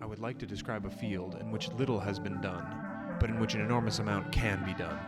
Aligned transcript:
I 0.00 0.06
would 0.06 0.18
like 0.18 0.38
to 0.38 0.46
describe 0.46 0.86
a 0.86 0.90
field 0.90 1.36
in 1.40 1.50
which 1.50 1.70
little 1.72 2.00
has 2.00 2.18
been 2.18 2.40
done, 2.40 2.66
but 3.20 3.30
in 3.30 3.38
which 3.38 3.54
an 3.54 3.60
enormous 3.60 4.00
amount 4.00 4.32
can 4.32 4.64
be 4.64 4.74
done. 4.74 4.98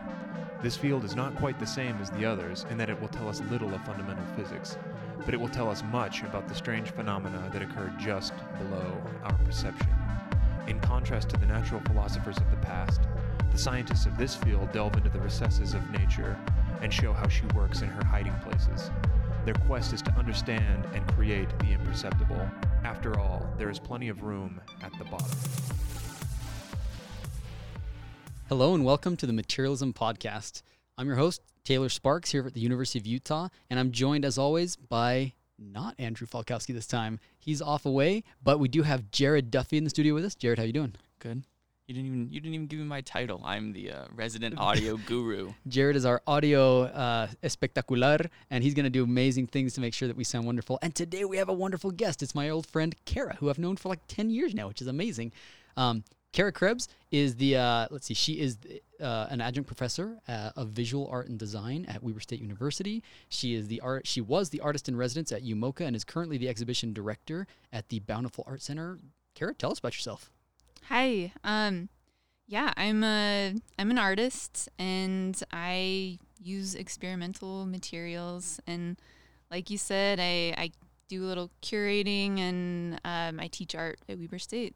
This 0.63 0.77
field 0.77 1.03
is 1.03 1.15
not 1.15 1.35
quite 1.35 1.59
the 1.59 1.67
same 1.67 1.97
as 1.97 2.09
the 2.09 2.25
others 2.25 2.65
in 2.69 2.77
that 2.77 2.89
it 2.89 2.99
will 2.99 3.09
tell 3.09 3.27
us 3.27 3.41
little 3.51 3.73
of 3.73 3.85
fundamental 3.85 4.25
physics, 4.35 4.77
but 5.25 5.33
it 5.33 5.39
will 5.39 5.49
tell 5.49 5.69
us 5.69 5.83
much 5.91 6.23
about 6.23 6.47
the 6.47 6.55
strange 6.55 6.91
phenomena 6.91 7.49
that 7.51 7.61
occur 7.61 7.93
just 7.99 8.33
below 8.57 8.99
our 9.23 9.37
perception. 9.43 9.89
In 10.67 10.79
contrast 10.79 11.29
to 11.29 11.37
the 11.37 11.45
natural 11.45 11.81
philosophers 11.81 12.37
of 12.37 12.49
the 12.49 12.57
past, 12.57 13.01
the 13.51 13.57
scientists 13.57 14.05
of 14.05 14.17
this 14.17 14.35
field 14.35 14.71
delve 14.71 14.95
into 14.95 15.09
the 15.09 15.19
recesses 15.19 15.73
of 15.73 15.91
nature 15.91 16.39
and 16.81 16.93
show 16.93 17.11
how 17.11 17.27
she 17.27 17.45
works 17.47 17.81
in 17.81 17.89
her 17.89 18.05
hiding 18.05 18.35
places. 18.39 18.89
Their 19.43 19.53
quest 19.53 19.93
is 19.93 20.01
to 20.03 20.11
understand 20.13 20.85
and 20.93 21.07
create 21.13 21.49
the 21.59 21.73
imperceptible. 21.73 22.49
After 22.87 23.19
all, 23.19 23.45
there 23.57 23.69
is 23.69 23.79
plenty 23.79 24.07
of 24.07 24.23
room 24.23 24.61
at 24.81 24.97
the 24.97 25.03
bottom. 25.03 25.27
Hello 28.47 28.75
and 28.75 28.85
welcome 28.85 29.17
to 29.17 29.25
the 29.25 29.33
Materialism 29.33 29.91
Podcast. 29.91 30.61
I'm 30.97 31.05
your 31.05 31.17
host, 31.17 31.41
Taylor 31.65 31.89
Sparks, 31.89 32.31
here 32.31 32.47
at 32.47 32.53
the 32.53 32.61
University 32.61 32.97
of 32.97 33.05
Utah, 33.05 33.49
and 33.69 33.77
I'm 33.77 33.91
joined 33.91 34.23
as 34.23 34.37
always 34.37 34.77
by 34.77 35.33
not 35.59 35.95
Andrew 35.99 36.25
Falkowski 36.25 36.73
this 36.73 36.87
time. 36.87 37.19
He's 37.37 37.61
off 37.61 37.85
away, 37.85 38.23
but 38.41 38.57
we 38.57 38.69
do 38.69 38.83
have 38.83 39.11
Jared 39.11 39.51
Duffy 39.51 39.77
in 39.77 39.83
the 39.83 39.89
studio 39.89 40.13
with 40.13 40.23
us. 40.23 40.33
Jared, 40.33 40.57
how 40.57 40.63
you 40.63 40.71
doing? 40.71 40.95
Good. 41.19 41.43
You 41.87 41.95
didn't 41.95 42.07
even 42.07 42.29
you 42.29 42.41
didn't 42.41 42.53
even 42.53 42.67
give 42.67 42.79
me 42.79 42.85
my 42.85 42.99
title. 42.99 43.41
I'm 43.45 43.71
the 43.71 43.91
uh, 43.91 44.05
resident 44.13 44.55
audio 44.59 44.97
guru. 44.97 45.53
Jared 45.69 45.95
is 45.95 46.05
our 46.05 46.21
audio 46.27 46.81
uh, 46.83 47.27
espectacular, 47.41 48.29
and 48.51 48.61
he's 48.61 48.73
going 48.73 48.83
to 48.83 48.89
do 48.89 49.05
amazing 49.05 49.47
things 49.47 49.73
to 49.75 49.79
make 49.79 49.93
sure 49.93 50.09
that 50.09 50.17
we 50.17 50.25
sound 50.25 50.45
wonderful. 50.45 50.79
And 50.81 50.93
today 50.93 51.23
we 51.23 51.37
have 51.37 51.47
a 51.47 51.53
wonderful 51.53 51.91
guest. 51.91 52.21
It's 52.21 52.35
my 52.35 52.49
old 52.49 52.67
friend 52.67 52.93
Kara, 53.05 53.35
who 53.35 53.49
I've 53.49 53.57
known 53.57 53.77
for 53.77 53.87
like 53.87 54.01
ten 54.09 54.29
years 54.29 54.53
now, 54.53 54.67
which 54.67 54.81
is 54.81 54.87
amazing. 54.87 55.31
Um, 55.77 56.03
Kara 56.33 56.51
Krebs 56.51 56.89
is 57.09 57.37
the 57.37 57.55
uh, 57.55 57.87
let's 57.89 58.07
see, 58.07 58.13
she 58.13 58.33
is 58.33 58.57
uh, 58.99 59.27
an 59.29 59.39
adjunct 59.39 59.67
professor 59.67 60.17
uh, 60.27 60.51
of 60.57 60.67
visual 60.67 61.07
art 61.09 61.29
and 61.29 61.39
design 61.39 61.85
at 61.87 62.03
Weber 62.03 62.19
State 62.19 62.41
University. 62.41 63.01
She 63.29 63.55
is 63.55 63.69
the 63.69 63.79
art. 63.79 64.05
She 64.05 64.19
was 64.19 64.49
the 64.49 64.59
artist 64.59 64.89
in 64.89 64.97
residence 64.97 65.31
at 65.31 65.41
UMOCA 65.41 65.87
and 65.87 65.95
is 65.95 66.03
currently 66.03 66.37
the 66.37 66.49
exhibition 66.49 66.91
director 66.91 67.47
at 67.71 67.87
the 67.87 68.01
Bountiful 68.01 68.43
Art 68.45 68.61
Center. 68.61 68.99
Kara, 69.35 69.53
tell 69.53 69.71
us 69.71 69.79
about 69.79 69.95
yourself. 69.95 70.29
Hi. 70.89 71.33
Um, 71.43 71.89
yeah, 72.47 72.71
I'm 72.77 73.03
a 73.03 73.53
I'm 73.77 73.91
an 73.91 73.97
artist 73.97 74.69
and 74.79 75.37
I 75.51 76.17
use 76.41 76.75
experimental 76.75 77.65
materials 77.65 78.61
and 78.65 78.95
like 79.51 79.69
you 79.69 79.77
said, 79.77 80.19
I, 80.21 80.53
I 80.57 80.71
do 81.09 81.25
a 81.25 81.27
little 81.27 81.51
curating 81.61 82.39
and 82.39 83.01
um, 83.03 83.39
I 83.39 83.47
teach 83.47 83.75
art 83.75 83.99
at 84.07 84.17
Weber 84.17 84.39
State. 84.39 84.75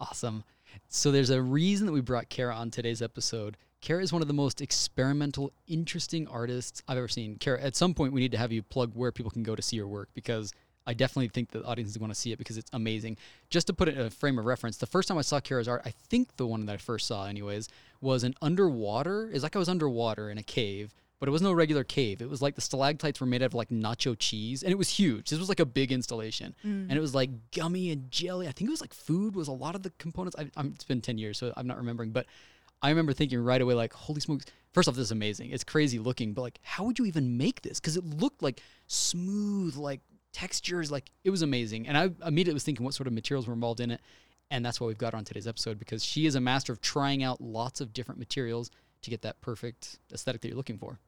Awesome. 0.00 0.44
So 0.88 1.10
there's 1.10 1.30
a 1.30 1.42
reason 1.42 1.86
that 1.86 1.92
we 1.92 2.00
brought 2.00 2.30
Kara 2.30 2.54
on 2.54 2.70
today's 2.70 3.02
episode. 3.02 3.58
Kara 3.82 4.02
is 4.02 4.14
one 4.14 4.22
of 4.22 4.28
the 4.28 4.34
most 4.34 4.62
experimental, 4.62 5.52
interesting 5.66 6.26
artists 6.28 6.82
I've 6.88 6.96
ever 6.96 7.08
seen. 7.08 7.36
Kara, 7.36 7.60
at 7.60 7.76
some 7.76 7.92
point 7.92 8.14
we 8.14 8.20
need 8.22 8.32
to 8.32 8.38
have 8.38 8.50
you 8.50 8.62
plug 8.62 8.92
where 8.94 9.12
people 9.12 9.30
can 9.30 9.42
go 9.42 9.54
to 9.54 9.60
see 9.60 9.76
your 9.76 9.88
work 9.88 10.08
because 10.14 10.52
I 10.86 10.94
definitely 10.94 11.28
think 11.28 11.50
the 11.50 11.64
audiences 11.64 11.98
want 11.98 12.12
to 12.12 12.18
see 12.18 12.32
it 12.32 12.38
because 12.38 12.58
it's 12.58 12.70
amazing. 12.72 13.16
Just 13.50 13.66
to 13.68 13.72
put 13.72 13.88
it 13.88 13.96
in 13.96 14.06
a 14.06 14.10
frame 14.10 14.38
of 14.38 14.44
reference, 14.44 14.76
the 14.76 14.86
first 14.86 15.08
time 15.08 15.18
I 15.18 15.22
saw 15.22 15.40
Kara's 15.40 15.68
art, 15.68 15.82
I 15.84 15.90
think 15.90 16.36
the 16.36 16.46
one 16.46 16.66
that 16.66 16.72
I 16.72 16.76
first 16.76 17.06
saw, 17.06 17.26
anyways, 17.26 17.68
was 18.00 18.24
an 18.24 18.34
underwater. 18.42 19.30
It's 19.32 19.42
like 19.42 19.56
I 19.56 19.58
was 19.58 19.68
underwater 19.68 20.30
in 20.30 20.36
a 20.36 20.42
cave, 20.42 20.92
but 21.20 21.28
it 21.28 21.32
was 21.32 21.40
no 21.40 21.52
regular 21.52 21.84
cave. 21.84 22.20
It 22.20 22.28
was 22.28 22.42
like 22.42 22.54
the 22.54 22.60
stalactites 22.60 23.20
were 23.20 23.26
made 23.26 23.42
out 23.42 23.46
of 23.46 23.54
like 23.54 23.70
nacho 23.70 24.14
cheese, 24.18 24.62
and 24.62 24.70
it 24.70 24.76
was 24.76 24.90
huge. 24.90 25.30
This 25.30 25.38
was 25.38 25.48
like 25.48 25.60
a 25.60 25.66
big 25.66 25.90
installation, 25.90 26.54
mm. 26.64 26.82
and 26.88 26.92
it 26.92 27.00
was 27.00 27.14
like 27.14 27.30
gummy 27.52 27.90
and 27.90 28.10
jelly. 28.10 28.46
I 28.46 28.52
think 28.52 28.68
it 28.68 28.70
was 28.70 28.82
like 28.82 28.92
food 28.92 29.34
was 29.34 29.48
a 29.48 29.52
lot 29.52 29.74
of 29.74 29.82
the 29.82 29.90
components. 29.98 30.36
I, 30.38 30.50
I'm, 30.56 30.72
it's 30.74 30.84
been 30.84 31.00
ten 31.00 31.16
years, 31.16 31.38
so 31.38 31.52
I'm 31.56 31.66
not 31.66 31.78
remembering, 31.78 32.10
but 32.10 32.26
I 32.82 32.90
remember 32.90 33.14
thinking 33.14 33.42
right 33.42 33.62
away, 33.62 33.72
like, 33.72 33.94
holy 33.94 34.20
smokes. 34.20 34.44
First 34.74 34.88
off, 34.88 34.96
this 34.96 35.04
is 35.04 35.10
amazing. 35.12 35.50
It's 35.50 35.64
crazy 35.64 35.98
looking, 35.98 36.34
but 36.34 36.42
like, 36.42 36.58
how 36.62 36.84
would 36.84 36.98
you 36.98 37.06
even 37.06 37.38
make 37.38 37.62
this? 37.62 37.80
Because 37.80 37.96
it 37.96 38.04
looked 38.04 38.42
like 38.42 38.60
smooth, 38.88 39.76
like 39.76 40.00
textures, 40.34 40.90
like 40.90 41.10
it 41.24 41.30
was 41.30 41.40
amazing. 41.40 41.88
And 41.88 41.96
I 41.96 42.10
immediately 42.26 42.54
was 42.54 42.64
thinking 42.64 42.84
what 42.84 42.92
sort 42.92 43.06
of 43.06 43.14
materials 43.14 43.46
were 43.46 43.54
involved 43.54 43.80
in 43.80 43.90
it. 43.90 44.00
And 44.50 44.64
that's 44.64 44.80
why 44.80 44.86
we've 44.86 44.98
got 44.98 45.14
on 45.14 45.24
today's 45.24 45.46
episode 45.46 45.78
because 45.78 46.04
she 46.04 46.26
is 46.26 46.34
a 46.34 46.40
master 46.40 46.72
of 46.72 46.82
trying 46.82 47.22
out 47.22 47.40
lots 47.40 47.80
of 47.80 47.94
different 47.94 48.18
materials 48.18 48.70
to 49.02 49.10
get 49.10 49.22
that 49.22 49.40
perfect 49.40 49.98
aesthetic 50.12 50.42
that 50.42 50.48
you're 50.48 50.56
looking 50.56 50.78
for. 50.78 50.98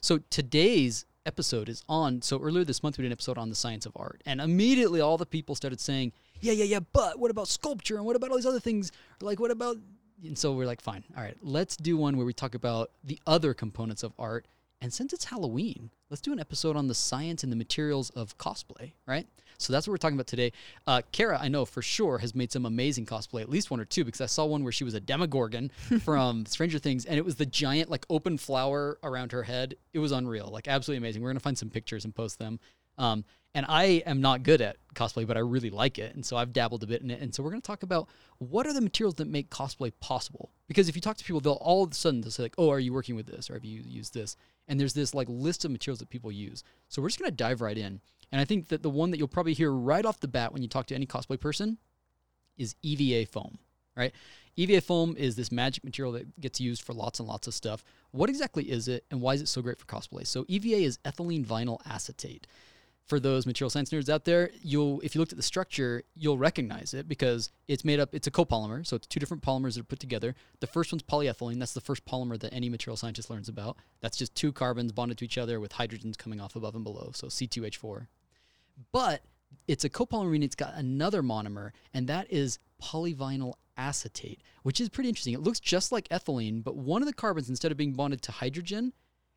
So 0.00 0.18
today's 0.30 1.04
episode 1.26 1.68
is 1.68 1.82
on. 1.88 2.22
So 2.22 2.40
earlier 2.40 2.64
this 2.64 2.82
month 2.82 2.96
we 2.96 3.02
did 3.02 3.08
an 3.08 3.12
episode 3.12 3.38
on 3.38 3.48
the 3.48 3.54
science 3.54 3.86
of 3.86 3.92
art, 3.96 4.22
and 4.26 4.40
immediately 4.40 5.00
all 5.00 5.18
the 5.18 5.26
people 5.26 5.54
started 5.54 5.80
saying, 5.80 6.12
"Yeah, 6.40 6.52
yeah, 6.52 6.64
yeah, 6.64 6.80
but 6.92 7.18
what 7.18 7.30
about 7.30 7.48
sculpture 7.48 7.96
and 7.96 8.04
what 8.04 8.16
about 8.16 8.30
all 8.30 8.36
these 8.36 8.46
other 8.46 8.60
things? 8.60 8.92
Like 9.20 9.40
what 9.40 9.50
about?" 9.50 9.76
And 10.22 10.38
so 10.38 10.52
we're 10.52 10.66
like, 10.66 10.80
"Fine, 10.80 11.04
all 11.16 11.22
right, 11.22 11.36
let's 11.42 11.76
do 11.76 11.96
one 11.96 12.16
where 12.16 12.26
we 12.26 12.32
talk 12.32 12.54
about 12.54 12.90
the 13.04 13.18
other 13.26 13.54
components 13.54 14.02
of 14.02 14.12
art 14.18 14.46
and 14.80 14.92
since 14.92 15.12
it's 15.12 15.24
Halloween, 15.24 15.90
let's 16.08 16.22
do 16.22 16.32
an 16.32 16.40
episode 16.40 16.76
on 16.76 16.88
the 16.88 16.94
science 16.94 17.42
and 17.42 17.52
the 17.52 17.56
materials 17.56 18.10
of 18.10 18.36
cosplay, 18.38 18.92
right? 19.06 19.26
So 19.58 19.72
that's 19.72 19.86
what 19.86 19.92
we're 19.92 19.98
talking 19.98 20.16
about 20.16 20.26
today. 20.26 20.52
Uh, 20.86 21.02
Kara, 21.12 21.38
I 21.38 21.48
know 21.48 21.66
for 21.66 21.82
sure, 21.82 22.18
has 22.18 22.34
made 22.34 22.50
some 22.50 22.64
amazing 22.64 23.04
cosplay, 23.04 23.42
at 23.42 23.50
least 23.50 23.70
one 23.70 23.78
or 23.78 23.84
two, 23.84 24.04
because 24.04 24.22
I 24.22 24.26
saw 24.26 24.46
one 24.46 24.62
where 24.62 24.72
she 24.72 24.84
was 24.84 24.94
a 24.94 25.00
Demogorgon 25.00 25.70
from 26.02 26.46
Stranger 26.46 26.78
Things, 26.78 27.04
and 27.04 27.18
it 27.18 27.24
was 27.24 27.36
the 27.36 27.44
giant, 27.44 27.90
like, 27.90 28.06
open 28.08 28.38
flower 28.38 28.98
around 29.02 29.32
her 29.32 29.42
head. 29.42 29.74
It 29.92 29.98
was 29.98 30.12
unreal, 30.12 30.48
like, 30.50 30.66
absolutely 30.66 30.98
amazing. 30.98 31.20
We're 31.20 31.28
going 31.28 31.36
to 31.36 31.42
find 31.42 31.58
some 31.58 31.68
pictures 31.68 32.06
and 32.06 32.14
post 32.14 32.38
them. 32.38 32.58
Um, 32.96 33.24
and 33.54 33.66
I 33.68 34.02
am 34.06 34.20
not 34.20 34.44
good 34.44 34.60
at 34.60 34.76
cosplay, 34.94 35.26
but 35.26 35.36
I 35.36 35.40
really 35.40 35.70
like 35.70 35.98
it. 35.98 36.14
And 36.14 36.24
so 36.24 36.36
I've 36.36 36.52
dabbled 36.52 36.84
a 36.84 36.86
bit 36.86 37.02
in 37.02 37.10
it. 37.10 37.20
And 37.20 37.34
so 37.34 37.42
we're 37.42 37.50
going 37.50 37.62
to 37.62 37.66
talk 37.66 37.82
about 37.82 38.08
what 38.38 38.66
are 38.66 38.72
the 38.72 38.80
materials 38.80 39.16
that 39.16 39.26
make 39.26 39.50
cosplay 39.50 39.92
possible? 40.00 40.50
Because 40.68 40.88
if 40.88 40.94
you 40.94 41.00
talk 41.00 41.16
to 41.16 41.24
people, 41.24 41.40
they'll 41.40 41.54
all 41.54 41.82
of 41.82 41.90
a 41.90 41.94
sudden 41.94 42.20
they'll 42.20 42.30
say 42.30 42.44
like, 42.44 42.54
"Oh, 42.58 42.70
are 42.70 42.78
you 42.78 42.92
working 42.92 43.16
with 43.16 43.26
this 43.26 43.50
or 43.50 43.54
have 43.54 43.64
you 43.64 43.82
used 43.84 44.14
this?" 44.14 44.36
And 44.70 44.78
there's 44.78 44.94
this 44.94 45.14
like 45.14 45.26
list 45.28 45.64
of 45.64 45.72
materials 45.72 45.98
that 45.98 46.08
people 46.08 46.30
use. 46.30 46.62
So 46.88 47.02
we're 47.02 47.08
just 47.08 47.18
to 47.18 47.30
dive 47.30 47.60
right 47.60 47.76
in. 47.76 48.00
And 48.30 48.40
I 48.40 48.44
think 48.44 48.68
that 48.68 48.84
the 48.84 48.88
one 48.88 49.10
that 49.10 49.18
you'll 49.18 49.26
probably 49.26 49.52
hear 49.52 49.72
right 49.72 50.06
off 50.06 50.20
the 50.20 50.28
bat 50.28 50.52
when 50.52 50.62
you 50.62 50.68
talk 50.68 50.86
to 50.86 50.94
any 50.94 51.06
cosplay 51.06 51.38
person 51.38 51.76
is 52.56 52.76
EVA 52.82 53.26
foam, 53.26 53.58
right? 53.96 54.12
EVA 54.56 54.80
foam 54.80 55.16
is 55.18 55.34
this 55.34 55.50
magic 55.50 55.82
material 55.82 56.12
that 56.12 56.40
gets 56.40 56.60
used 56.60 56.82
for 56.82 56.92
lots 56.92 57.18
and 57.18 57.28
lots 57.28 57.48
of 57.48 57.54
stuff. 57.54 57.82
What 58.12 58.30
exactly 58.30 58.70
is 58.70 58.86
it 58.86 59.04
and 59.10 59.20
why 59.20 59.34
is 59.34 59.42
it 59.42 59.48
so 59.48 59.60
great 59.60 59.80
for 59.80 59.86
cosplay? 59.86 60.24
So 60.24 60.44
EVA 60.46 60.76
is 60.76 60.98
ethylene 60.98 61.44
vinyl 61.44 61.80
acetate 61.84 62.46
for 63.10 63.18
those 63.18 63.44
material 63.44 63.68
science 63.68 63.90
nerds 63.90 64.08
out 64.08 64.24
there, 64.24 64.50
you'll 64.62 65.00
if 65.00 65.14
you 65.14 65.20
looked 65.20 65.32
at 65.32 65.36
the 65.36 65.42
structure, 65.42 66.04
you'll 66.14 66.38
recognize 66.38 66.94
it 66.94 67.08
because 67.08 67.50
it's 67.66 67.84
made 67.84 67.98
up. 67.98 68.14
It's 68.14 68.28
a 68.28 68.30
copolymer, 68.30 68.86
so 68.86 68.94
it's 68.94 69.06
two 69.08 69.18
different 69.18 69.42
polymers 69.42 69.74
that 69.74 69.80
are 69.80 69.84
put 69.84 69.98
together. 69.98 70.36
The 70.60 70.68
first 70.68 70.92
one's 70.92 71.02
polyethylene. 71.02 71.58
That's 71.58 71.74
the 71.74 71.80
first 71.80 72.06
polymer 72.06 72.38
that 72.38 72.54
any 72.54 72.68
material 72.68 72.96
scientist 72.96 73.28
learns 73.28 73.48
about. 73.48 73.76
That's 74.00 74.16
just 74.16 74.36
two 74.36 74.52
carbons 74.52 74.92
bonded 74.92 75.18
to 75.18 75.24
each 75.24 75.38
other 75.38 75.58
with 75.58 75.72
hydrogens 75.72 76.16
coming 76.16 76.40
off 76.40 76.54
above 76.54 76.76
and 76.76 76.84
below, 76.84 77.10
so 77.12 77.26
C2H4. 77.26 78.06
But 78.92 79.22
it's 79.66 79.84
a 79.84 79.90
copolymer 79.90 80.30
meaning 80.30 80.46
it's 80.46 80.54
got 80.54 80.74
another 80.76 81.20
monomer, 81.20 81.72
and 81.92 82.06
that 82.06 82.32
is 82.32 82.60
polyvinyl 82.80 83.54
acetate, 83.76 84.40
which 84.62 84.80
is 84.80 84.88
pretty 84.88 85.08
interesting. 85.08 85.34
It 85.34 85.42
looks 85.42 85.58
just 85.58 85.90
like 85.90 86.08
ethylene, 86.10 86.62
but 86.62 86.76
one 86.76 87.02
of 87.02 87.08
the 87.08 87.12
carbons, 87.12 87.50
instead 87.50 87.72
of 87.72 87.76
being 87.76 87.92
bonded 87.92 88.22
to 88.22 88.32
hydrogen, 88.32 88.92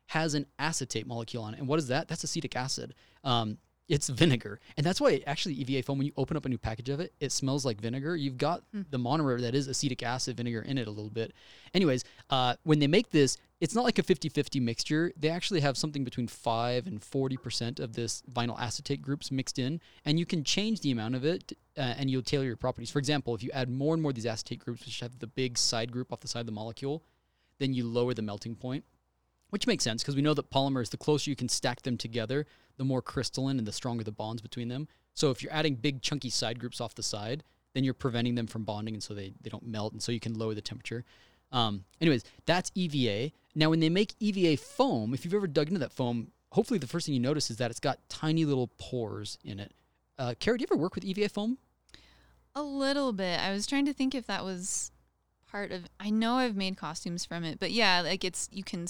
has 0.06 0.34
an 0.34 0.46
acetate 0.58 1.06
molecule 1.06 1.42
on 1.42 1.54
it. 1.54 1.60
And 1.60 1.68
what 1.68 1.78
is 1.78 1.88
that? 1.88 2.08
That's 2.08 2.24
acetic 2.24 2.56
acid. 2.56 2.94
Um, 3.22 3.58
it's 3.88 4.08
vinegar. 4.08 4.60
And 4.76 4.86
that's 4.86 5.00
why 5.00 5.22
actually 5.26 5.54
EVA 5.54 5.82
foam, 5.82 5.98
when 5.98 6.06
you 6.06 6.12
open 6.16 6.36
up 6.36 6.46
a 6.46 6.48
new 6.48 6.58
package 6.58 6.88
of 6.88 7.00
it, 7.00 7.12
it 7.20 7.32
smells 7.32 7.64
like 7.64 7.80
vinegar. 7.80 8.16
You've 8.16 8.38
got 8.38 8.62
mm. 8.74 8.84
the 8.90 8.98
monomer 8.98 9.40
that 9.40 9.54
is 9.54 9.68
acetic 9.68 10.02
acid 10.02 10.36
vinegar 10.36 10.62
in 10.62 10.78
it 10.78 10.86
a 10.86 10.90
little 10.90 11.10
bit. 11.10 11.32
Anyways, 11.74 12.04
uh, 12.30 12.54
when 12.62 12.78
they 12.78 12.86
make 12.86 13.10
this, 13.10 13.36
it's 13.60 13.74
not 13.74 13.84
like 13.84 13.98
a 13.98 14.02
50 14.02 14.28
50 14.28 14.60
mixture. 14.60 15.12
They 15.16 15.28
actually 15.28 15.60
have 15.60 15.76
something 15.76 16.04
between 16.04 16.28
5 16.28 16.86
and 16.86 17.00
40% 17.00 17.78
of 17.78 17.94
this 17.94 18.22
vinyl 18.32 18.58
acetate 18.58 19.02
groups 19.02 19.30
mixed 19.30 19.58
in. 19.58 19.80
And 20.04 20.18
you 20.18 20.26
can 20.26 20.44
change 20.44 20.80
the 20.80 20.90
amount 20.90 21.14
of 21.14 21.24
it 21.24 21.52
uh, 21.76 21.80
and 21.80 22.10
you'll 22.10 22.22
tailor 22.22 22.44
your 22.44 22.56
properties. 22.56 22.90
For 22.90 22.98
example, 22.98 23.34
if 23.34 23.42
you 23.42 23.50
add 23.52 23.68
more 23.68 23.94
and 23.94 24.02
more 24.02 24.10
of 24.10 24.16
these 24.16 24.26
acetate 24.26 24.58
groups, 24.58 24.84
which 24.84 25.00
have 25.00 25.18
the 25.18 25.26
big 25.26 25.58
side 25.58 25.92
group 25.92 26.12
off 26.12 26.20
the 26.20 26.28
side 26.28 26.40
of 26.40 26.46
the 26.46 26.52
molecule, 26.52 27.02
then 27.58 27.74
you 27.74 27.86
lower 27.86 28.14
the 28.14 28.22
melting 28.22 28.56
point 28.56 28.84
which 29.54 29.68
makes 29.68 29.84
sense 29.84 30.02
because 30.02 30.16
we 30.16 30.20
know 30.20 30.34
that 30.34 30.50
polymers, 30.50 30.90
the 30.90 30.96
closer 30.96 31.30
you 31.30 31.36
can 31.36 31.48
stack 31.48 31.80
them 31.82 31.96
together, 31.96 32.44
the 32.76 32.82
more 32.82 33.00
crystalline 33.00 33.56
and 33.56 33.68
the 33.68 33.70
stronger 33.70 34.02
the 34.02 34.10
bonds 34.10 34.42
between 34.42 34.66
them. 34.66 34.88
So 35.14 35.30
if 35.30 35.44
you're 35.44 35.52
adding 35.52 35.76
big 35.76 36.02
chunky 36.02 36.28
side 36.28 36.58
groups 36.58 36.80
off 36.80 36.96
the 36.96 37.04
side, 37.04 37.44
then 37.72 37.84
you're 37.84 37.94
preventing 37.94 38.34
them 38.34 38.48
from 38.48 38.64
bonding 38.64 38.94
and 38.94 39.02
so 39.02 39.14
they, 39.14 39.32
they 39.42 39.50
don't 39.50 39.64
melt 39.64 39.92
and 39.92 40.02
so 40.02 40.10
you 40.10 40.18
can 40.18 40.34
lower 40.34 40.54
the 40.54 40.60
temperature. 40.60 41.04
Um, 41.52 41.84
anyways, 42.00 42.24
that's 42.46 42.72
EVA. 42.74 43.30
Now, 43.54 43.70
when 43.70 43.78
they 43.78 43.90
make 43.90 44.14
EVA 44.18 44.60
foam, 44.60 45.14
if 45.14 45.24
you've 45.24 45.34
ever 45.34 45.46
dug 45.46 45.68
into 45.68 45.78
that 45.78 45.92
foam, 45.92 46.32
hopefully 46.50 46.78
the 46.78 46.88
first 46.88 47.06
thing 47.06 47.14
you 47.14 47.20
notice 47.20 47.48
is 47.48 47.58
that 47.58 47.70
it's 47.70 47.78
got 47.78 48.00
tiny 48.08 48.44
little 48.44 48.72
pores 48.78 49.38
in 49.44 49.60
it. 49.60 49.70
Uh, 50.18 50.34
Kara, 50.40 50.58
do 50.58 50.62
you 50.62 50.66
ever 50.68 50.76
work 50.76 50.96
with 50.96 51.04
EVA 51.04 51.28
foam? 51.28 51.58
A 52.56 52.62
little 52.64 53.12
bit. 53.12 53.38
I 53.38 53.52
was 53.52 53.68
trying 53.68 53.86
to 53.86 53.92
think 53.92 54.16
if 54.16 54.26
that 54.26 54.42
was 54.42 54.90
part 55.48 55.70
of. 55.70 55.84
I 56.00 56.10
know 56.10 56.38
I've 56.38 56.56
made 56.56 56.76
costumes 56.76 57.24
from 57.24 57.44
it, 57.44 57.60
but 57.60 57.70
yeah, 57.70 58.00
like 58.00 58.24
it's 58.24 58.48
you 58.50 58.64
can 58.64 58.88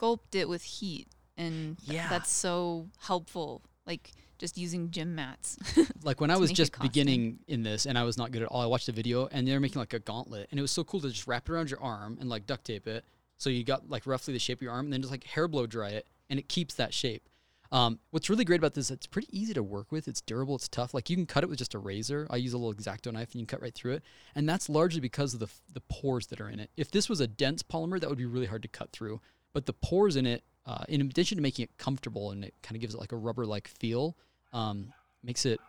sculpt 0.00 0.34
it 0.34 0.48
with 0.48 0.62
heat 0.62 1.08
and 1.36 1.76
yeah. 1.84 2.08
that's 2.08 2.30
so 2.30 2.88
helpful 3.00 3.62
like 3.86 4.12
just 4.38 4.56
using 4.56 4.90
gym 4.90 5.14
mats. 5.14 5.58
like 6.02 6.20
when 6.20 6.30
I 6.30 6.38
was 6.38 6.50
just 6.50 6.78
beginning 6.80 7.40
in 7.46 7.62
this 7.62 7.84
and 7.84 7.98
I 7.98 8.04
was 8.04 8.16
not 8.16 8.32
good 8.32 8.40
at 8.40 8.48
all, 8.48 8.62
I 8.62 8.66
watched 8.66 8.88
a 8.88 8.92
video 8.92 9.28
and 9.30 9.46
they're 9.46 9.60
making 9.60 9.78
like 9.78 9.92
a 9.92 9.98
gauntlet 9.98 10.48
and 10.50 10.58
it 10.58 10.62
was 10.62 10.70
so 10.70 10.82
cool 10.82 11.00
to 11.00 11.10
just 11.10 11.26
wrap 11.26 11.48
it 11.48 11.52
around 11.52 11.70
your 11.70 11.82
arm 11.82 12.16
and 12.20 12.30
like 12.30 12.46
duct 12.46 12.64
tape 12.64 12.86
it. 12.86 13.04
So 13.36 13.50
you 13.50 13.64
got 13.64 13.90
like 13.90 14.06
roughly 14.06 14.32
the 14.32 14.40
shape 14.40 14.58
of 14.58 14.62
your 14.62 14.72
arm 14.72 14.86
and 14.86 14.92
then 14.92 15.02
just 15.02 15.10
like 15.10 15.24
hair 15.24 15.46
blow 15.46 15.66
dry 15.66 15.90
it 15.90 16.06
and 16.30 16.38
it 16.38 16.48
keeps 16.48 16.74
that 16.74 16.94
shape. 16.94 17.28
Um, 17.72 18.00
what's 18.10 18.28
really 18.28 18.44
great 18.44 18.58
about 18.58 18.74
this, 18.74 18.90
it's 18.90 19.06
pretty 19.06 19.28
easy 19.30 19.54
to 19.54 19.62
work 19.62 19.92
with. 19.92 20.08
It's 20.08 20.20
durable, 20.20 20.56
it's 20.56 20.68
tough. 20.68 20.94
Like 20.94 21.08
you 21.10 21.16
can 21.16 21.26
cut 21.26 21.44
it 21.44 21.48
with 21.48 21.58
just 21.58 21.74
a 21.74 21.78
razor. 21.78 22.26
I 22.30 22.36
use 22.36 22.52
a 22.52 22.58
little 22.58 22.72
X-Acto 22.72 23.12
knife 23.12 23.32
and 23.32 23.40
you 23.40 23.46
can 23.46 23.58
cut 23.58 23.62
right 23.62 23.74
through 23.74 23.92
it. 23.92 24.02
And 24.34 24.48
that's 24.48 24.68
largely 24.68 25.00
because 25.00 25.34
of 25.34 25.40
the, 25.40 25.46
f- 25.46 25.60
the 25.72 25.82
pores 25.82 26.28
that 26.28 26.40
are 26.40 26.48
in 26.48 26.58
it. 26.58 26.70
If 26.76 26.90
this 26.90 27.08
was 27.08 27.20
a 27.20 27.28
dense 27.28 27.62
polymer, 27.62 28.00
that 28.00 28.08
would 28.08 28.18
be 28.18 28.26
really 28.26 28.46
hard 28.46 28.62
to 28.62 28.68
cut 28.68 28.90
through. 28.90 29.20
But 29.52 29.66
the 29.66 29.72
pores 29.72 30.16
in 30.16 30.26
it, 30.26 30.42
uh, 30.66 30.84
in 30.88 31.00
addition 31.00 31.36
to 31.36 31.42
making 31.42 31.64
it 31.64 31.70
comfortable 31.78 32.30
and 32.30 32.44
it 32.44 32.54
kind 32.62 32.76
of 32.76 32.80
gives 32.80 32.94
it 32.94 33.00
like 33.00 33.12
a 33.12 33.16
rubber-like 33.16 33.68
feel, 33.68 34.16
um, 34.52 34.92
makes 35.22 35.44
it 35.46 35.60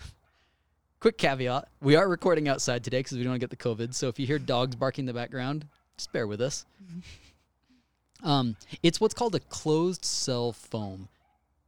quick 1.00 1.16
caveat 1.16 1.68
we 1.80 1.96
are 1.96 2.08
recording 2.08 2.48
outside 2.48 2.84
today 2.84 2.98
because 2.98 3.16
we 3.16 3.22
don't 3.22 3.30
want 3.30 3.40
to 3.40 3.46
get 3.46 3.50
the 3.50 3.56
covid 3.56 3.94
so 3.94 4.08
if 4.08 4.18
you 4.18 4.26
hear 4.26 4.38
dogs 4.38 4.76
barking 4.76 5.02
in 5.02 5.06
the 5.06 5.14
background 5.14 5.64
just 6.00 6.12
bear 6.12 6.26
with 6.26 6.40
us. 6.40 6.64
Um, 8.22 8.56
it's 8.82 9.00
what's 9.00 9.14
called 9.14 9.34
a 9.34 9.40
closed 9.40 10.04
cell 10.04 10.52
foam 10.52 11.08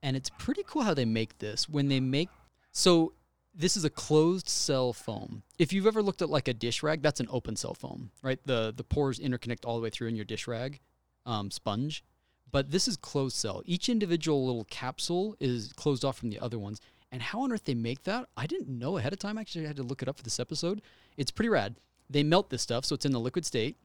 and 0.02 0.14
it's 0.18 0.28
pretty 0.28 0.62
cool 0.66 0.82
how 0.82 0.92
they 0.92 1.06
make 1.06 1.38
this. 1.38 1.66
When 1.66 1.88
they 1.88 1.98
make 1.98 2.28
so 2.72 3.14
this 3.54 3.74
is 3.74 3.86
a 3.86 3.90
closed 3.90 4.50
cell 4.50 4.92
foam. 4.92 5.44
If 5.58 5.72
you've 5.72 5.86
ever 5.86 6.02
looked 6.02 6.20
at 6.20 6.28
like 6.28 6.48
a 6.48 6.52
dish 6.52 6.82
rag 6.82 7.00
that's 7.00 7.20
an 7.20 7.28
open 7.30 7.56
cell 7.56 7.72
foam 7.72 8.10
right? 8.20 8.38
The 8.44 8.70
the 8.76 8.84
pores 8.84 9.18
interconnect 9.18 9.64
all 9.64 9.76
the 9.76 9.82
way 9.82 9.88
through 9.88 10.08
in 10.08 10.14
your 10.14 10.26
dish 10.26 10.46
rag 10.46 10.80
um, 11.26 11.50
sponge 11.50 12.04
but 12.50 12.70
this 12.70 12.86
is 12.86 12.96
closed 12.96 13.36
cell 13.36 13.62
each 13.66 13.88
individual 13.88 14.44
little 14.46 14.64
capsule 14.64 15.36
is 15.40 15.72
closed 15.74 16.04
off 16.04 16.16
from 16.16 16.30
the 16.30 16.40
other 16.40 16.58
ones 16.58 16.80
and 17.12 17.20
how 17.20 17.42
on 17.42 17.52
earth 17.52 17.64
they 17.64 17.74
make 17.74 18.04
that, 18.04 18.26
I 18.38 18.46
didn't 18.46 18.70
know 18.70 18.96
ahead 18.96 19.12
of 19.12 19.18
time. 19.18 19.36
Actually, 19.36 19.66
I 19.66 19.68
had 19.68 19.76
to 19.76 19.82
look 19.82 20.00
it 20.00 20.08
up 20.08 20.16
for 20.16 20.22
this 20.22 20.40
episode. 20.40 20.80
It's 21.18 21.30
pretty 21.30 21.50
rad. 21.50 21.76
They 22.08 22.22
melt 22.22 22.48
this 22.48 22.62
stuff, 22.62 22.86
so 22.86 22.94
it's 22.94 23.04
in 23.04 23.12
the 23.12 23.20
liquid 23.20 23.44
state, 23.44 23.76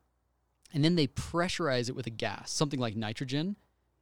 and 0.74 0.84
then 0.84 0.95
they 0.95 1.07
pressurize 1.07 1.89
it 1.89 1.95
with 1.95 2.07
a 2.07 2.12
gas, 2.12 2.50
something 2.51 2.80
like 2.80 2.95
nitrogen. 2.95 3.57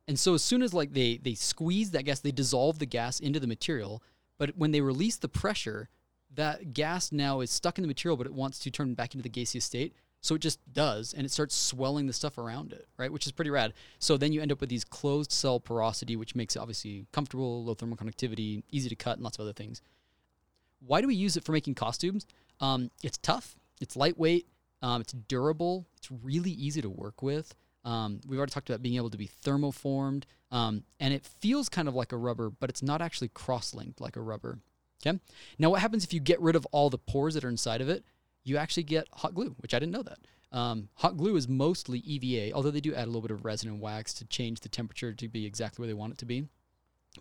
And 0.08 0.20
so 0.20 0.36
as 0.36 0.44
soon 0.44 0.62
as 0.62 0.74
like 0.76 0.94
they 0.94 1.18
they 1.18 1.34
squeeze 1.34 1.90
that 1.92 2.06
gas, 2.06 2.20
they 2.20 2.32
dissolve 2.32 2.78
the 2.78 2.86
gas 2.86 3.20
into 3.20 3.40
the 3.40 3.48
material. 3.48 4.04
But 4.38 4.56
when 4.58 4.72
they 4.72 4.82
release 4.82 5.18
the 5.18 5.28
pressure, 5.28 5.90
that 6.36 6.74
gas 6.74 7.12
now 7.12 7.40
is 7.40 7.50
stuck 7.50 7.80
in 7.80 7.82
the 7.82 7.88
material, 7.88 8.18
but 8.18 8.28
it 8.28 8.34
wants 8.34 8.60
to 8.60 8.72
turn 8.72 8.94
back 8.94 9.16
into 9.16 9.24
the 9.24 9.30
gaseous 9.30 9.66
state. 9.66 9.96
So 10.26 10.34
it 10.34 10.42
just 10.42 10.60
does, 10.74 11.14
and 11.14 11.24
it 11.24 11.30
starts 11.30 11.54
swelling 11.54 12.08
the 12.08 12.14
stuff 12.14 12.40
around 12.40 12.74
it, 12.74 12.88
right? 12.98 13.12
Which 13.12 13.28
is 13.28 13.32
pretty 13.32 13.52
rad. 13.52 13.74
So 14.00 14.18
then 14.18 14.34
you 14.34 14.42
end 14.42 14.52
up 14.52 14.60
with 14.60 14.72
these 14.72 14.84
closed 14.84 15.32
cell 15.32 15.60
porosity, 15.60 16.16
which 16.16 16.34
makes 16.34 16.56
it 16.56 16.60
obviously 16.60 17.06
comfortable, 17.12 17.64
low 17.64 17.76
thermal 17.76 17.96
conductivity, 17.96 18.64
easy 18.72 18.90
to 18.90 18.96
cut, 18.96 19.18
and 19.18 19.24
lots 19.24 19.38
of 19.38 19.44
other 19.44 19.54
things. 19.54 19.84
Why 20.80 21.00
do 21.00 21.06
we 21.06 21.14
use 21.14 21.38
it 21.38 21.44
for 21.44 21.52
making 21.52 21.76
costumes? 21.76 22.26
Um, 22.60 22.90
it's 23.04 23.20
tough, 23.20 23.56
it's 23.80 23.96
lightweight, 23.96 24.48
um, 24.82 25.00
it's 25.00 25.14
durable, 25.14 25.86
it's 25.96 26.10
really 26.10 26.50
easy 26.50 26.82
to 26.82 26.90
work 26.90 27.22
with. 27.22 27.54
Um, 27.84 28.20
we've 28.28 28.40
already 28.40 28.52
talked 28.52 28.72
about 28.72 28.82
being 28.82 28.96
able 28.96 29.12
to 29.12 29.20
be 29.20 29.30
thermoformed, 29.46 30.24
um, 30.52 30.86
and 31.00 31.14
it 31.14 31.24
feels 31.24 31.70
kind 31.70 31.88
of 31.88 31.94
like 31.94 32.12
a 32.12 32.18
rubber, 32.18 32.50
but 32.50 32.72
it's 32.72 32.82
not 32.82 33.00
actually 33.00 33.28
cross-linked 33.28 34.02
like 34.02 34.16
a 34.16 34.22
rubber. 34.22 34.58
Okay. 35.06 35.20
Now, 35.60 35.70
what 35.70 35.82
happens 35.82 36.04
if 36.04 36.14
you 36.14 36.20
get 36.20 36.42
rid 36.42 36.56
of 36.56 36.66
all 36.72 36.90
the 36.90 36.98
pores 36.98 37.36
that 37.36 37.44
are 37.44 37.50
inside 37.50 37.82
of 37.82 37.90
it? 37.90 38.04
You 38.46 38.58
actually 38.58 38.84
get 38.84 39.08
hot 39.12 39.34
glue, 39.34 39.56
which 39.60 39.74
I 39.74 39.80
didn't 39.80 39.92
know 39.92 40.04
that. 40.04 40.20
Um, 40.52 40.88
hot 40.96 41.18
glue 41.18 41.36
is 41.36 41.50
mostly 41.50 42.00
EVA, 42.00 42.54
although 42.54 42.72
they 42.72 42.80
do 42.80 42.96
add 42.96 43.04
a 43.04 43.08
little 43.08 43.22
bit 43.22 43.32
of 43.32 43.44
resin 43.44 43.68
and 43.68 43.82
wax 43.82 44.14
to 44.14 44.26
change 44.26 44.62
the 44.62 44.70
temperature 44.70 45.12
to 45.12 45.28
be 45.28 45.46
exactly 45.46 45.82
where 45.82 45.88
they 45.88 45.94
want 45.94 46.14
it 46.14 46.18
to 46.20 46.26
be. 46.26 46.48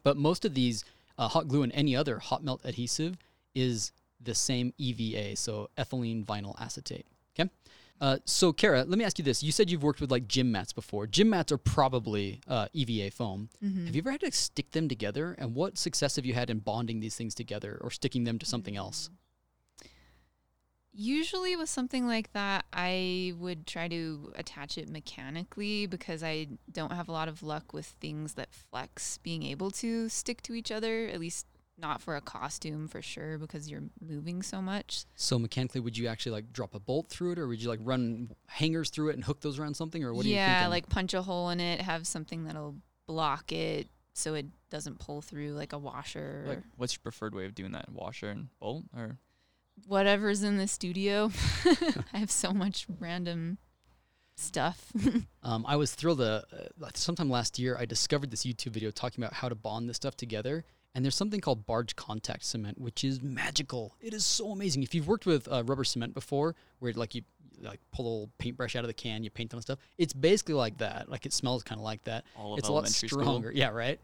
But 0.05 0.17
most 0.17 0.45
of 0.45 0.55
these 0.55 0.85
uh, 1.19 1.27
hot 1.29 1.49
glue 1.49 1.65
and 1.65 1.73
any 1.73 1.97
other 1.97 2.19
hot 2.21 2.45
melt 2.45 2.61
adhesive 2.65 3.17
is 3.55 3.91
the 4.21 4.35
same 4.35 4.73
EVA, 4.79 5.37
so 5.37 5.69
ethylene 5.77 6.25
vinyl 6.25 6.61
acetate. 6.61 7.07
Okay. 7.39 7.51
Uh, 8.01 8.19
so, 8.25 8.53
Kara, 8.53 8.85
let 8.85 8.99
me 8.99 9.05
ask 9.05 9.19
you 9.19 9.25
this. 9.25 9.43
You 9.43 9.53
said 9.53 9.71
you've 9.71 9.83
worked 9.83 10.01
with 10.01 10.11
like 10.11 10.29
gym 10.29 10.51
mats 10.53 10.73
before. 10.73 11.07
Gym 11.07 11.31
mats 11.31 11.53
are 11.53 11.59
probably 11.59 12.41
uh, 12.49 12.67
EVA 12.73 13.11
foam. 13.11 13.49
Have 13.87 13.95
you 13.95 14.03
ever 14.03 14.11
had 14.11 14.21
to 14.21 14.33
stick 14.33 14.73
them 14.73 14.89
together? 14.89 15.35
And 15.39 15.55
what 15.55 15.79
success 15.79 16.17
have 16.17 16.27
you 16.27 16.35
had 16.35 16.51
in 16.51 16.59
bonding 16.59 17.01
these 17.01 17.17
things 17.17 17.35
together 17.35 17.79
or 17.81 17.91
sticking 17.91 18.25
them 18.25 18.39
to 18.41 18.47
something 18.47 18.77
else? 18.77 19.11
Usually 20.97 21.57
with 21.57 21.69
something 21.69 22.07
like 22.07 22.33
that, 22.35 22.65
I 22.73 23.35
would 23.39 23.67
try 23.67 23.89
to 23.89 24.33
attach 24.37 24.79
it 24.79 24.89
mechanically 24.89 25.87
because 25.87 26.23
I 26.23 26.47
don't 26.71 26.93
have 26.93 27.09
a 27.09 27.13
lot 27.13 27.29
of 27.29 27.43
luck 27.43 27.73
with 27.73 27.87
things 27.87 28.35
that 28.35 28.53
flex 28.53 29.19
being 29.19 29.43
able 29.43 29.73
to 29.73 30.09
stick 30.09 30.41
to 30.43 30.55
each 30.55 30.71
other, 30.71 31.09
at 31.09 31.19
least 31.19 31.47
not 31.77 32.01
for 32.01 32.15
a 32.15 32.21
costume 32.21 32.87
for 32.87 33.03
sure 33.03 33.39
because 33.39 33.69
you're 33.69 33.83
moving 34.01 34.43
so 34.43 34.63
much. 34.63 35.05
So 35.17 35.39
mechanically, 35.39 35.81
would 35.81 35.99
you 35.99 36.07
actually 36.07 36.33
like 36.33 36.53
drop 36.53 36.75
a 36.75 36.81
bolt 36.81 37.09
through 37.09 37.33
it, 37.33 37.39
or 37.39 37.49
would 37.49 37.61
you 37.61 37.69
like 37.69 37.81
run 37.83 38.31
hangers 38.47 38.91
through 38.91 39.09
it 39.09 39.15
and 39.15 39.25
hook 39.25 39.41
those 39.41 39.59
around 39.59 39.75
something, 39.75 40.05
or 40.05 40.15
what? 40.15 40.25
are 40.25 40.29
you 40.29 40.37
yeah, 40.37 40.61
thinking? 40.61 40.71
like 40.71 40.89
punch 40.89 41.15
a 41.15 41.23
hole 41.23 41.51
in 41.51 41.61
it, 41.61 41.81
have 41.81 42.07
something 42.07 42.45
that'll 42.45 42.77
block 43.07 43.53
it 43.53 43.89
so 44.15 44.35
it 44.35 44.47
doesn't 44.71 45.01
pull 45.01 45.21
through 45.21 45.51
like 45.51 45.73
a 45.73 45.79
washer 45.79 46.45
Like, 46.47 46.63
what's 46.77 46.95
your 46.95 47.01
preferred 47.03 47.35
way 47.35 47.47
of 47.47 47.55
doing 47.55 47.73
that? 47.73 47.91
Washer 47.91 48.29
and 48.29 48.49
bolt, 48.61 48.85
or 48.97 49.19
whatever's 49.87 50.43
in 50.43 50.57
the 50.57 50.67
studio. 50.67 51.31
I 52.13 52.19
have 52.19 52.31
so 52.31 52.53
much 52.53 52.87
random 52.99 53.59
stuff. 54.37 54.93
Um, 55.47 55.67
I 55.69 55.77
was 55.77 55.95
thrilled. 55.95 56.23
Uh, 56.23 56.41
uh, 56.83 56.89
sometime 56.95 57.29
last 57.29 57.59
year, 57.59 57.77
I 57.79 57.85
discovered 57.85 58.31
this 58.31 58.45
YouTube 58.47 58.71
video 58.71 58.91
talking 58.91 59.23
about 59.23 59.35
how 59.35 59.51
to 59.51 59.55
bond 59.55 59.91
this 59.91 59.97
stuff 59.97 60.17
together. 60.17 60.65
And 60.95 61.05
there's 61.05 61.15
something 61.15 61.39
called 61.39 61.67
barge 61.67 61.97
contact 61.97 62.45
cement, 62.45 62.81
which 62.81 63.05
is 63.05 63.21
magical. 63.21 63.95
It 64.01 64.15
is 64.15 64.25
so 64.25 64.53
amazing. 64.53 64.85
If 64.85 64.95
you've 64.95 65.07
worked 65.07 65.27
with 65.27 65.47
uh, 65.53 65.63
rubber 65.65 65.85
cement 65.85 66.15
before, 66.15 66.55
where 66.79 66.95
like 66.95 67.15
you 67.15 67.25
like 67.61 67.81
pull 67.93 68.07
a 68.07 68.09
little 68.09 68.31
paintbrush 68.39 68.75
out 68.75 68.85
of 68.85 68.89
the 68.89 68.95
can, 68.95 69.23
you 69.23 69.29
paint 69.29 69.53
on 69.53 69.61
stuff. 69.61 69.79
It's 69.99 70.15
basically 70.15 70.55
like 70.55 70.79
that. 70.79 71.11
Like 71.11 71.27
it 71.27 71.35
smells 71.35 71.63
kind 71.63 71.79
of 71.79 71.85
like 71.85 72.03
that. 72.05 72.25
all 72.35 72.55
of 72.55 72.59
it's 72.59 72.69
a 72.69 72.73
lot 72.73 72.85
elementary 72.85 73.09
school? 73.09 73.21
stronger. 73.21 73.53
Yeah, 73.53 73.69
right. 73.69 74.01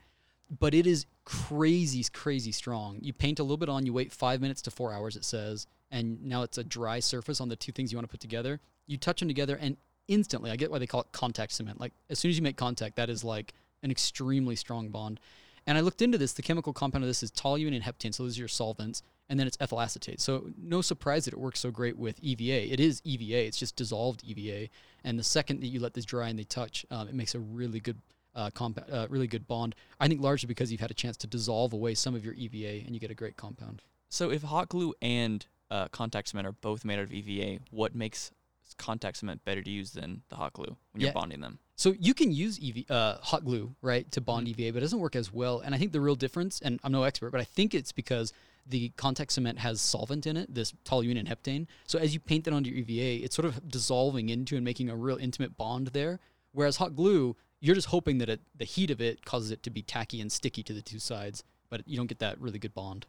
But 0.58 0.74
it 0.74 0.86
is 0.86 1.06
crazy, 1.24 2.04
crazy 2.12 2.50
strong. 2.50 2.98
You 3.00 3.12
paint 3.12 3.38
a 3.38 3.42
little 3.42 3.56
bit 3.56 3.68
on, 3.68 3.86
you 3.86 3.92
wait 3.92 4.12
five 4.12 4.40
minutes 4.40 4.62
to 4.62 4.70
four 4.70 4.92
hours, 4.92 5.14
it 5.14 5.24
says, 5.24 5.66
and 5.90 6.22
now 6.24 6.42
it's 6.42 6.58
a 6.58 6.64
dry 6.64 6.98
surface 7.00 7.40
on 7.40 7.48
the 7.48 7.56
two 7.56 7.72
things 7.72 7.92
you 7.92 7.98
want 7.98 8.08
to 8.08 8.10
put 8.10 8.20
together. 8.20 8.60
You 8.86 8.96
touch 8.96 9.20
them 9.20 9.28
together, 9.28 9.56
and 9.60 9.76
instantly, 10.08 10.50
I 10.50 10.56
get 10.56 10.70
why 10.70 10.78
they 10.78 10.86
call 10.86 11.02
it 11.02 11.12
contact 11.12 11.52
cement. 11.52 11.80
Like 11.80 11.92
as 12.08 12.18
soon 12.18 12.30
as 12.30 12.36
you 12.36 12.42
make 12.42 12.56
contact, 12.56 12.96
that 12.96 13.08
is 13.08 13.22
like 13.22 13.54
an 13.82 13.90
extremely 13.90 14.56
strong 14.56 14.88
bond. 14.88 15.20
And 15.66 15.78
I 15.78 15.82
looked 15.82 16.02
into 16.02 16.18
this. 16.18 16.32
The 16.32 16.42
chemical 16.42 16.72
compound 16.72 17.04
of 17.04 17.08
this 17.08 17.22
is 17.22 17.30
toluene 17.30 17.74
and 17.74 17.84
heptane, 17.84 18.14
so 18.14 18.24
those 18.24 18.36
are 18.36 18.40
your 18.40 18.48
solvents, 18.48 19.02
and 19.28 19.38
then 19.38 19.46
it's 19.46 19.56
ethyl 19.60 19.80
acetate. 19.80 20.20
So 20.20 20.50
no 20.60 20.80
surprise 20.80 21.26
that 21.26 21.34
it 21.34 21.40
works 21.40 21.60
so 21.60 21.70
great 21.70 21.96
with 21.96 22.18
EVA. 22.20 22.72
It 22.72 22.80
is 22.80 23.00
EVA. 23.04 23.46
It's 23.46 23.58
just 23.58 23.76
dissolved 23.76 24.24
EVA. 24.24 24.68
And 25.04 25.18
the 25.18 25.22
second 25.22 25.60
that 25.60 25.68
you 25.68 25.80
let 25.80 25.94
this 25.94 26.04
dry 26.04 26.28
and 26.28 26.38
they 26.38 26.44
touch, 26.44 26.84
um, 26.90 27.08
it 27.08 27.14
makes 27.14 27.34
a 27.34 27.38
really 27.38 27.78
good 27.78 27.98
uh, 28.34 28.50
uh, 28.90 29.06
really 29.10 29.26
good 29.26 29.46
bond. 29.46 29.74
I 29.98 30.08
think 30.08 30.20
largely 30.20 30.46
because 30.46 30.70
you've 30.70 30.80
had 30.80 30.90
a 30.90 30.94
chance 30.94 31.16
to 31.18 31.26
dissolve 31.26 31.72
away 31.72 31.94
some 31.94 32.14
of 32.14 32.24
your 32.24 32.34
EVA 32.34 32.84
and 32.86 32.94
you 32.94 33.00
get 33.00 33.10
a 33.10 33.14
great 33.14 33.36
compound. 33.36 33.82
So 34.08 34.30
if 34.30 34.42
hot 34.42 34.68
glue 34.68 34.94
and 35.00 35.46
uh, 35.70 35.88
contact 35.88 36.28
cement 36.28 36.46
are 36.46 36.52
both 36.52 36.84
made 36.84 36.98
out 36.98 37.04
of 37.04 37.12
EVA, 37.12 37.60
what 37.70 37.94
makes 37.94 38.32
contact 38.76 39.18
cement 39.18 39.44
better 39.44 39.62
to 39.62 39.70
use 39.70 39.92
than 39.92 40.22
the 40.28 40.36
hot 40.36 40.52
glue 40.52 40.76
when 40.92 41.00
Yeah. 41.00 41.06
you're 41.08 41.14
bonding 41.14 41.40
them? 41.40 41.58
So 41.76 41.94
you 41.98 42.12
can 42.12 42.30
use 42.30 42.58
EV, 42.62 42.84
uh, 42.90 43.18
hot 43.22 43.44
glue, 43.44 43.74
right, 43.80 44.10
to 44.12 44.20
bond 44.20 44.48
EVA, 44.48 44.70
but 44.72 44.78
it 44.78 44.80
doesn't 44.80 44.98
work 45.00 45.16
as 45.16 45.32
well. 45.32 45.60
And 45.60 45.74
I 45.74 45.78
think 45.78 45.92
the 45.92 46.00
real 46.00 46.14
difference, 46.14 46.60
and 46.60 46.78
I'm 46.84 46.92
no 46.92 47.04
expert, 47.04 47.30
but 47.30 47.40
I 47.40 47.44
think 47.44 47.74
it's 47.74 47.90
because 47.92 48.32
the 48.66 48.90
contact 48.96 49.32
cement 49.32 49.58
has 49.60 49.80
solvent 49.80 50.26
in 50.26 50.36
it, 50.36 50.54
this 50.54 50.72
toluene 50.84 51.18
and 51.18 51.26
heptane. 51.26 51.66
So 51.86 51.98
as 51.98 52.12
you 52.12 52.20
paint 52.20 52.44
that 52.44 52.52
onto 52.54 52.68
your 52.70 52.80
EVA, 52.80 53.24
it's 53.24 53.34
sort 53.34 53.46
of 53.46 53.66
dissolving 53.68 54.28
into 54.28 54.56
and 54.56 54.64
making 54.64 54.90
a 54.90 54.96
real 54.96 55.16
intimate 55.16 55.56
bond 55.56 55.88
there. 55.88 56.20
Whereas 56.52 56.76
hot 56.76 56.94
glue, 56.94 57.36
you're 57.60 57.74
just 57.74 57.88
hoping 57.88 58.18
that 58.18 58.28
it, 58.28 58.40
the 58.56 58.64
heat 58.64 58.90
of 58.90 59.00
it 59.00 59.24
causes 59.24 59.50
it 59.50 59.62
to 59.62 59.70
be 59.70 59.82
tacky 59.82 60.20
and 60.20 60.30
sticky 60.30 60.62
to 60.64 60.72
the 60.72 60.82
two 60.82 60.98
sides, 60.98 61.44
but 61.68 61.86
you 61.86 61.96
don't 61.96 62.06
get 62.06 62.18
that 62.20 62.40
really 62.40 62.58
good 62.58 62.74
bond. 62.74 63.06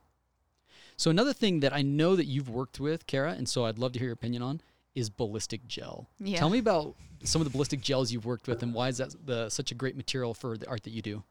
So 0.98 1.10
another 1.10 1.34
thing 1.34 1.62
that 1.62 1.74
I 1.74 1.82
know 1.82 2.16
that 2.16 2.26
you've 2.26 2.50
worked 2.50 2.80
with, 2.80 3.08
Kara, 3.08 3.32
and 3.32 3.48
so 3.48 3.66
I'd 3.66 3.80
love 3.80 3.94
to 3.94 4.00
hear 4.00 4.10
your 4.10 4.14
opinion 4.14 4.44
on, 4.44 4.62
is 4.94 5.10
ballistic 5.10 5.66
gel. 5.68 6.08
Yeah. 6.20 6.38
Tell 6.38 6.50
me 6.50 6.60
about 6.60 6.96
some 7.24 7.42
of 7.42 7.46
the 7.46 7.52
ballistic 7.52 7.82
gels 7.82 8.12
you've 8.12 8.26
worked 8.26 8.48
with 8.48 8.62
and 8.62 8.74
why 8.74 8.90
is 8.90 8.98
that 8.98 9.16
the, 9.26 9.50
such 9.50 9.72
a 9.72 9.76
great 9.76 9.96
material 9.96 10.34
for 10.34 10.58
the 10.58 10.68
art 10.68 10.84
that 10.84 10.92
you 10.92 11.02
do? 11.02 11.24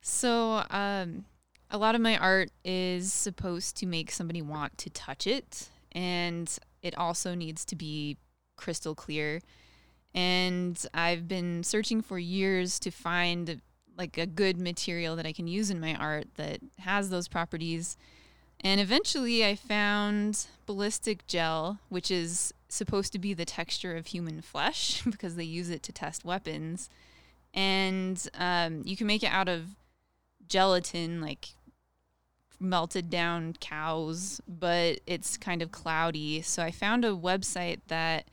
So, 0.00 0.64
um, 0.70 1.24
a 1.70 1.78
lot 1.78 1.94
of 1.94 2.00
my 2.00 2.16
art 2.16 2.50
is 2.64 3.12
supposed 3.12 3.76
to 3.78 3.86
make 3.86 4.10
somebody 4.10 4.40
want 4.42 4.78
to 4.78 4.90
touch 4.90 5.26
it, 5.26 5.68
and 5.92 6.56
it 6.82 6.96
also 6.96 7.34
needs 7.34 7.64
to 7.66 7.76
be 7.76 8.16
crystal 8.56 8.94
clear. 8.94 9.40
And 10.18 10.84
I've 10.92 11.28
been 11.28 11.62
searching 11.62 12.02
for 12.02 12.18
years 12.18 12.80
to 12.80 12.90
find 12.90 13.60
like 13.96 14.18
a 14.18 14.26
good 14.26 14.58
material 14.58 15.14
that 15.14 15.26
I 15.26 15.32
can 15.32 15.46
use 15.46 15.70
in 15.70 15.78
my 15.78 15.94
art 15.94 16.26
that 16.34 16.58
has 16.80 17.08
those 17.08 17.28
properties. 17.28 17.96
And 18.58 18.80
eventually 18.80 19.46
I 19.46 19.54
found 19.54 20.48
ballistic 20.66 21.24
gel, 21.28 21.78
which 21.88 22.10
is 22.10 22.52
supposed 22.68 23.12
to 23.12 23.20
be 23.20 23.32
the 23.32 23.44
texture 23.44 23.96
of 23.96 24.08
human 24.08 24.42
flesh 24.42 25.02
because 25.08 25.36
they 25.36 25.44
use 25.44 25.70
it 25.70 25.84
to 25.84 25.92
test 25.92 26.24
weapons. 26.24 26.90
And 27.54 28.20
um, 28.34 28.82
you 28.84 28.96
can 28.96 29.06
make 29.06 29.22
it 29.22 29.30
out 29.30 29.48
of 29.48 29.76
gelatin, 30.48 31.20
like 31.20 31.50
melted 32.58 33.08
down 33.08 33.54
cows, 33.60 34.40
but 34.48 34.98
it's 35.06 35.36
kind 35.36 35.62
of 35.62 35.70
cloudy. 35.70 36.42
So 36.42 36.64
I 36.64 36.72
found 36.72 37.04
a 37.04 37.12
website 37.12 37.78
that 37.86 38.24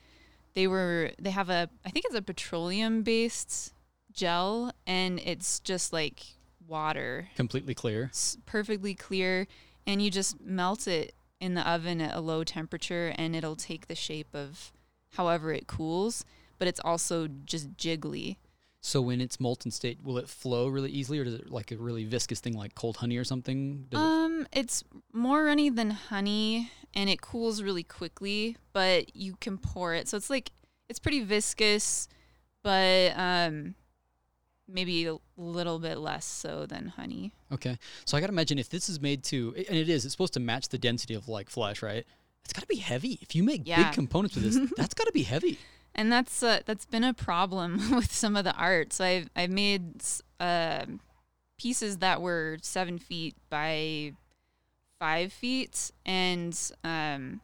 they 0.56 0.66
were 0.66 1.12
they 1.20 1.30
have 1.30 1.50
a 1.50 1.68
I 1.84 1.90
think 1.90 2.06
it's 2.06 2.14
a 2.16 2.22
petroleum 2.22 3.02
based 3.02 3.74
gel 4.12 4.72
and 4.86 5.20
it's 5.20 5.60
just 5.60 5.92
like 5.92 6.24
water. 6.66 7.28
Completely 7.36 7.74
clear. 7.74 8.04
It's 8.04 8.38
perfectly 8.46 8.94
clear 8.94 9.46
and 9.86 10.02
you 10.02 10.10
just 10.10 10.40
melt 10.40 10.88
it 10.88 11.14
in 11.38 11.54
the 11.54 11.70
oven 11.70 12.00
at 12.00 12.16
a 12.16 12.20
low 12.20 12.42
temperature 12.42 13.12
and 13.16 13.36
it'll 13.36 13.54
take 13.54 13.86
the 13.86 13.94
shape 13.94 14.34
of 14.34 14.72
however 15.12 15.52
it 15.52 15.66
cools, 15.66 16.24
but 16.58 16.66
it's 16.66 16.80
also 16.80 17.28
just 17.28 17.76
jiggly. 17.76 18.36
So 18.86 19.02
when 19.02 19.20
it's 19.20 19.40
molten 19.40 19.72
state, 19.72 19.98
will 20.04 20.16
it 20.16 20.28
flow 20.28 20.68
really 20.68 20.90
easily, 20.92 21.18
or 21.18 21.24
does 21.24 21.34
it 21.34 21.50
like 21.50 21.72
a 21.72 21.76
really 21.76 22.04
viscous 22.04 22.38
thing 22.38 22.52
like 22.56 22.76
cold 22.76 22.98
honey 22.98 23.16
or 23.16 23.24
something? 23.24 23.86
Does 23.90 24.00
it, 24.00 24.04
Um, 24.06 24.46
it's 24.52 24.84
more 25.12 25.42
runny 25.42 25.70
than 25.70 25.90
honey, 25.90 26.70
and 26.94 27.10
it 27.10 27.20
cools 27.20 27.62
really 27.64 27.82
quickly. 27.82 28.56
But 28.72 29.16
you 29.16 29.34
can 29.40 29.58
pour 29.58 29.92
it, 29.92 30.06
so 30.06 30.16
it's 30.16 30.30
like 30.30 30.52
it's 30.88 31.00
pretty 31.00 31.20
viscous, 31.24 32.06
but 32.62 33.12
um, 33.18 33.74
maybe 34.68 35.06
a 35.06 35.16
little 35.36 35.80
bit 35.80 35.98
less 35.98 36.24
so 36.24 36.64
than 36.64 36.86
honey. 36.90 37.32
okay, 37.50 37.76
so 38.04 38.16
I 38.16 38.20
gotta 38.20 38.32
imagine 38.32 38.56
if 38.56 38.68
this 38.68 38.88
is 38.88 39.00
made 39.00 39.24
to, 39.24 39.52
and 39.68 39.76
it 39.76 39.88
is, 39.88 40.04
it's 40.04 40.12
supposed 40.14 40.34
to 40.34 40.40
match 40.40 40.68
the 40.68 40.78
density 40.78 41.14
of 41.14 41.26
like 41.26 41.50
flesh, 41.50 41.82
right? 41.82 42.06
It's 42.44 42.52
gotta 42.52 42.68
be 42.68 42.76
heavy. 42.76 43.18
If 43.20 43.34
you 43.34 43.42
make 43.42 43.62
Yeah. 43.66 43.82
big 43.82 43.94
components 43.94 44.36
with 44.36 44.44
this, 44.44 44.70
that's 44.76 44.94
gotta 44.94 45.10
be 45.10 45.24
heavy. 45.24 45.58
And 45.96 46.12
that's 46.12 46.42
uh, 46.42 46.60
that's 46.66 46.84
been 46.86 47.02
a 47.04 47.14
problem 47.14 47.90
with 47.96 48.12
some 48.12 48.36
of 48.36 48.44
the 48.44 48.54
art. 48.54 48.92
So 48.92 49.04
I've 49.04 49.30
I've 49.34 49.50
made 49.50 50.02
um 50.38 51.00
pieces 51.58 51.98
that 51.98 52.20
were 52.20 52.58
seven 52.60 52.98
feet 52.98 53.34
by 53.50 54.12
five 55.00 55.32
feet, 55.32 55.90
and 56.04 56.58
um, 56.84 57.40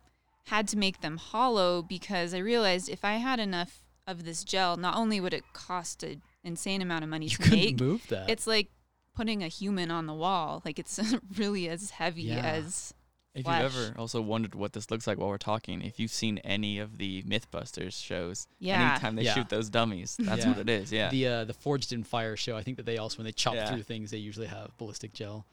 had 0.47 0.69
to 0.69 0.77
make 0.77 1.01
them 1.01 1.17
hollow 1.17 1.83
because 1.83 2.35
I 2.35 2.39
realized 2.39 2.89
if 2.89 3.05
I 3.05 3.15
had 3.15 3.41
enough 3.41 3.83
of 4.07 4.25
this 4.25 4.45
gel, 4.45 4.77
not 4.77 4.97
only 4.97 5.21
would 5.21 5.33
it 5.35 5.45
cost 5.55 6.03
an 6.03 6.21
insane 6.45 6.83
amount 6.83 7.05
of 7.05 7.11
money 7.11 7.27
You 7.27 7.37
to 7.39 7.51
make, 7.51 7.81
move 7.81 8.07
that. 8.09 8.29
it's 8.29 8.47
like 8.47 8.69
putting 9.15 9.43
a 9.43 9.49
human 9.49 9.91
on 9.91 10.07
the 10.07 10.15
wall. 10.15 10.61
Like 10.65 10.79
it's 10.79 10.99
really 11.37 11.69
as 11.69 11.91
heavy 11.91 12.23
Yeah. 12.25 12.41
as 12.41 12.93
If 13.35 13.45
flesh. 13.45 13.63
you've 13.63 13.75
ever 13.89 13.99
also 13.99 14.21
wondered 14.21 14.55
what 14.55 14.75
this 14.75 14.91
looks 14.91 15.07
like 15.07 15.17
while 15.19 15.29
we're 15.31 15.39
talking, 15.39 15.81
if 15.81 15.99
you've 15.99 16.11
seen 16.11 16.37
any 16.39 16.79
of 16.79 16.99
the 16.99 17.23
MythBusters 17.23 18.03
shows, 18.03 18.47
Yeah. 18.61 18.91
anytime 18.93 19.17
they 19.17 19.23
Yeah. 19.23 19.35
shoot 19.35 19.49
those 19.49 19.71
dummies, 19.71 20.17
that's 20.21 20.43
Yeah. 20.45 20.49
what 20.51 20.59
it 20.59 20.69
is. 20.69 20.93
Yeah. 20.93 21.09
The 21.09 21.27
uh, 21.27 21.45
the 21.47 21.55
Forged 21.55 21.93
in 21.93 22.05
Fire 22.05 22.37
show, 22.37 22.57
I 22.57 22.63
think 22.63 22.77
that 22.77 22.85
they 22.85 22.99
also 22.99 23.19
when 23.19 23.25
they 23.25 23.33
chop 23.33 23.55
Yeah. 23.55 23.71
through 23.73 23.85
things, 23.85 24.11
they 24.11 24.19
usually 24.19 24.49
have 24.49 24.77
ballistic 24.77 25.13
gel. 25.15 25.47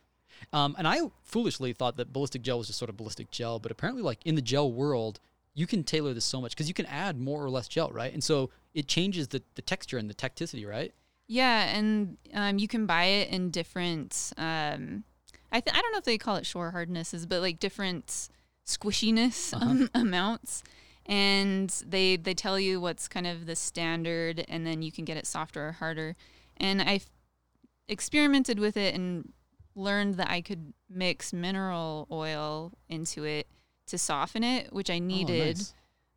Um, 0.53 0.75
and 0.77 0.87
I 0.87 0.99
foolishly 1.23 1.71
thought 1.73 1.95
that 1.97 2.11
ballistic 2.13 2.41
gel 2.41 2.57
was 2.57 2.67
just 2.67 2.79
sort 2.79 2.89
of 2.89 2.97
ballistic 2.97 3.31
gel, 3.31 3.59
but 3.59 3.71
apparently, 3.71 4.03
like 4.03 4.19
in 4.25 4.35
the 4.35 4.41
gel 4.41 4.71
world, 4.71 5.19
you 5.53 5.65
can 5.67 5.83
tailor 5.83 6.13
this 6.13 6.25
so 6.25 6.39
much 6.41 6.51
because 6.51 6.67
you 6.67 6.73
can 6.73 6.85
add 6.85 7.17
more 7.19 7.43
or 7.43 7.49
less 7.49 7.67
gel, 7.67 7.91
right? 7.91 8.13
And 8.13 8.23
so 8.23 8.49
it 8.73 8.87
changes 8.87 9.29
the, 9.29 9.41
the 9.55 9.61
texture 9.61 9.97
and 9.97 10.09
the 10.09 10.13
tacticity, 10.13 10.65
right? 10.67 10.93
Yeah, 11.27 11.75
and 11.77 12.17
um, 12.33 12.57
you 12.59 12.67
can 12.67 12.85
buy 12.85 13.05
it 13.05 13.29
in 13.29 13.51
different. 13.51 14.31
Um, 14.37 15.03
I 15.51 15.59
th- 15.61 15.75
I 15.75 15.81
don't 15.81 15.91
know 15.91 15.97
if 15.97 16.03
they 16.05 16.17
call 16.17 16.35
it 16.35 16.45
shore 16.45 16.71
hardnesses, 16.71 17.25
but 17.25 17.41
like 17.41 17.59
different 17.59 18.29
squishiness 18.65 19.53
Uh-huh. 19.53 19.65
um, 19.69 19.89
amounts, 19.95 20.63
and 21.05 21.69
they 21.87 22.15
they 22.17 22.33
tell 22.33 22.59
you 22.59 22.79
what's 22.79 23.07
kind 23.07 23.25
of 23.27 23.45
the 23.45 23.55
standard, 23.55 24.45
and 24.47 24.65
then 24.65 24.81
you 24.81 24.91
can 24.91 25.05
get 25.05 25.17
it 25.17 25.25
softer 25.27 25.69
or 25.69 25.71
harder. 25.73 26.15
And 26.57 26.81
I 26.81 27.01
experimented 27.87 28.59
with 28.59 28.77
it 28.77 28.93
and 28.95 29.31
learned 29.75 30.15
that 30.15 30.29
I 30.29 30.41
could 30.41 30.73
mix 30.89 31.31
mineral 31.33 32.07
oil 32.11 32.73
into 32.89 33.23
it 33.23 33.47
to 33.87 33.97
soften 33.97 34.43
it, 34.43 34.71
which 34.73 34.89
I 34.89 34.97
Oh, 34.97 34.99
needed 34.99 35.57
nice. 35.57 35.73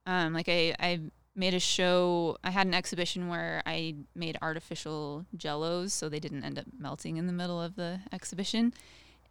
um, 0.06 0.34
like 0.34 0.48
I, 0.48 0.74
I 0.78 1.00
made 1.34 1.54
a 1.54 1.60
show 1.60 2.36
i 2.44 2.50
had 2.50 2.66
an 2.66 2.74
exhibition 2.74 3.26
where 3.28 3.62
i 3.64 3.94
made 4.14 4.36
artificial 4.42 5.24
jellos 5.34 5.90
so 5.90 6.06
they 6.10 6.20
didn't 6.20 6.44
end 6.44 6.58
up 6.58 6.66
melting 6.78 7.16
in 7.16 7.26
the 7.26 7.32
middle 7.32 7.58
of 7.58 7.74
the 7.74 8.00
exhibition 8.12 8.70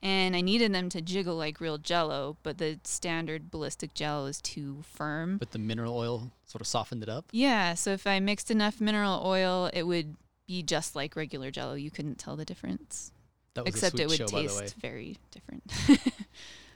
and 0.03 0.35
i 0.35 0.41
needed 0.41 0.73
them 0.73 0.89
to 0.89 1.01
jiggle 1.01 1.35
like 1.35 1.59
real 1.61 1.77
jello 1.77 2.37
but 2.43 2.57
the 2.57 2.79
standard 2.83 3.51
ballistic 3.51 3.93
gel 3.93 4.25
is 4.25 4.41
too 4.41 4.81
firm 4.83 5.37
But 5.37 5.51
the 5.51 5.59
mineral 5.59 5.95
oil 5.95 6.31
sort 6.45 6.61
of 6.61 6.67
softened 6.67 7.03
it 7.03 7.09
up. 7.09 7.25
yeah 7.31 7.73
so 7.73 7.91
if 7.91 8.05
i 8.07 8.19
mixed 8.19 8.49
enough 8.51 8.81
mineral 8.81 9.21
oil 9.25 9.69
it 9.73 9.83
would 9.83 10.15
be 10.47 10.63
just 10.63 10.95
like 10.95 11.15
regular 11.15 11.51
jello 11.51 11.73
you 11.75 11.91
couldn't 11.91 12.17
tell 12.17 12.35
the 12.35 12.45
difference 12.45 13.11
except 13.65 13.99
it 13.99 14.07
would 14.07 14.17
show, 14.17 14.27
by 14.27 14.41
the 14.43 14.47
way. 14.53 14.59
taste 14.61 14.75
very 14.75 15.17
different 15.31 15.63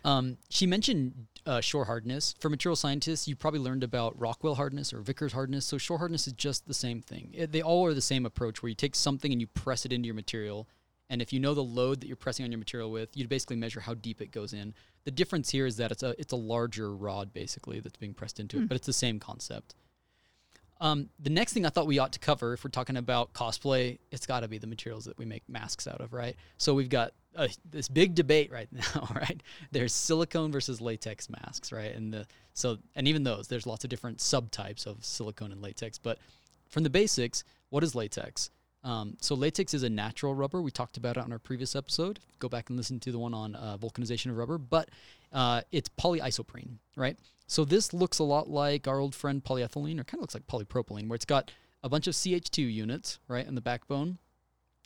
Um, 0.04 0.38
she 0.50 0.68
mentioned 0.68 1.26
uh, 1.48 1.62
shore 1.62 1.86
hardness. 1.86 2.36
For 2.40 2.48
material 2.48 2.76
scientists, 2.76 3.28
you 3.28 3.36
probably 3.36 3.60
learned 3.60 3.84
about 3.84 4.14
Rockwell 4.22 4.54
hardness 4.54 4.94
or 4.94 5.00
Vickers 5.00 5.34
hardness. 5.34 5.66
So 5.66 5.80
shore 5.80 5.98
hardness 5.98 6.28
is 6.28 6.34
just 6.34 6.68
the 6.68 6.76
same 6.76 7.02
thing. 7.02 7.32
It, 7.34 7.52
they 7.52 7.64
all 7.64 7.84
are 7.88 7.94
the 7.96 8.02
same 8.02 8.24
approach 8.24 8.62
where 8.62 8.70
you 8.70 8.76
take 8.76 8.94
something 8.94 9.32
and 9.32 9.42
you 9.42 9.48
press 9.48 9.84
it 9.84 9.92
into 9.92 10.06
your 10.06 10.14
material. 10.14 10.68
And 11.10 11.22
if 11.22 11.32
you 11.32 11.40
know 11.40 11.54
the 11.54 11.64
load 11.64 12.02
that 12.02 12.08
you're 12.08 12.16
pressing 12.16 12.46
on 12.46 12.52
your 12.52 12.60
material 12.60 12.92
with, 12.92 13.16
you'd 13.16 13.30
basically 13.30 13.56
measure 13.56 13.80
how 13.80 13.94
deep 13.94 14.22
it 14.22 14.32
goes 14.32 14.54
in. 14.54 14.74
The 15.04 15.12
difference 15.12 15.52
here 15.52 15.66
is 15.66 15.78
that 15.78 15.92
it's 15.92 16.04
a 16.04 16.16
it's 16.20 16.34
a 16.34 16.38
larger 16.38 16.96
rod 16.96 17.34
basically 17.34 17.80
that's 17.80 17.98
being 17.98 18.14
pressed 18.14 18.40
into 18.40 18.58
it, 18.58 18.68
but 18.68 18.76
it's 18.76 18.88
the 18.88 18.94
same 18.94 19.20
concept. 19.20 19.76
Um, 20.82 21.10
the 21.20 21.30
next 21.30 21.54
thing 21.54 21.66
I 21.66 21.70
thought 21.70 21.88
we 21.88 22.00
ought 22.00 22.12
to 22.14 22.20
cover, 22.20 22.54
if 22.54 22.64
we're 22.64 22.70
talking 22.70 22.98
about 22.98 23.34
cosplay, 23.34 23.98
it's 24.12 24.26
got 24.26 24.42
to 24.42 24.48
be 24.48 24.58
the 24.58 24.68
materials 24.68 25.06
that 25.06 25.18
we 25.18 25.26
make 25.26 25.48
masks 25.48 25.88
out 25.88 26.02
of, 26.02 26.12
right? 26.12 26.36
So 26.58 26.74
we've 26.74 26.90
got 26.90 27.14
uh, 27.36 27.48
this 27.70 27.88
big 27.88 28.14
debate 28.14 28.52
right 28.52 28.68
now, 28.72 29.08
right? 29.16 29.42
There's 29.72 29.94
silicone 29.94 30.52
versus 30.52 30.82
latex 30.82 31.30
masks, 31.30 31.72
right? 31.72 31.96
And 31.96 32.14
the 32.14 32.28
so 32.54 32.78
and 32.96 33.08
even 33.08 33.24
those, 33.24 33.48
there's 33.48 33.66
lots 33.66 33.84
of 33.84 33.90
different 33.90 34.18
subtypes 34.18 34.86
of 34.86 35.04
silicone 35.06 35.52
and 35.52 35.62
latex. 35.62 35.98
But 35.98 36.20
from 36.70 36.84
the 36.84 36.90
basics, 36.90 37.44
what 37.70 37.84
is 37.84 37.96
latex? 37.96 38.50
Um, 38.86 39.18
so 39.20 39.34
latex 39.34 39.74
is 39.74 39.82
a 39.82 39.90
natural 39.90 40.36
rubber. 40.36 40.62
We 40.62 40.70
talked 40.70 40.96
about 40.96 41.18
it 41.18 41.24
on 41.24 41.32
our 41.32 41.40
previous 41.40 41.76
episode. 41.76 42.20
Go 42.38 42.48
back 42.48 42.70
and 42.70 42.78
listen 42.78 43.00
to 43.02 43.12
the 43.12 43.18
one 43.18 43.34
on 43.34 43.56
uh, 43.56 43.78
vulcanization 43.78 44.30
of 44.30 44.38
rubber. 44.38 44.60
But 44.60 44.90
uh, 45.34 45.62
it's 45.72 45.90
polyisoprene, 45.90 46.78
right? 46.96 47.18
So 47.48 47.66
this 47.66 47.94
looks 47.94 48.20
a 48.20 48.24
lot 48.24 48.48
like 48.48 48.88
our 48.88 49.00
old 49.00 49.16
friend 49.16 49.44
polyethylene, 49.44 50.00
or 50.00 50.04
kind 50.04 50.16
of 50.16 50.22
looks 50.22 50.36
like 50.36 50.48
polypropylene, 50.48 51.08
where 51.08 51.16
it's 51.16 51.26
got 51.26 51.52
a 51.84 51.90
bunch 51.90 52.06
of 52.08 52.14
CH2 52.14 52.72
units, 52.72 53.20
right, 53.28 53.46
in 53.46 53.56
the 53.56 53.62
backbone. 53.62 54.20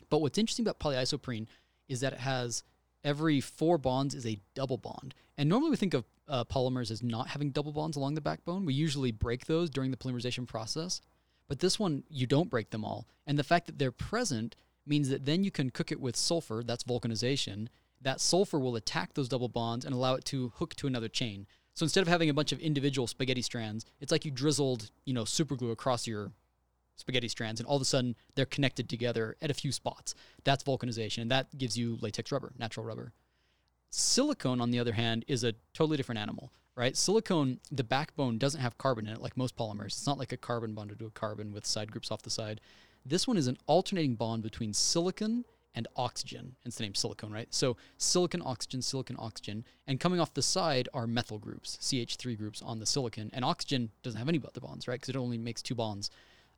But 0.08 0.22
what's 0.22 0.38
interesting 0.38 0.66
about 0.66 0.80
polyisoprene 0.80 1.46
is 1.88 2.00
that 2.00 2.14
it 2.14 2.20
has 2.20 2.64
every 3.04 3.40
four 3.40 3.76
bonds 3.78 4.14
is 4.14 4.26
a 4.26 4.38
double 4.54 4.78
bond. 4.78 5.14
And 5.36 5.48
normally 5.48 5.70
we 5.70 5.76
think 5.76 5.94
of 5.94 6.04
uh, 6.28 6.44
polymers 6.44 6.90
as 6.90 7.02
not 7.02 7.28
having 7.28 7.50
double 7.50 7.72
bonds 7.72 7.96
along 7.96 8.14
the 8.14 8.20
backbone. 8.20 8.64
We 8.64 8.74
usually 8.74 9.12
break 9.12 9.46
those 9.46 9.68
during 9.68 9.90
the 9.90 9.96
polymerization 9.96 10.46
process. 10.46 11.00
But 11.50 11.58
this 11.58 11.80
one, 11.80 12.04
you 12.08 12.28
don't 12.28 12.48
break 12.48 12.70
them 12.70 12.84
all. 12.84 13.08
And 13.26 13.36
the 13.36 13.42
fact 13.42 13.66
that 13.66 13.76
they're 13.76 13.90
present 13.90 14.54
means 14.86 15.08
that 15.08 15.24
then 15.24 15.42
you 15.42 15.50
can 15.50 15.70
cook 15.70 15.90
it 15.90 16.00
with 16.00 16.14
sulfur, 16.14 16.62
that's 16.64 16.84
vulcanization. 16.84 17.66
That 18.00 18.20
sulfur 18.20 18.60
will 18.60 18.76
attack 18.76 19.14
those 19.14 19.28
double 19.28 19.48
bonds 19.48 19.84
and 19.84 19.92
allow 19.92 20.14
it 20.14 20.24
to 20.26 20.52
hook 20.54 20.76
to 20.76 20.86
another 20.86 21.08
chain. 21.08 21.48
So 21.74 21.82
instead 21.82 22.02
of 22.02 22.08
having 22.08 22.30
a 22.30 22.34
bunch 22.34 22.52
of 22.52 22.60
individual 22.60 23.08
spaghetti 23.08 23.42
strands, 23.42 23.84
it's 24.00 24.12
like 24.12 24.24
you 24.24 24.30
drizzled, 24.30 24.92
you 25.04 25.12
know, 25.12 25.24
super 25.24 25.56
glue 25.56 25.72
across 25.72 26.06
your 26.06 26.30
spaghetti 26.94 27.26
strands 27.26 27.58
and 27.58 27.66
all 27.66 27.74
of 27.74 27.82
a 27.82 27.84
sudden 27.84 28.14
they're 28.36 28.46
connected 28.46 28.88
together 28.88 29.34
at 29.42 29.50
a 29.50 29.54
few 29.54 29.72
spots. 29.72 30.14
That's 30.44 30.62
vulcanization 30.62 31.22
and 31.22 31.32
that 31.32 31.58
gives 31.58 31.76
you 31.76 31.98
latex 32.00 32.30
rubber, 32.30 32.52
natural 32.60 32.86
rubber. 32.86 33.12
Silicone 33.90 34.60
on 34.60 34.70
the 34.70 34.78
other 34.78 34.92
hand 34.92 35.24
is 35.26 35.42
a 35.42 35.54
totally 35.74 35.96
different 35.96 36.20
animal, 36.20 36.52
right? 36.76 36.96
Silicone 36.96 37.60
the 37.70 37.84
backbone 37.84 38.38
doesn't 38.38 38.60
have 38.60 38.78
carbon 38.78 39.06
in 39.06 39.14
it 39.14 39.22
like 39.22 39.36
most 39.36 39.56
polymers. 39.56 39.86
It's 39.86 40.06
not 40.06 40.18
like 40.18 40.32
a 40.32 40.36
carbon 40.36 40.74
bonded 40.74 40.98
to 41.00 41.06
a 41.06 41.10
carbon 41.10 41.52
with 41.52 41.66
side 41.66 41.90
groups 41.90 42.10
off 42.10 42.22
the 42.22 42.30
side. 42.30 42.60
This 43.04 43.26
one 43.26 43.36
is 43.36 43.46
an 43.46 43.58
alternating 43.66 44.14
bond 44.14 44.42
between 44.42 44.72
silicon 44.72 45.44
and 45.74 45.86
oxygen. 45.96 46.56
Hence 46.62 46.76
the 46.76 46.82
name 46.82 46.94
silicone, 46.94 47.32
right? 47.32 47.48
So 47.50 47.76
silicon, 47.96 48.42
oxygen, 48.44 48.82
silicon, 48.82 49.16
oxygen. 49.18 49.64
And 49.86 50.00
coming 50.00 50.20
off 50.20 50.34
the 50.34 50.42
side 50.42 50.88
are 50.92 51.06
methyl 51.06 51.38
groups, 51.38 51.78
CH3 51.80 52.36
groups 52.36 52.60
on 52.62 52.80
the 52.80 52.86
silicon. 52.86 53.30
And 53.32 53.44
oxygen 53.44 53.90
doesn't 54.02 54.18
have 54.18 54.28
any 54.28 54.40
other 54.46 54.60
bonds, 54.60 54.88
right? 54.88 54.94
Because 54.94 55.10
it 55.10 55.16
only 55.16 55.38
makes 55.38 55.62
two 55.62 55.74
bonds. 55.74 56.10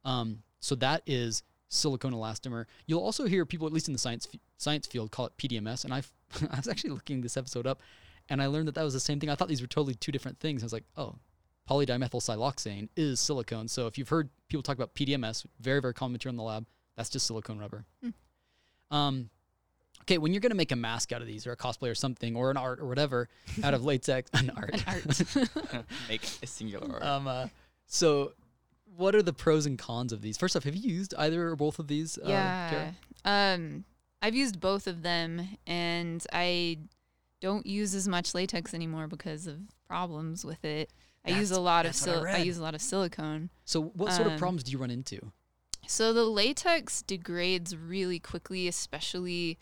Um, 0.05 0.43
so 0.61 0.75
that 0.77 1.03
is 1.07 1.43
silicone 1.69 2.13
elastomer. 2.13 2.67
You'll 2.87 3.03
also 3.03 3.27
hear 3.27 3.45
people, 3.45 3.67
at 3.67 3.73
least 3.73 3.89
in 3.89 3.93
the 3.93 3.99
science 3.99 4.27
f- 4.33 4.41
science 4.57 4.87
field, 4.87 5.11
call 5.11 5.27
it 5.27 5.37
PDMS. 5.37 5.85
And 5.85 5.93
I 5.93 6.03
I 6.51 6.57
was 6.57 6.69
actually 6.69 6.91
looking 6.91 7.21
this 7.21 7.37
episode 7.37 7.67
up, 7.67 7.81
and 8.29 8.43
I 8.43 8.47
learned 8.47 8.69
that 8.69 8.75
that 8.75 8.83
was 8.85 8.95
the 8.95 9.01
same 9.01 9.19
thing. 9.21 9.31
I 9.31 9.35
thought 9.35 9.49
these 9.49 9.61
were 9.61 9.67
totally 9.67 9.95
two 9.95 10.13
different 10.13 10.39
things. 10.41 10.63
I 10.63 10.67
was 10.67 10.73
like, 10.73 10.85
oh, 10.97 11.17
polydimethyl 11.69 12.21
siloxane 12.21 12.89
is 12.97 13.21
silicone. 13.21 13.69
So 13.69 13.87
if 13.87 13.97
you've 13.99 14.09
heard 14.09 14.31
people 14.49 14.63
talk 14.63 14.77
about 14.77 14.95
PDMS, 14.95 15.47
very 15.61 15.81
very 15.81 15.95
common 15.95 16.13
material 16.13 16.33
in 16.33 16.37
the 16.39 16.43
lab, 16.43 16.67
that's 16.97 17.09
just 17.11 17.27
silicone 17.27 17.59
rubber. 17.59 17.85
Um, 18.91 19.31
okay, 20.03 20.19
when 20.19 20.33
you're 20.33 20.41
gonna 20.41 20.55
make 20.55 20.73
a 20.73 20.77
mask 20.77 21.13
out 21.13 21.21
of 21.23 21.27
these, 21.27 21.47
or 21.47 21.53
a 21.53 21.57
cosplay, 21.57 21.91
or 21.91 21.95
something, 21.95 22.37
or 22.37 22.51
an 22.51 22.57
art, 22.57 22.81
or 22.81 22.87
whatever, 22.87 23.29
out 23.65 23.75
of 23.75 23.85
latex, 23.85 24.31
an 24.35 24.51
art, 24.57 24.75
An 24.75 24.83
art. 24.87 25.85
Make 26.09 26.23
a 26.43 26.47
singular 26.47 26.93
art. 26.95 27.03
um, 27.03 27.27
uh, 27.27 27.47
so 27.87 28.33
what 28.97 29.15
are 29.15 29.23
the 29.23 29.33
pros 29.33 29.65
and 29.65 29.79
cons 29.79 30.13
of 30.13 30.21
these? 30.21 30.37
First 30.37 30.55
off, 30.57 30.65
have 30.65 30.77
you 30.77 30.91
used 30.91 31.15
either 31.17 31.49
or 31.49 31.57
both 31.57 31.79
of 31.79 31.89
these? 31.89 32.19
uh, 32.19 32.29
yeah. 32.29 32.71
Kara? 32.71 33.55
Um, 33.55 33.85
I've 34.21 34.35
used 34.35 34.61
both 34.61 34.87
of 34.87 35.03
them, 35.03 35.49
and 35.67 36.25
I 36.33 36.79
don't 37.43 37.67
use 37.67 37.95
as 37.95 38.07
much 38.09 38.35
latex 38.35 38.73
anymore 38.73 39.09
because 39.09 39.47
of 39.47 39.59
problems 39.87 40.45
with 40.45 40.65
it. 40.65 40.91
I 41.27 41.31
use 41.33 41.51
a 41.51 41.61
lot 41.61 41.85
of 41.87 41.93
that's 41.93 42.07
what 42.07 42.27
I 42.29 42.37
I 42.37 42.39
use 42.39 42.57
a 42.57 42.63
lot 42.63 42.75
of 42.75 42.81
silicone. 42.81 43.51
So 43.65 43.83
what 43.83 44.13
sort 44.13 44.27
of 44.29 44.33
Um, 44.35 44.39
problems 44.39 44.63
do 44.65 44.73
you 44.73 44.79
run 44.79 44.91
into? 44.91 45.33
So 45.87 46.13
the 46.13 46.25
latex 46.25 47.03
degrades 47.03 47.77
really 47.77 48.19
quickly, 48.21 48.69
especially 48.69 49.59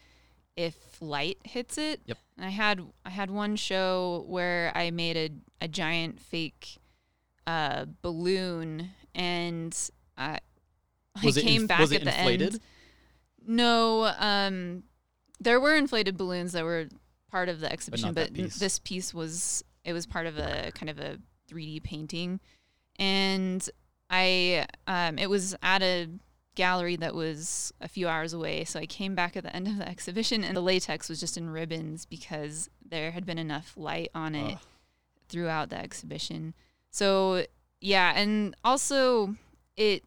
if 0.57 0.77
light 1.01 1.39
hits 1.45 1.79
it. 1.79 2.01
Yep. 2.05 2.19
And 2.37 2.47
I 2.47 2.51
had 2.51 2.81
I 3.05 3.11
had 3.11 3.31
one 3.31 3.57
show 3.57 4.25
where 4.29 4.73
I 4.75 4.91
made 4.91 5.17
a, 5.17 5.65
a 5.65 5.69
giant 5.69 6.21
fake 6.21 6.79
uh, 7.47 7.87
balloon 8.03 8.91
and 9.15 9.75
I 10.19 10.39
I 11.17 11.31
came 11.33 11.63
inf- 11.63 11.69
back 11.69 11.81
was 11.81 11.93
it 11.93 12.03
at 12.03 12.05
the 12.05 12.19
inflated? 12.19 12.53
end. 12.55 12.61
No, 13.47 14.05
um 14.19 14.83
there 15.43 15.59
were 15.59 15.75
inflated 15.75 16.17
balloons 16.19 16.53
that 16.53 16.65
were 16.65 16.89
part 17.31 17.49
of 17.49 17.61
the 17.61 17.71
exhibition, 17.71 18.09
not 18.09 18.15
but, 18.15 18.35
piece. 18.35 18.59
this 18.59 18.79
piece 18.79 19.15
was 19.15 19.65
it 19.85 19.93
was 19.93 20.07
part 20.07 20.27
of 20.27 20.39
a 20.39 20.71
kind 20.75 20.91
of 20.91 20.99
a 20.99 21.19
3D 21.51 21.83
painting. 21.83 22.41
And 22.99 23.69
I 24.09 24.67
um 24.87 25.19
it 25.19 25.31
was 25.31 25.55
at 25.63 25.83
a 25.83 26.09
gallery 26.57 26.97
that 26.97 27.15
was 27.15 27.73
a 27.81 27.89
few 27.89 28.09
hours 28.09 28.33
away, 28.33 28.65
so 28.65 28.79
I 28.81 28.87
came 28.87 29.15
back 29.15 29.37
at 29.37 29.45
the 29.45 29.55
end 29.55 29.69
of 29.69 29.79
the 29.79 29.89
exhibition 29.89 30.45
and 30.45 30.57
the 30.57 30.61
latex 30.61 31.09
was 31.09 31.21
just 31.21 31.37
in 31.37 31.49
ribbons 31.49 32.05
because 32.05 32.69
there 32.85 33.13
had 33.13 33.25
been 33.25 33.39
enough 33.39 33.75
light 33.77 34.11
on 34.15 34.35
it 34.35 34.55
Ugh. 34.55 34.61
throughout 35.29 35.71
the 35.71 35.79
exhibition. 35.79 36.55
So 36.91 37.47
yeah, 37.81 38.13
and 38.15 38.55
also 38.65 39.37
it 39.77 40.05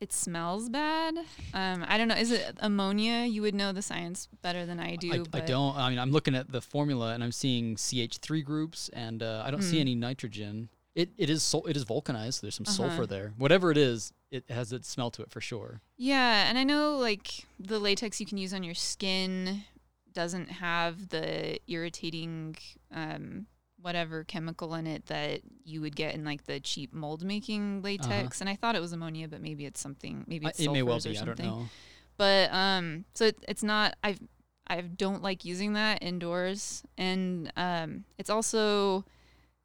it 0.00 0.12
smells 0.12 0.68
bad. 0.68 1.16
Um, 1.52 1.84
I 1.88 1.98
don't 1.98 2.08
know. 2.08 2.14
Is 2.14 2.30
it 2.30 2.56
ammonia? 2.60 3.24
You 3.24 3.42
would 3.42 3.54
know 3.54 3.72
the 3.72 3.82
science 3.82 4.28
better 4.42 4.64
than 4.64 4.78
I 4.78 4.96
do. 4.96 5.26
I, 5.32 5.38
I 5.38 5.40
don't. 5.40 5.76
I 5.76 5.90
mean, 5.90 5.98
I'm 5.98 6.12
looking 6.12 6.34
at 6.34 6.52
the 6.52 6.60
formula 6.60 7.14
and 7.14 7.24
I'm 7.24 7.32
seeing 7.32 7.76
CH3 7.76 8.44
groups, 8.44 8.88
and 8.92 9.22
uh, 9.22 9.42
I 9.44 9.50
don't 9.50 9.62
see 9.62 9.76
Hmm. 9.76 9.80
any 9.82 9.94
nitrogen. 9.94 10.68
It 10.94 11.10
it 11.16 11.30
is 11.30 11.54
it 11.66 11.76
is 11.76 11.84
vulcanized. 11.84 12.40
So 12.40 12.46
there's 12.46 12.54
some 12.56 12.64
Uh-huh. 12.66 12.88
sulfur 12.88 13.06
there. 13.06 13.32
Whatever 13.38 13.70
it 13.70 13.76
is, 13.76 14.12
it 14.30 14.50
has 14.50 14.72
its 14.72 14.88
smell 14.88 15.10
to 15.12 15.22
it 15.22 15.30
for 15.30 15.40
sure. 15.40 15.80
Yeah, 15.96 16.48
and 16.48 16.58
I 16.58 16.64
know 16.64 16.96
like 16.96 17.46
the 17.58 17.78
latex 17.78 18.20
you 18.20 18.26
can 18.26 18.38
use 18.38 18.52
on 18.54 18.62
your 18.62 18.74
skin 18.74 19.64
doesn't 20.12 20.48
have 20.50 21.10
the 21.10 21.60
irritating 21.68 22.56
um, 22.92 23.46
whatever 23.80 24.24
chemical 24.24 24.74
in 24.74 24.86
it 24.86 25.06
that 25.06 25.40
you 25.64 25.80
would 25.80 25.94
get 25.96 26.14
in 26.14 26.24
like 26.24 26.44
the 26.46 26.58
cheap 26.60 26.92
mold 26.92 27.24
making 27.24 27.80
latex. 27.82 28.40
And 28.40 28.50
I 28.50 28.56
thought 28.56 28.74
it 28.74 28.80
was 28.80 28.92
ammonia, 28.92 29.28
but 29.28 29.40
maybe 29.40 29.64
it's 29.66 29.80
something. 29.80 30.24
Maybe 30.26 30.46
Uh-huh. 30.46 30.48
I- 30.48 30.50
it's 30.50 30.60
it 30.60 30.70
may 30.72 30.82
well 30.82 30.98
be. 31.00 31.16
I 31.18 31.24
don't 31.24 31.38
know. 31.38 31.68
but 32.16 32.52
um 32.52 33.04
so 33.14 33.26
it, 33.26 33.36
it's 33.46 33.62
not 33.62 33.94
i've 34.02 34.18
i 34.66 34.80
don't 34.80 35.22
like 35.22 35.44
using 35.44 35.74
that 35.74 36.02
indoors 36.02 36.82
and 36.98 37.52
um 37.56 38.04
it's 38.18 38.28
also 38.28 39.04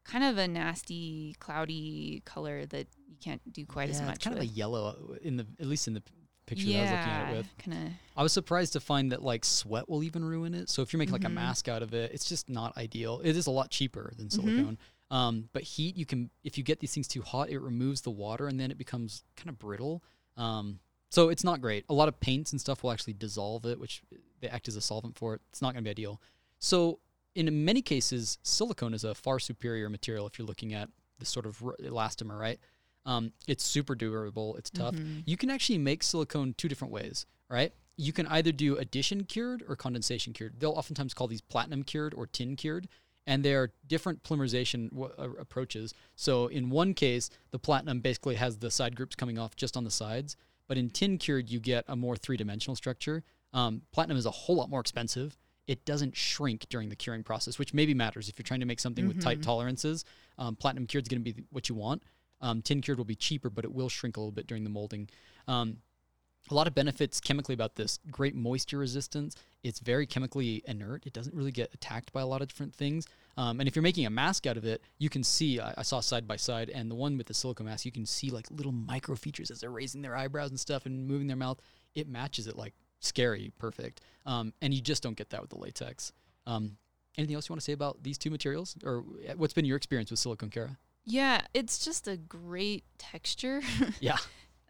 kind 0.05 0.23
of 0.23 0.37
a 0.37 0.47
nasty 0.47 1.35
cloudy 1.39 2.21
color 2.25 2.65
that 2.67 2.85
you 3.09 3.15
can't 3.19 3.41
do 3.51 3.65
quite 3.65 3.89
as 3.89 4.01
much 4.03 4.17
It's 4.17 4.23
kind 4.25 4.35
with. 4.37 4.43
of 4.45 4.49
a 4.51 4.53
yellow 4.53 5.07
uh, 5.11 5.13
in 5.23 5.37
the 5.37 5.47
at 5.59 5.65
least 5.65 5.87
in 5.87 5.95
the 5.95 6.03
picture 6.45 6.69
that 6.69 6.77
I 6.77 6.81
was 6.81 6.91
looking 6.91 7.11
at 7.11 7.21
it 7.21 7.27
with. 7.37 7.47
kind 7.57 7.87
of 7.87 7.93
I 8.15 8.23
was 8.23 8.31
surprised 8.33 8.73
to 8.73 8.79
find 8.79 9.11
that 9.11 9.21
like 9.23 9.43
sweat 9.45 9.89
will 9.89 10.03
even 10.03 10.23
ruin 10.23 10.53
it. 10.53 10.69
So 10.69 10.81
if 10.81 10.93
you're 10.93 10.97
making 10.99 11.13
like 11.13 11.23
a 11.23 11.27
Mhm. 11.27 11.33
mask 11.33 11.67
out 11.67 11.81
of 11.81 11.93
it, 11.93 12.11
it's 12.13 12.25
just 12.25 12.49
not 12.49 12.75
ideal. 12.77 13.21
It 13.23 13.35
is 13.35 13.47
a 13.47 13.51
lot 13.51 13.69
cheaper 13.71 14.13
than 14.17 14.27
Mhm. 14.27 14.31
silicone. 14.33 14.77
Um, 15.09 15.49
but 15.53 15.63
heat, 15.63 15.95
you 15.97 16.05
can 16.05 16.29
if 16.43 16.57
you 16.57 16.63
get 16.63 16.79
these 16.79 16.93
things 16.93 17.07
too 17.07 17.21
hot, 17.21 17.49
it 17.49 17.59
removes 17.59 18.01
the 18.01 18.11
water 18.11 18.47
and 18.47 18.59
then 18.59 18.71
it 18.71 18.77
becomes 18.77 19.23
kind 19.35 19.49
of 19.49 19.57
brittle. 19.59 20.03
Um, 20.37 20.79
so 21.09 21.29
it's 21.29 21.43
not 21.43 21.61
great. 21.61 21.85
A 21.89 21.93
lot 21.93 22.07
of 22.07 22.19
paints 22.19 22.51
and 22.51 22.59
stuff 22.59 22.83
will 22.83 22.91
actually 22.91 23.13
dissolve 23.13 23.65
it, 23.65 23.79
which 23.79 24.01
they 24.39 24.47
act 24.49 24.67
as 24.67 24.75
a 24.75 24.81
solvent 24.81 25.15
for 25.17 25.35
it. 25.35 25.41
It's 25.49 25.61
not 25.61 25.73
going 25.73 25.83
to 25.83 25.87
be 25.87 25.91
ideal. 25.91 26.19
So 26.59 26.99
in 27.35 27.65
many 27.65 27.81
cases, 27.81 28.37
silicone 28.43 28.93
is 28.93 29.03
a 29.03 29.13
far 29.15 29.39
superior 29.39 29.89
material 29.89 30.25
if 30.27 30.37
you're 30.37 30.47
looking 30.47 30.73
at 30.73 30.89
this 31.19 31.29
sort 31.29 31.45
of 31.45 31.59
elastomer, 31.81 32.39
right? 32.39 32.59
Um, 33.05 33.33
it's 33.47 33.63
super 33.63 33.95
durable. 33.95 34.55
It's 34.55 34.69
tough. 34.69 34.95
Mhm. 34.95 35.23
You 35.25 35.37
can 35.37 35.49
actually 35.49 35.77
make 35.77 36.03
silicone 36.03 36.53
two 36.57 36.67
different 36.67 36.93
ways, 36.93 37.25
right? 37.49 37.73
You 37.97 38.13
can 38.13 38.25
either 38.27 38.51
do 38.51 38.77
addition 38.77 39.25
cured 39.25 39.63
or 39.67 39.75
condensation 39.75 40.33
cured. 40.33 40.59
They'll 40.59 40.71
oftentimes 40.71 41.13
call 41.13 41.27
these 41.27 41.41
platinum 41.41 41.83
cured 41.83 42.13
or 42.13 42.25
tin 42.25 42.55
cured, 42.55 42.87
and 43.27 43.43
they 43.43 43.53
are 43.53 43.71
different 43.87 44.23
polymerization 44.23 44.89
w- 44.91 45.13
uh, 45.17 45.29
approaches. 45.39 45.93
So 46.15 46.47
in 46.47 46.69
one 46.69 46.93
case, 46.93 47.29
the 47.51 47.59
platinum 47.59 47.99
basically 47.99 48.35
has 48.35 48.57
the 48.57 48.71
side 48.71 48.95
groups 48.95 49.15
coming 49.15 49.37
off 49.37 49.55
just 49.55 49.77
on 49.77 49.83
the 49.83 49.91
sides, 49.91 50.35
but 50.67 50.77
in 50.77 50.89
tin 50.89 51.17
cured, 51.17 51.49
you 51.49 51.59
get 51.59 51.83
a 51.87 51.95
more 51.95 52.15
three 52.15 52.37
dimensional 52.37 52.75
structure. 52.75 53.23
Um, 53.53 53.83
platinum 53.91 54.17
is 54.17 54.25
a 54.25 54.31
whole 54.31 54.55
lot 54.55 54.69
more 54.69 54.79
expensive. 54.79 55.37
It 55.67 55.85
doesn't 55.85 56.17
shrink 56.17 56.67
during 56.69 56.89
the 56.89 56.95
curing 56.95 57.23
process, 57.23 57.57
which 57.59 57.73
maybe 57.73 57.93
matters 57.93 58.27
if 58.27 58.37
you're 58.39 58.43
trying 58.43 58.59
to 58.61 58.65
make 58.65 58.79
something 58.81 59.07
with 59.07 59.21
tight 59.21 59.39
Mhm. 59.39 59.43
tolerances. 59.43 60.03
Um, 60.37 60.55
platinum 60.57 60.87
cured 60.87 61.05
is 61.05 61.07
going 61.09 61.23
to 61.23 61.33
be 61.33 61.43
what 61.51 61.69
you 61.69 61.75
want. 61.75 62.01
Um, 62.43 62.61
tin 62.61 62.81
cured 62.81 62.99
will 62.99 63.05
be 63.05 63.15
cheaper, 63.15 63.49
but 63.49 63.65
it 63.65 63.73
will 63.73 63.89
shrink 63.89 64.17
a 64.17 64.19
little 64.19 64.31
bit 64.31 64.45
during 64.45 64.63
the 64.63 64.69
molding. 64.69 65.09
Um, 65.47 65.77
a 66.51 66.53
lot 66.53 66.67
of 66.67 66.75
benefits 66.75 67.21
chemically 67.21 67.53
about 67.53 67.75
this. 67.75 67.99
Great 68.11 68.35
moisture 68.35 68.77
resistance. 68.77 69.35
It's 69.63 69.79
very 69.79 70.05
chemically 70.05 70.61
inert. 70.67 71.05
It 71.05 71.13
doesn't 71.13 71.33
really 71.33 71.53
get 71.53 71.73
attacked 71.73 72.11
by 72.11 72.19
a 72.19 72.25
lot 72.25 72.41
of 72.41 72.49
different 72.49 72.75
things. 72.75 73.07
Um, 73.37 73.61
and 73.61 73.67
if 73.67 73.75
you're 73.75 73.83
making 73.83 74.05
a 74.05 74.09
mask 74.11 74.45
out 74.45 74.57
of 74.57 74.65
it 74.65 74.83
you 74.99 75.09
can 75.09 75.23
see 75.23 75.59
I, 75.59 75.73
I 75.77 75.81
saw 75.81 76.01
side 76.01 76.27
by 76.27 76.35
side 76.35 76.69
and 76.69 76.91
the 76.91 76.95
one 76.95 77.17
with 77.17 77.25
the 77.25 77.33
silicone 77.33 77.65
mask 77.65 77.83
you 77.83 77.91
can 77.91 78.05
see 78.05 78.29
like 78.29 78.45
little 78.51 78.71
micro 78.71 79.15
features 79.15 79.49
as 79.49 79.59
they're 79.61 79.71
raising 79.71 80.03
their 80.03 80.15
eyebrows 80.15 80.51
and 80.51 80.59
stuff 80.59 80.85
and 80.85 81.07
moving 81.07 81.25
their 81.25 81.37
mouth. 81.37 81.59
It 81.95 82.07
matches 82.07 82.45
it 82.45 82.55
like 82.55 82.73
scary 82.99 83.51
perfect. 83.57 84.01
Um, 84.25 84.53
and 84.61 84.71
you 84.73 84.81
just 84.81 85.01
don't 85.01 85.17
get 85.17 85.31
that 85.31 85.41
with 85.41 85.49
the 85.49 85.57
latex. 85.57 86.11
Um, 86.45 86.77
anything 87.17 87.35
else 87.35 87.49
you 87.49 87.53
want 87.53 87.61
to 87.61 87.65
say 87.65 87.73
about 87.73 88.03
these 88.03 88.17
two 88.17 88.29
materials? 88.29 88.75
Or 88.83 89.03
uh, 89.27 89.33
what's 89.35 89.53
been 89.53 89.65
your 89.65 89.77
experience 89.77 90.11
with 90.11 90.19
silicone 90.19 90.49
Kara? 90.49 90.77
Yeah 91.05 91.41
it's 91.53 91.83
just 91.83 92.07
a 92.07 92.17
great 92.17 92.83
texture. 92.97 93.61
Yeah. 93.99 94.17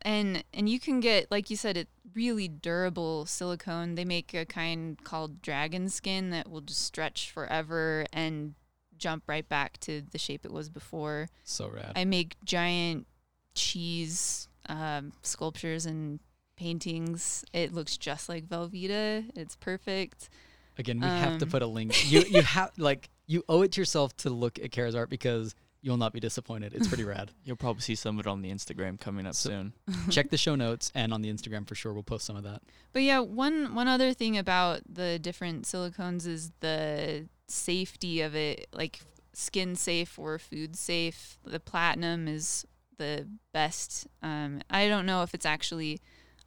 And 0.06 0.44
and 0.54 0.68
you 0.68 0.82
can 0.82 1.00
get 1.00 1.32
like 1.32 1.50
you 1.50 1.56
said 1.56 1.78
it 1.78 1.88
really 2.14 2.50
durable 2.50 3.26
silicone. 3.26 3.96
They 3.96 4.04
make 4.04 4.34
a 4.34 4.46
kind 4.46 5.02
called 5.04 5.42
dragon 5.42 5.88
skin 5.90 6.30
that 6.32 6.50
will 6.50 6.60
just 6.62 6.82
stretch 6.82 7.32
forever 7.32 8.06
and 8.12 8.56
jump 8.98 9.24
right 9.28 9.48
back 9.48 9.80
to 9.82 10.02
the 10.12 10.18
shape 10.18 10.44
it 10.46 10.52
was 10.52 10.68
before. 10.70 11.30
So 11.46 11.70
rad. 11.70 11.94
I 11.96 12.04
make 12.04 12.36
giant 12.44 13.08
cheese 13.56 14.50
um, 14.68 15.14
sculptures 15.22 15.86
and 15.86 16.20
paintings. 16.58 17.46
It 17.54 17.74
looks 17.74 17.96
just 17.98 18.28
like 18.30 18.48
velveeta. 18.48 19.26
It's 19.36 19.56
perfect. 19.56 20.30
Again, 20.78 21.00
we 21.00 21.08
have 21.08 21.38
to 21.40 21.46
Um, 21.46 21.52
put 21.52 21.62
a 21.62 21.68
link. 21.68 21.94
You 22.12 22.22
you 22.28 22.42
have 22.42 22.72
like 22.78 23.10
you 23.26 23.44
owe 23.48 23.62
it 23.62 23.72
to 23.74 23.82
yourself 23.82 24.16
to 24.18 24.30
look 24.30 24.60
at 24.60 24.72
Kara's 24.72 24.96
art 24.96 25.10
because 25.10 25.56
you'll 25.84 25.98
not 25.98 26.14
be 26.14 26.20
disappointed. 26.20 26.74
It's 26.74 26.88
pretty 26.88 27.04
rad. 27.04 27.30
You'll 27.44 27.58
probably 27.58 27.82
see 27.82 27.94
some 27.96 28.18
of 28.18 28.26
it 28.26 28.30
on 28.30 28.42
the 28.42 28.50
Instagram 28.50 28.98
coming 29.00 29.28
up 29.28 29.36
So- 29.36 29.50
soon. 29.50 29.74
Check 30.10 30.30
the 30.32 30.38
show 30.38 30.56
notes 30.56 30.92
and 30.96 31.14
on 31.14 31.22
the 31.22 31.30
Instagram 31.32 31.68
for 31.68 31.76
sure. 31.76 31.94
We'll 31.94 32.04
post 32.04 32.26
some 32.26 32.38
of 32.38 32.44
that. 32.44 32.62
But 32.94 33.02
yeah, 33.04 33.20
one 33.20 33.76
one 33.76 33.88
other 33.90 34.14
thing 34.14 34.38
about 34.38 34.82
the 34.90 35.20
different 35.20 35.66
silicones 35.66 36.26
is 36.26 36.52
the 36.62 37.28
safety 37.48 38.22
of 38.22 38.34
it, 38.34 38.68
like 38.74 39.02
skin 39.34 39.76
safe 39.76 40.18
or 40.18 40.40
food 40.40 40.76
safe. 40.78 41.38
The 41.44 41.60
platinum 41.60 42.28
is 42.30 42.66
the 42.98 43.28
best. 43.52 44.08
Um, 44.22 44.62
I 44.70 44.88
don't 44.88 45.06
know 45.06 45.22
if 45.24 45.34
it's 45.34 45.46
actually 45.46 46.00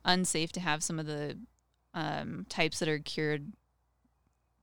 unsafe 0.04 0.50
to 0.52 0.60
have 0.60 0.82
some 0.82 0.98
of 0.98 1.04
the 1.06 1.36
um, 1.92 2.46
types 2.48 2.78
that 2.78 2.88
are 2.88 2.98
cured 3.00 3.52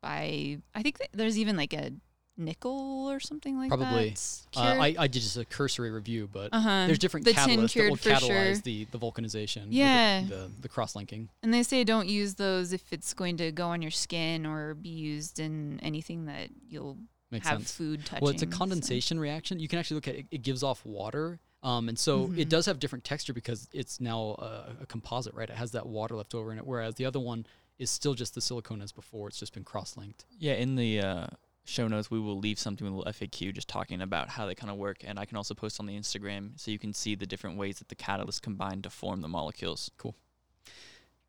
by. 0.02 0.58
I 0.74 0.82
think 0.82 0.98
that 0.98 1.10
there's 1.14 1.38
even 1.38 1.58
like 1.58 1.74
a 1.74 1.92
nickel 2.38 3.10
or 3.10 3.20
something 3.20 3.58
like 3.58 3.70
Probably. 3.70 4.10
that. 4.10 4.42
Uh, 4.56 4.82
I, 4.82 4.96
I 4.98 5.08
did 5.08 5.22
just 5.22 5.38
a 5.38 5.46
cursory 5.46 5.92
review, 5.92 6.28
but 6.32 6.50
uh-huh. 6.52 6.86
there's 6.88 7.00
different 7.00 7.26
the 7.26 7.34
catalysts 7.34 7.74
that 7.74 7.90
will 7.90 7.98
catalyze 7.98 8.28
sure. 8.28 8.56
the, 8.56 8.88
the 8.92 8.98
vulcanization. 8.98 9.64
or 9.68 9.70
the- 9.70 9.76
Yeah. 9.76 10.24
The, 10.28 10.52
the, 10.62 10.70
cross 10.70 10.96
linking. 10.96 11.30
And 11.44 11.54
they 11.54 11.64
say 11.64 11.84
don't 11.84 12.08
use 12.08 12.36
those 12.36 12.74
if 12.74 12.82
it's 12.92 13.14
going 13.14 13.38
to 13.38 13.52
go 13.52 13.68
on 13.68 13.82
your 13.82 13.92
skin 13.92 14.46
or 14.46 14.74
be 14.74 14.90
used 14.90 15.40
in 15.40 15.80
anything 15.84 16.26
that 16.26 16.50
you'll 16.68 16.98
Makes 17.32 17.48
have 17.48 17.60
sense. 17.60 17.72
food 17.74 18.06
touching. 18.06 18.24
Well, 18.24 18.34
it's 18.34 18.44
a 18.44 18.52
so- 18.52 18.58
condensation 18.58 19.20
reaction. 19.20 19.60
You 19.60 19.68
can 19.68 19.80
actually 19.80 19.96
look 19.96 20.08
at 20.08 20.16
it, 20.16 20.26
it 20.32 20.42
gives 20.44 20.64
off 20.64 20.86
water. 20.86 21.40
Um, 21.62 21.88
and 21.88 21.98
so 21.98 22.26
it 22.26 22.48
Mhm. 22.48 22.50
does 22.50 22.66
have 22.66 22.78
different 22.80 23.06
texture 23.06 23.32
because 23.32 23.70
it's 23.72 24.02
now 24.02 24.36
a, 24.38 24.76
a 24.82 24.86
composite, 24.86 25.34
right? 25.34 25.50
It 25.50 25.56
has 25.56 25.72
that 25.72 25.86
water 25.86 26.16
left 26.16 26.36
over 26.36 26.52
in 26.52 26.58
it, 26.58 26.68
whereas 26.68 26.96
the 26.96 27.06
other 27.06 27.22
one 27.22 27.46
is 27.80 27.90
still 27.90 28.14
just 28.14 28.36
the 28.36 28.42
silicone 28.42 28.82
as 28.82 28.92
before. 28.92 29.30
It's 29.30 29.40
just 29.40 29.54
been 29.54 29.64
cross 29.64 29.96
linked. 29.96 30.26
Yeah, 30.38 30.54
in 30.56 30.76
the 30.76 31.00
uh, 31.00 31.28
show 31.66 31.88
notes, 31.88 32.12
we 32.12 32.20
will 32.20 32.38
leave 32.38 32.60
something 32.60 32.86
with 32.86 32.94
a 32.94 32.98
little 32.98 33.14
FAQ 33.14 33.54
just 33.54 33.68
talking 33.68 34.02
about 34.02 34.30
how 34.30 34.46
they 34.46 34.56
kind 34.56 34.70
of 34.72 34.78
work. 34.78 34.98
And 35.04 35.18
I 35.18 35.26
can 35.26 35.38
also 35.38 35.54
post 35.54 35.80
on 35.80 35.86
the 35.86 35.98
Instagram 35.98 36.60
so 36.60 36.72
you 36.72 36.80
can 36.80 36.94
see 36.94 37.16
the 37.16 37.26
different 37.26 37.58
ways 37.58 37.80
that 37.80 37.88
the 37.90 37.96
catalysts 37.96 38.42
combine 38.42 38.82
to 38.82 38.90
form 38.90 39.22
the 39.22 39.28
molecules. 39.28 39.90
Cool. 39.98 40.16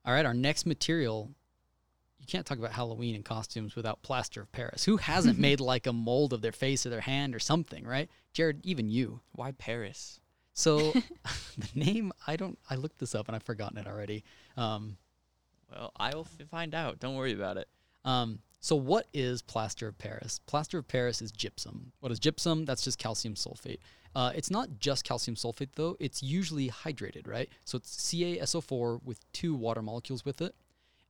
All 0.05 0.13
right, 0.13 0.27
our 0.27 0.35
next 0.35 0.67
material. 0.67 1.31
You 2.19 2.27
can't 2.27 2.47
talk 2.47 2.59
about 2.59 2.73
Halloween 2.73 3.15
and 3.15 3.25
costumes 3.25 3.77
without 3.77 4.03
plaster 4.03 4.41
of 4.41 4.51
Paris. 4.53 4.85
Who 4.85 4.97
hasn't 4.97 5.39
made 5.49 5.61
like 5.61 5.87
a 5.87 5.93
mold 5.93 6.33
of 6.33 6.41
their 6.43 6.53
face 6.53 6.85
or 6.87 6.91
their 6.91 7.01
hand 7.03 7.35
or 7.35 7.39
something, 7.39 7.85
right? 7.87 8.09
Jared, 8.33 8.61
even 8.65 8.89
you. 8.89 9.21
Why 9.33 9.53
Paris? 9.53 10.21
So 10.53 10.79
the 11.59 11.69
name, 11.75 12.13
I 12.27 12.37
don't, 12.37 12.59
I 12.69 12.77
looked 12.77 12.99
this 12.99 13.15
up 13.15 13.29
and 13.29 13.37
I've 13.37 13.43
forgotten 13.43 13.79
it 13.79 13.87
already. 13.87 14.25
Um, 14.57 14.97
Well, 15.71 15.93
I 15.97 16.15
will 16.15 16.27
f- 16.41 16.49
find 16.49 16.75
out. 16.75 16.99
Don't 16.99 17.15
worry 17.15 17.33
about 17.35 17.57
it. 17.57 17.69
um, 18.05 18.39
So, 18.65 18.77
what 18.77 19.09
is 19.13 19.43
plaster 19.43 19.89
of 19.89 19.99
Paris? 19.99 20.41
Plaster 20.47 20.79
of 20.79 20.89
Paris 20.89 21.21
is 21.21 21.31
gypsum. 21.31 21.93
What 22.01 22.11
is 22.11 22.19
gypsum? 22.19 22.65
That's 22.65 22.81
just 22.81 22.99
calcium 22.99 23.35
sulfate. 23.35 23.77
Uh, 24.17 24.33
it's 24.35 24.51
not 24.51 24.79
just 24.79 25.05
calcium 25.05 25.35
sulfate, 25.35 25.73
though. 25.75 25.99
It's 26.01 26.23
usually 26.23 26.71
hydrated, 26.71 27.29
right? 27.29 27.51
So, 27.67 27.77
it's 27.77 27.95
CaSO4 27.95 29.03
with 29.05 29.21
two 29.35 29.55
water 29.55 29.83
molecules 29.83 30.25
with 30.25 30.41
it. 30.41 30.55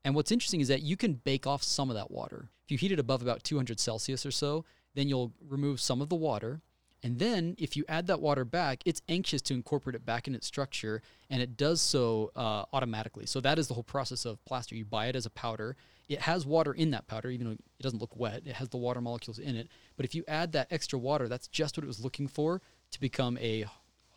And 0.05 0.17
what's 0.17 0.33
interesting 0.33 0.63
is 0.63 0.67
that 0.67 0.83
you 0.83 0.97
can 0.97 1.15
bake 1.15 1.47
off 1.47 1.63
some 1.63 1.91
of 1.91 1.95
that 1.95 2.11
water. 2.11 2.49
If 2.65 2.73
you 2.73 2.79
heat 2.79 2.91
it 2.91 2.99
above 2.99 3.23
about 3.23 3.45
200 3.45 3.79
Celsius 3.79 4.27
or 4.27 4.33
so, 4.33 4.65
then 4.97 5.09
you'll 5.09 5.33
remove 5.49 5.81
some 5.81 6.03
of 6.03 6.09
the 6.09 6.17
water. 6.17 6.61
And 7.05 7.21
then 7.21 7.55
if 7.57 7.77
you 7.77 7.85
add 7.89 8.09
that 8.09 8.21
water 8.21 8.45
back, 8.45 8.83
it's 8.85 9.01
anxious 9.09 9.43
to 9.43 9.55
incorporate 9.55 9.95
it 9.95 10.05
back 10.05 10.27
in 10.27 10.35
its 10.35 10.49
structure, 10.49 11.03
and 11.31 11.41
it 11.41 11.57
does 11.57 11.81
so 11.81 12.33
uh, 12.35 12.65
automatically. 12.73 13.27
So 13.27 13.41
that 13.43 13.61
is 13.61 13.69
the 13.69 13.75
whole 13.75 13.85
process 13.85 14.25
of 14.25 14.45
plaster. 14.45 14.75
You 14.75 14.85
buy 14.87 15.07
it 15.07 15.15
as 15.15 15.25
a 15.25 15.31
powder. 15.31 15.77
It 16.09 16.21
has 16.21 16.45
water 16.45 16.73
in 16.73 16.91
that 16.91 17.07
powder, 17.07 17.31
even 17.31 17.47
though 17.47 17.53
it 17.53 17.83
doesn't 17.83 18.01
look 18.01 18.17
wet. 18.17 18.43
It 18.45 18.57
has 18.57 18.69
the 18.69 18.77
water 18.77 19.01
molecules 19.01 19.39
in 19.39 19.57
it. 19.57 19.69
But 19.97 20.05
if 20.05 20.15
you 20.15 20.25
add 20.29 20.53
that 20.53 20.69
extra 20.71 20.99
water, 20.99 21.29
that's 21.29 21.49
just 21.49 21.77
what 21.77 21.85
it 21.85 21.87
was 21.87 22.05
looking 22.05 22.29
for 22.29 22.61
to 22.91 23.01
become 23.01 23.39
a, 23.39 23.65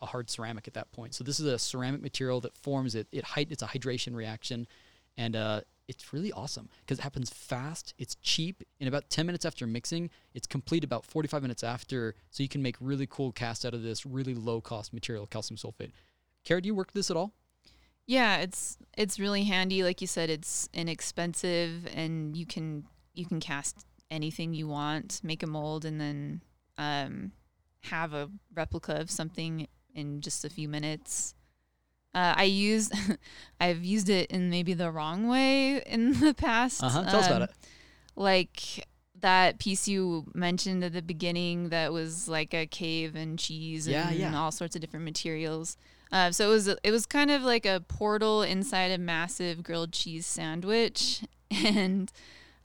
a 0.01 0.05
hard 0.05 0.29
ceramic 0.29 0.67
at 0.67 0.73
that 0.73 0.91
point. 0.91 1.15
So 1.15 1.23
this 1.23 1.39
is 1.39 1.45
a 1.45 1.57
ceramic 1.57 2.01
material 2.01 2.41
that 2.41 2.57
forms 2.57 2.95
it. 2.95 3.07
It 3.11 3.25
it's 3.37 3.63
a 3.63 3.67
hydration 3.67 4.15
reaction, 4.15 4.67
and 5.17 5.35
uh, 5.35 5.61
it's 5.87 6.11
really 6.11 6.31
awesome 6.33 6.69
because 6.81 6.99
it 6.99 7.03
happens 7.03 7.29
fast. 7.29 7.93
It's 7.97 8.15
cheap. 8.15 8.63
In 8.79 8.87
about 8.87 9.09
10 9.09 9.25
minutes 9.25 9.45
after 9.45 9.65
mixing, 9.65 10.09
it's 10.33 10.47
complete 10.47 10.83
about 10.83 11.05
45 11.05 11.41
minutes 11.41 11.63
after. 11.63 12.15
So 12.29 12.43
you 12.43 12.49
can 12.49 12.61
make 12.61 12.75
really 12.81 13.07
cool 13.07 13.31
cast 13.31 13.65
out 13.65 13.73
of 13.73 13.83
this 13.83 14.05
really 14.05 14.33
low 14.33 14.59
cost 14.59 14.93
material, 14.93 15.25
calcium 15.25 15.57
sulfate. 15.57 15.91
Kara, 16.43 16.61
do 16.61 16.67
you 16.67 16.75
work 16.75 16.91
this 16.91 17.09
at 17.09 17.17
all? 17.17 17.33
Yeah, 18.07 18.37
it's 18.37 18.77
it's 18.97 19.19
really 19.19 19.43
handy. 19.43 19.83
Like 19.83 19.99
you 20.01 20.07
said, 20.07 20.29
it's 20.29 20.69
inexpensive, 20.73 21.87
and 21.93 22.35
you 22.35 22.45
can 22.45 22.85
you 23.13 23.25
can 23.25 23.39
cast 23.39 23.85
anything 24.09 24.53
you 24.53 24.67
want, 24.67 25.19
make 25.23 25.43
a 25.43 25.47
mold, 25.47 25.83
and 25.85 25.99
then 25.99 26.41
um, 26.77 27.31
have 27.83 28.13
a 28.13 28.29
replica 28.55 28.93
of 28.95 29.11
something 29.11 29.67
in 29.93 30.21
just 30.21 30.45
a 30.45 30.49
few 30.49 30.69
minutes. 30.69 31.33
Uh, 32.15 32.33
I 32.37 32.43
use, 32.45 32.89
I've 33.59 33.83
used 33.83 34.09
it 34.09 34.31
in 34.31 34.49
maybe 34.49 34.73
the 34.73 34.89
wrong 34.89 35.27
way 35.27 35.81
in 35.85 36.13
the 36.19 36.33
past. 36.33 36.81
Uh 36.83 36.89
huh. 36.89 37.03
Tell 37.03 37.19
us 37.19 37.27
about 37.27 37.41
Um, 37.43 37.49
it. 37.49 37.51
Like 38.15 38.87
that 39.19 39.59
piece 39.59 39.87
you 39.87 40.25
mentioned 40.33 40.83
at 40.83 40.93
the 40.93 41.01
beginning 41.01 41.69
that 41.69 41.91
was 41.91 42.27
like 42.27 42.53
a 42.53 42.65
cave 42.65 43.15
and 43.15 43.37
cheese 43.37 43.87
Yeah, 43.87 44.09
and 44.09 44.17
yeah. 44.17 44.39
all 44.39 44.51
sorts 44.51 44.75
of 44.75 44.81
different 44.81 45.03
materials. 45.05 45.75
Uh, 46.11 46.31
so 46.31 46.49
it 46.49 46.53
was 46.53 46.67
it 46.67 46.91
was 46.91 47.05
kind 47.05 47.31
of 47.31 47.43
like 47.43 47.65
a 47.65 47.83
portal 47.87 48.41
inside 48.41 48.91
a 48.91 48.97
massive 48.97 49.63
grilled 49.63 49.91
cheese 49.91 50.25
sandwich, 50.25 51.23
and 51.51 52.11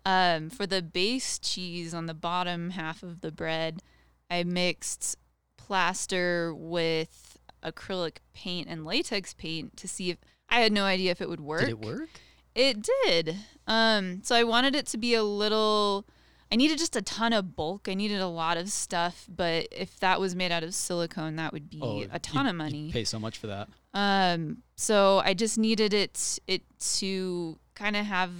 um, 0.05 0.51
for 0.51 0.67
the 0.67 0.83
base 0.83 1.39
cheese 1.39 1.95
on 1.95 2.07
the 2.07 2.15
bottom 2.15 2.71
half 2.71 3.03
of 3.03 3.21
the 3.21 3.33
bread, 3.33 3.83
I 4.31 4.45
mixed 4.45 5.17
plaster 5.57 6.55
with 6.55 7.39
acrylic 7.63 8.17
paint 8.35 8.69
and 8.69 8.85
latex 8.85 9.35
paint 9.35 9.77
to 9.77 9.87
see 9.87 10.11
if 10.11 10.19
I 10.49 10.61
had 10.61 10.73
no 10.73 10.85
idea 10.85 11.11
if 11.11 11.21
it 11.21 11.29
would 11.29 11.41
work. 11.41 11.61
Did 11.61 11.71
it 11.71 11.81
work? 11.81 12.09
It 12.55 12.89
did. 13.05 13.37
Um, 13.67 14.23
so 14.23 14.35
I 14.35 14.45
wanted 14.45 14.75
it 14.75 14.87
to 14.89 14.99
be 14.99 15.15
a 15.15 15.23
little. 15.23 16.07
I 16.53 16.57
needed 16.57 16.77
just 16.79 16.95
a 16.97 17.03
ton 17.03 17.33
of 17.33 17.57
bulk. 17.57 17.89
I 17.89 17.95
needed 17.95 18.21
a 18.21 18.29
lot 18.29 18.59
of 18.59 18.69
stuff, 18.71 19.27
but 19.35 19.69
if 19.73 19.99
that 20.01 20.21
was 20.21 20.37
made 20.37 20.53
out 20.53 20.63
of 20.63 20.75
silicone, 20.75 21.37
that 21.37 21.53
would 21.55 21.71
be 21.71 21.79
Oh, 21.81 22.05
a 22.13 22.19
ton 22.19 22.47
of 22.47 22.55
money. 22.55 22.91
Pay 22.93 23.05
so 23.05 23.19
much 23.19 23.39
for 23.39 23.47
that. 23.47 23.69
Um, 23.95 24.59
so 24.77 25.23
I 25.25 25.33
just 25.35 25.57
needed 25.59 25.95
it 25.95 26.39
it 26.47 26.63
to 26.99 27.59
kind 27.75 27.97
of 27.97 28.05
have 28.05 28.33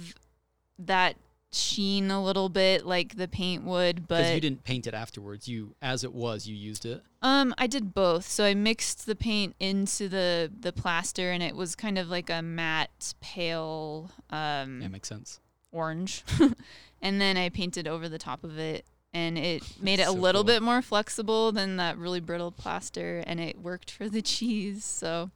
that 0.79 1.15
sheen 1.51 2.09
a 2.11 2.23
little 2.23 2.49
bit, 2.49 2.85
like 2.85 3.15
the 3.15 3.27
paint 3.27 3.63
would. 3.63 4.07
But 4.07 4.33
you 4.33 4.41
didn't 4.41 4.63
paint 4.63 4.85
it 4.87 4.93
afterwards. 4.93 5.47
You, 5.47 5.75
as 5.81 6.03
it 6.03 6.13
was, 6.13 6.47
you 6.47 6.55
used 6.55 6.85
it. 6.85 7.03
um, 7.21 7.53
I 7.57 7.67
did 7.67 7.93
both. 7.93 8.27
So 8.27 8.43
I 8.45 8.53
mixed 8.53 9.05
the 9.05 9.15
paint 9.15 9.55
into 9.59 10.07
the 10.09 10.51
the 10.59 10.71
plaster, 10.73 11.31
and 11.31 11.41
it 11.43 11.55
was 11.55 11.75
kind 11.75 11.97
of 11.97 12.09
like 12.09 12.29
a 12.29 12.41
matte, 12.43 13.13
pale, 13.21 14.11
um, 14.29 14.81
Yeah, 14.81 14.87
makes 14.87 15.09
sense. 15.09 15.39
Orange, 15.73 16.23
and 17.01 17.19
then 17.19 17.35
I 17.35 17.49
painted 17.49 17.87
over 17.87 18.07
the 18.07 18.17
top 18.17 18.43
of 18.45 18.57
it, 18.57 18.85
and 19.13 19.37
it 19.37 19.63
made 19.81 19.99
it 19.99 20.07
a 20.07 20.11
little 20.11 20.43
cool. 20.43 20.47
bit 20.53 20.63
more 20.63 20.81
flexible 20.81 21.51
than 21.51 21.75
that 21.77 21.97
really 21.97 22.21
brittle 22.21 22.51
plaster, 22.51 23.23
and 23.27 23.39
it 23.41 23.59
worked 23.61 23.91
for 23.91 24.07
the 24.07 24.21
cheese. 24.33 24.85
So 24.85 25.31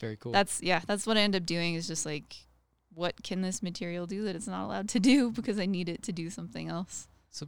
Very 0.00 0.16
cool. 0.16 0.32
that's 0.32 0.62
yeah, 0.62 0.80
that's 0.86 1.06
what 1.06 1.16
I 1.16 1.20
end 1.20 1.34
up 1.36 1.46
doing 1.46 1.74
is 1.74 1.86
just 1.86 2.04
like, 2.04 2.36
what 2.94 3.22
can 3.22 3.40
this 3.42 3.62
material 3.62 4.06
do 4.06 4.24
that 4.24 4.36
it's 4.36 4.46
not 4.48 4.64
allowed 4.66 4.88
to 4.90 5.00
do 5.00 5.30
because 5.30 5.58
I 5.58 5.66
need 5.66 5.88
it 5.88 6.02
to 6.02 6.12
do 6.12 6.28
something 6.30 6.68
else. 6.68 7.06
So 7.30 7.46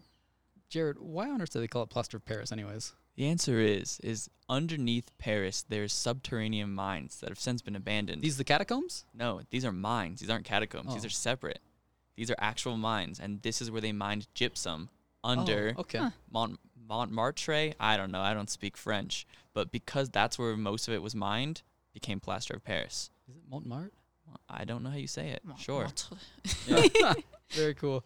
Jared, 0.69 0.99
why 1.01 1.29
on 1.29 1.43
earth 1.43 1.51
do 1.53 1.59
they 1.61 1.67
call 1.67 1.83
it 1.83 1.91
plaster 1.91 2.17
of 2.17 2.25
Paris, 2.25 2.53
anyways? 2.53 2.93
The 3.17 3.27
answer 3.27 3.59
is 3.59 3.99
is 4.05 4.31
underneath 4.49 5.11
Paris 5.19 5.65
there's 5.69 5.93
subterranean 5.93 6.73
mines 6.73 7.19
that 7.21 7.29
have 7.29 7.41
since 7.41 7.61
been 7.61 7.77
abandoned. 7.77 8.23
These 8.23 8.37
the 8.39 8.45
catacombs? 8.45 9.05
no, 9.13 9.41
these 9.51 9.65
are 9.65 9.73
mines. 9.73 10.21
These 10.21 10.31
aren't 10.31 10.45
catacombs. 10.47 10.95
These 10.95 11.05
Oh. 11.05 11.07
are 11.09 11.11
separate. 11.11 11.59
These 12.21 12.31
are 12.31 12.37
actual 12.39 12.77
mines, 12.77 13.19
and 13.19 13.41
this 13.41 13.63
is 13.63 13.71
where 13.71 13.81
they 13.81 13.93
mined 13.93 14.27
gypsum 14.35 14.91
under 15.25 15.73
Oh, 15.75 15.81
okay. 15.81 15.97
Huh. 16.01 16.11
Mont 16.31 16.61
Montmartre. 16.87 17.73
I 17.81 17.97
don't 17.97 18.11
know. 18.11 18.21
I 18.21 18.35
don't 18.35 18.51
speak 18.51 18.77
French, 18.77 19.27
but 19.55 19.73
because 19.73 20.11
that's 20.11 20.39
where 20.39 20.55
most 20.55 20.87
of 20.87 20.93
it 20.93 21.01
was 21.01 21.15
mined, 21.15 21.63
became 21.95 22.21
plaster 22.21 22.53
of 22.53 22.63
Paris. 22.63 23.09
Is 23.27 23.37
it 23.37 23.43
Montmartre? 23.51 23.93
I 24.51 24.67
don't 24.67 24.83
know 24.83 24.91
how 24.91 24.99
you 24.99 25.07
say 25.07 25.31
it. 25.31 25.41
Mon- 25.47 25.57
Sure. 25.57 25.85
Montre. 25.85 26.19
Yeah. 26.95 27.15
Very 27.53 27.73
cool. 27.73 28.05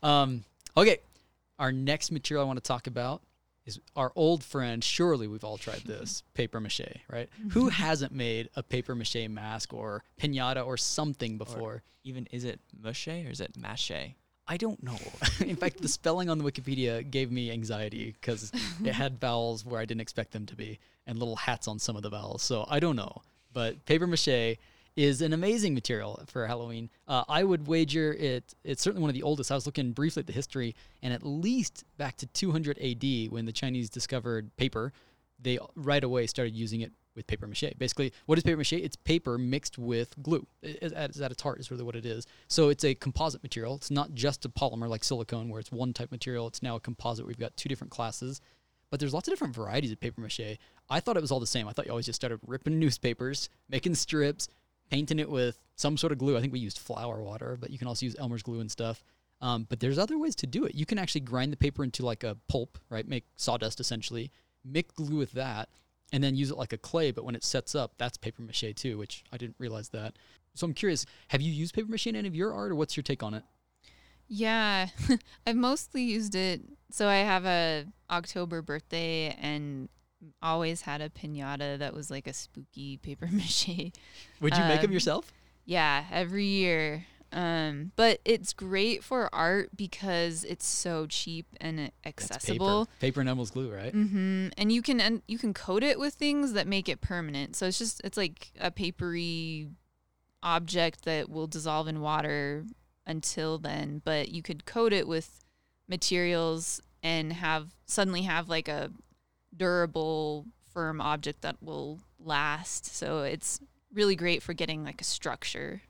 Um, 0.00 0.44
okay, 0.76 0.98
our 1.58 1.72
next 1.72 2.12
material 2.12 2.44
I 2.44 2.46
want 2.46 2.62
to 2.62 2.68
talk 2.68 2.86
about 2.86 3.20
is 3.70 3.80
our 3.96 4.12
old 4.16 4.44
friend. 4.44 4.82
Surely 4.82 5.26
we've 5.26 5.44
all 5.44 5.58
tried 5.58 5.82
this 5.86 6.22
paper 6.34 6.60
mache, 6.60 6.80
right? 7.08 7.28
Mm-hmm. 7.38 7.50
Who 7.50 7.68
hasn't 7.68 8.12
made 8.12 8.48
a 8.56 8.62
paper 8.62 8.94
mache 8.94 9.28
mask 9.28 9.72
or 9.72 10.02
pinata 10.20 10.64
or 10.64 10.76
something 10.76 11.38
before? 11.38 11.82
Even 12.04 12.26
is 12.30 12.44
it 12.44 12.60
mache 12.78 13.08
or 13.08 13.30
is 13.30 13.40
it 13.40 13.56
mache? 13.56 14.14
I 14.48 14.56
don't 14.56 14.82
know. 14.82 14.98
In 15.40 15.56
fact, 15.56 15.80
the 15.80 15.88
spelling 15.88 16.28
on 16.28 16.38
the 16.38 16.44
Wikipedia 16.44 17.08
gave 17.08 17.30
me 17.30 17.52
anxiety 17.52 18.16
because 18.20 18.50
it 18.84 18.92
had 18.92 19.20
vowels 19.20 19.64
where 19.64 19.80
I 19.80 19.84
didn't 19.84 20.00
expect 20.00 20.32
them 20.32 20.46
to 20.46 20.56
be 20.56 20.80
and 21.06 21.18
little 21.18 21.36
hats 21.36 21.68
on 21.68 21.78
some 21.78 21.96
of 21.96 22.02
the 22.02 22.10
vowels. 22.10 22.42
So 22.42 22.66
I 22.68 22.80
don't 22.80 22.96
know. 22.96 23.22
But 23.52 23.84
paper 23.84 24.06
mache 24.06 24.58
is 24.96 25.22
an 25.22 25.32
amazing 25.32 25.74
material 25.74 26.22
for 26.26 26.46
Halloween. 26.46 26.90
Uh, 27.06 27.24
I 27.28 27.44
would 27.44 27.66
wager 27.66 28.12
it. 28.12 28.54
It's 28.64 28.82
certainly 28.82 29.00
one 29.02 29.10
of 29.10 29.14
the 29.14 29.22
oldest. 29.22 29.50
I 29.50 29.54
was 29.54 29.66
looking 29.66 29.92
briefly 29.92 30.20
at 30.20 30.26
the 30.26 30.32
history, 30.32 30.74
and 31.02 31.12
at 31.14 31.24
least 31.24 31.84
back 31.96 32.16
to 32.18 32.26
200 32.26 32.78
AD 32.78 33.30
when 33.30 33.46
the 33.46 33.52
Chinese 33.52 33.88
discovered 33.88 34.54
paper, 34.56 34.92
they 35.40 35.58
right 35.74 36.04
away 36.04 36.26
started 36.26 36.54
using 36.54 36.80
it 36.82 36.92
with 37.16 37.26
paper 37.26 37.46
mache. 37.46 37.72
Basically, 37.78 38.12
what 38.26 38.38
is 38.38 38.44
paper 38.44 38.58
mache? 38.58 38.74
It's 38.74 38.96
paper 38.96 39.38
mixed 39.38 39.78
with 39.78 40.14
glue. 40.22 40.46
It- 40.62 40.92
at 40.92 41.16
its 41.16 41.42
heart 41.42 41.60
is 41.60 41.70
really 41.70 41.82
what 41.84 41.96
it 41.96 42.04
is. 42.06 42.26
So 42.48 42.68
it's 42.68 42.84
a 42.84 42.94
composite 42.94 43.42
material. 43.42 43.76
It's 43.76 43.90
not 43.90 44.14
just 44.14 44.44
a 44.44 44.48
polymer 44.48 44.88
like 44.88 45.02
silicone 45.04 45.48
where 45.48 45.60
it's 45.60 45.72
one 45.72 45.92
type 45.92 46.10
material. 46.10 46.46
It's 46.46 46.62
now 46.62 46.76
a 46.76 46.80
composite. 46.80 47.26
We've 47.26 47.38
got 47.38 47.56
two 47.56 47.68
different 47.68 47.90
classes. 47.90 48.40
But 48.90 48.98
there's 48.98 49.14
lots 49.14 49.28
of 49.28 49.32
different 49.32 49.54
varieties 49.54 49.92
of 49.92 50.00
paper 50.00 50.20
mache. 50.20 50.58
I 50.88 50.98
thought 51.00 51.16
it 51.16 51.20
was 51.20 51.30
all 51.30 51.38
the 51.40 51.46
same. 51.46 51.68
I 51.68 51.72
thought 51.72 51.86
you 51.86 51.92
always 51.92 52.06
just 52.06 52.16
started 52.20 52.40
ripping 52.46 52.78
newspapers, 52.80 53.48
making 53.68 53.94
strips, 53.94 54.48
painting 54.90 55.18
it 55.18 55.30
with 55.30 55.58
some 55.76 55.96
sort 55.96 56.12
of 56.12 56.18
glue. 56.18 56.36
I 56.36 56.40
think 56.40 56.52
we 56.52 56.60
used 56.60 56.78
flour 56.78 57.22
water, 57.22 57.56
but 57.58 57.70
you 57.70 57.78
can 57.78 57.88
also 57.88 58.04
use 58.06 58.16
Elmer's 58.18 58.42
glue 58.42 58.60
and 58.60 58.70
stuff. 58.70 59.02
Um, 59.40 59.66
but 59.68 59.80
there's 59.80 59.98
other 59.98 60.18
ways 60.18 60.34
to 60.36 60.46
do 60.46 60.64
it. 60.64 60.74
You 60.74 60.84
can 60.84 60.98
actually 60.98 61.22
grind 61.22 61.52
the 61.52 61.56
paper 61.56 61.82
into 61.82 62.04
like 62.04 62.24
a 62.24 62.36
pulp, 62.48 62.78
right? 62.90 63.06
Make 63.06 63.24
sawdust 63.36 63.80
essentially, 63.80 64.30
mix 64.64 64.92
glue 64.94 65.16
with 65.16 65.32
that, 65.32 65.70
and 66.12 66.22
then 66.22 66.34
use 66.34 66.50
it 66.50 66.58
like 66.58 66.74
a 66.74 66.78
clay. 66.78 67.10
But 67.10 67.24
when 67.24 67.34
it 67.34 67.44
sets 67.44 67.74
up, 67.74 67.94
that's 67.96 68.18
paper 68.18 68.42
mache 68.42 68.74
too, 68.74 68.98
which 68.98 69.24
I 69.32 69.38
didn't 69.38 69.56
realize 69.58 69.88
that. 69.90 70.16
So 70.54 70.66
I'm 70.66 70.74
curious, 70.74 71.06
have 71.28 71.40
you 71.40 71.52
used 71.52 71.74
paper 71.74 71.90
mache 71.90 72.08
in 72.08 72.16
any 72.16 72.28
of 72.28 72.34
your 72.34 72.52
art, 72.52 72.72
or 72.72 72.74
what's 72.74 72.96
your 72.96 73.04
take 73.04 73.22
on 73.22 73.34
it? 73.34 73.44
Yeah, 74.28 74.88
I've 75.46 75.56
mostly 75.56 76.02
used 76.02 76.34
it. 76.34 76.62
So 76.90 77.08
I 77.08 77.16
have 77.16 77.46
a 77.46 77.86
October 78.10 78.62
birthday 78.62 79.36
and 79.40 79.88
always 80.42 80.82
had 80.82 81.00
a 81.00 81.08
pinata 81.08 81.78
that 81.78 81.94
was 81.94 82.10
like 82.10 82.26
a 82.26 82.32
spooky 82.32 82.96
paper 82.98 83.28
mache. 83.32 83.92
Would 84.40 84.56
you 84.56 84.64
make 84.64 84.80
them 84.80 84.90
Um, 84.90 84.92
yourself? 84.92 85.32
Yeah, 85.64 86.04
every 86.10 86.46
year. 86.46 87.06
Um, 87.32 87.92
but 87.94 88.18
it's 88.24 88.52
great 88.52 89.04
for 89.04 89.32
art 89.32 89.70
because 89.76 90.42
it's 90.42 90.66
so 90.66 91.06
cheap 91.06 91.46
and 91.60 91.78
That's 91.78 91.92
accessible. 92.04 92.86
paper. 92.86 93.20
paper 93.20 93.28
Elmer's 93.28 93.52
glue, 93.52 93.72
right? 93.72 93.94
Mm-hmm. 93.94 94.48
And 94.58 94.72
you 94.72 94.82
can 94.82 95.00
and 95.00 95.22
you 95.28 95.38
can 95.38 95.54
coat 95.54 95.84
it 95.84 96.00
with 96.00 96.14
things 96.14 96.54
that 96.54 96.66
make 96.66 96.88
it 96.88 97.00
permanent. 97.00 97.54
So 97.54 97.66
it's 97.66 97.78
just 97.78 98.00
it's 98.02 98.16
like 98.16 98.50
a 98.60 98.72
papery 98.72 99.68
object 100.42 101.04
that 101.04 101.28
will 101.30 101.46
dissolve 101.46 101.86
in 101.86 102.00
water 102.00 102.64
until 103.06 103.58
then. 103.58 104.02
But 104.04 104.30
you 104.30 104.42
could 104.42 104.64
coat 104.66 104.92
it 104.92 105.06
with 105.06 105.44
materials 105.88 106.80
and 107.02 107.32
have 107.32 107.68
suddenly 107.86 108.22
have 108.22 108.48
like 108.48 108.66
a 108.68 108.90
durable, 109.56 110.46
firm 110.72 111.00
object 111.00 111.42
that 111.42 111.56
will 111.62 112.00
last. 112.18 112.86
So 112.86 113.22
it's 113.22 113.60
really 113.92 114.16
great 114.16 114.42
for 114.42 114.52
getting 114.52 114.84
like 114.84 115.00
a 115.00 115.04
structure. 115.04 115.82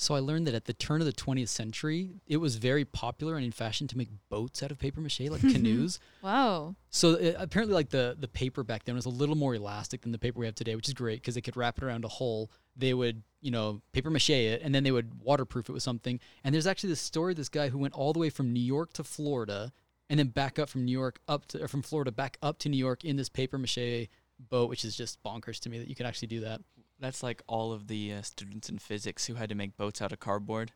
So 0.00 0.14
I 0.14 0.20
learned 0.20 0.46
that 0.46 0.54
at 0.54 0.66
the 0.66 0.74
turn 0.74 1.00
of 1.00 1.06
the 1.06 1.12
20th 1.12 1.48
century, 1.48 2.20
it 2.24 2.36
was 2.36 2.54
very 2.54 2.84
popular 2.84 3.34
and 3.34 3.44
in 3.44 3.50
fashion 3.50 3.88
to 3.88 3.98
make 3.98 4.08
boats 4.28 4.62
out 4.62 4.70
of 4.70 4.78
paper 4.78 5.00
mache, 5.00 5.22
like 5.28 5.40
canoes. 5.52 5.98
wow. 6.22 6.76
So 6.90 7.14
uh, 7.14 7.32
apparently, 7.36 7.74
like 7.74 7.90
the 7.90 8.16
the 8.16 8.28
paper 8.28 8.62
back 8.62 8.84
then 8.84 8.94
was 8.94 9.06
a 9.06 9.10
little 9.10 9.34
more 9.34 9.56
elastic 9.56 10.02
than 10.02 10.12
the 10.12 10.18
paper 10.18 10.38
we 10.38 10.46
have 10.46 10.54
today, 10.54 10.76
which 10.76 10.86
is 10.86 10.94
great 10.94 11.20
because 11.20 11.34
they 11.34 11.40
could 11.40 11.56
wrap 11.56 11.78
it 11.78 11.84
around 11.84 12.04
a 12.04 12.08
hole. 12.08 12.52
They 12.76 12.94
would, 12.94 13.24
you 13.40 13.50
know, 13.50 13.82
paper 13.90 14.08
mache 14.08 14.30
it, 14.30 14.62
and 14.62 14.72
then 14.72 14.84
they 14.84 14.92
would 14.92 15.20
waterproof 15.20 15.68
it 15.68 15.72
with 15.72 15.82
something. 15.82 16.20
And 16.44 16.54
there's 16.54 16.68
actually 16.68 16.90
this 16.90 17.00
story: 17.00 17.32
of 17.32 17.36
this 17.36 17.48
guy 17.48 17.68
who 17.68 17.78
went 17.78 17.94
all 17.94 18.12
the 18.12 18.20
way 18.20 18.30
from 18.30 18.52
New 18.52 18.62
York 18.62 18.92
to 18.92 19.02
Florida, 19.02 19.72
and 20.10 20.18
then 20.18 20.28
back 20.28 20.58
up 20.58 20.68
from 20.68 20.84
New 20.84 20.92
York 20.92 21.20
up 21.28 21.46
to 21.46 21.62
or 21.62 21.68
from 21.68 21.82
Florida 21.82 22.10
back 22.12 22.38
up 22.42 22.58
to 22.60 22.68
New 22.68 22.76
York 22.78 23.04
in 23.04 23.16
this 23.16 23.28
paper 23.28 23.58
mache 23.58 24.08
boat, 24.38 24.68
which 24.68 24.84
is 24.84 24.96
just 24.96 25.22
bonkers 25.22 25.58
to 25.60 25.70
me 25.70 25.78
that 25.78 25.88
you 25.88 25.94
can 25.94 26.06
actually 26.06 26.28
do 26.28 26.40
that. 26.40 26.60
That's 27.00 27.22
like 27.22 27.42
all 27.46 27.72
of 27.72 27.86
the 27.88 28.14
uh, 28.14 28.22
students 28.22 28.68
in 28.68 28.78
physics 28.78 29.26
who 29.26 29.34
had 29.34 29.48
to 29.50 29.54
make 29.54 29.76
boats 29.76 30.00
out 30.02 30.12
of 30.12 30.18
cardboard. 30.20 30.72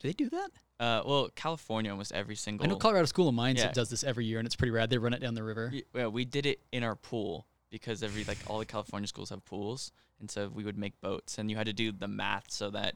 Do 0.00 0.06
they 0.08 0.12
do 0.12 0.28
that? 0.30 0.50
Uh, 0.78 1.02
well, 1.04 1.28
California, 1.34 1.90
almost 1.90 2.12
every 2.12 2.36
single. 2.36 2.64
I 2.64 2.68
know 2.68 2.76
Colorado 2.76 3.06
School 3.06 3.28
of 3.28 3.34
Mines 3.34 3.58
Yeah. 3.58 3.72
does 3.72 3.90
this 3.90 4.04
every 4.04 4.24
year, 4.26 4.38
and 4.38 4.46
it's 4.46 4.54
pretty 4.54 4.70
rad. 4.70 4.90
They 4.90 4.98
run 4.98 5.12
it 5.12 5.20
down 5.20 5.34
the 5.34 5.42
river. 5.42 5.70
Y- 5.72 5.82
Yeah, 5.94 6.06
we 6.06 6.24
did 6.24 6.46
it 6.46 6.60
in 6.70 6.84
our 6.84 6.94
pool 6.94 7.46
because 7.70 8.02
every 8.04 8.22
like 8.24 8.38
all 8.46 8.60
the 8.60 8.64
California 8.66 9.08
schools 9.08 9.30
have 9.30 9.44
pools, 9.44 9.90
and 10.20 10.30
so 10.30 10.48
we 10.48 10.62
would 10.62 10.78
make 10.78 11.00
boats, 11.00 11.36
and 11.38 11.50
you 11.50 11.56
had 11.56 11.66
to 11.66 11.72
do 11.72 11.90
the 11.90 12.06
math 12.06 12.50
so 12.52 12.70
that 12.70 12.94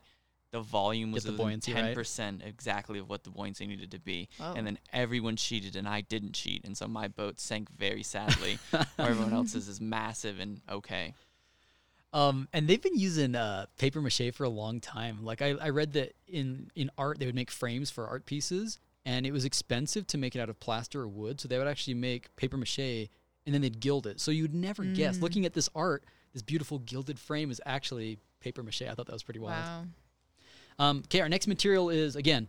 the 0.53 0.61
volume 0.61 1.12
was 1.12 1.25
the 1.25 1.33
buoyancy, 1.33 1.73
right? 1.73 1.81
ten 1.81 1.95
percent 1.95 2.43
exactly 2.45 2.99
of 2.99 3.09
what 3.09 3.25
the 3.25 3.31
buoyancy 3.31 3.67
needed 3.67 3.91
to 3.91 3.99
be, 3.99 4.29
Whoa. 4.38 4.53
and 4.55 4.67
then 4.67 4.79
everyone 4.93 5.37
cheated, 5.37 5.77
and 5.77 5.88
I 5.88 6.03
didn't 6.03 6.33
cheat, 6.33 6.65
and 6.65 6.77
so 6.77 6.87
my 6.87 7.09
boat 7.09 7.41
sank 7.41 7.71
very 7.71 8.03
sadly. 8.03 8.59
where 8.71 8.87
everyone 8.99 9.33
else's 9.33 9.67
is 9.67 9.81
massive 9.81 10.38
and 10.38 10.61
okay. 10.71 11.15
Um, 12.12 12.49
and 12.53 12.69
they've 12.69 12.83
been 12.83 12.99
using 12.99 13.35
uh, 13.35 13.67
paper 13.79 14.03
mache 14.03 14.35
for 14.35 14.45
a 14.45 14.49
long 14.51 14.81
time. 14.81 15.25
Like 15.25 15.41
I, 15.41 15.55
I 15.61 15.71
read 15.71 15.95
that 15.95 16.15
in 16.29 16.71
in 16.75 16.91
art 16.99 17.19
they 17.19 17.27
would 17.27 17.35
make 17.35 17.51
frames 17.51 17.91
for 17.91 18.07
art 18.07 18.27
pieces, 18.27 18.79
and 19.07 19.27
it 19.27 19.33
was 19.33 19.45
expensive 19.47 20.07
to 20.09 20.19
make 20.19 20.37
it 20.37 20.41
out 20.41 20.51
of 20.51 20.61
plaster 20.61 21.01
or 21.01 21.09
wood. 21.09 21.41
So 21.41 21.49
they 21.49 21.57
would 21.57 21.67
actually 21.67 21.95
make 21.95 22.35
paper 22.37 22.59
mache, 22.59 23.09
and 23.47 23.55
then 23.55 23.62
they'd 23.62 23.81
gild 23.81 24.07
it. 24.07 24.21
So 24.21 24.31
you'd 24.31 24.55
never 24.55 24.85
guess. 24.85 25.17
Mm. 25.17 25.23
Looking 25.23 25.47
at 25.47 25.55
this 25.55 25.71
art, 25.75 26.05
this 26.35 26.43
beautiful 26.43 26.79
gilded 26.81 27.19
frame 27.19 27.51
is 27.51 27.61
actually 27.65 28.19
paper 28.41 28.62
mache. 28.62 28.83
I 28.83 28.95
thought 28.95 29.07
that 29.07 29.12
was 29.12 29.23
pretty 29.23 29.41
wild. 29.41 29.65
Wow. 29.65 29.85
Um, 30.83 30.99
okay, 31.07 31.21
our 31.21 31.29
next 31.29 31.47
material 31.47 31.90
is 31.90 32.16
again 32.16 32.49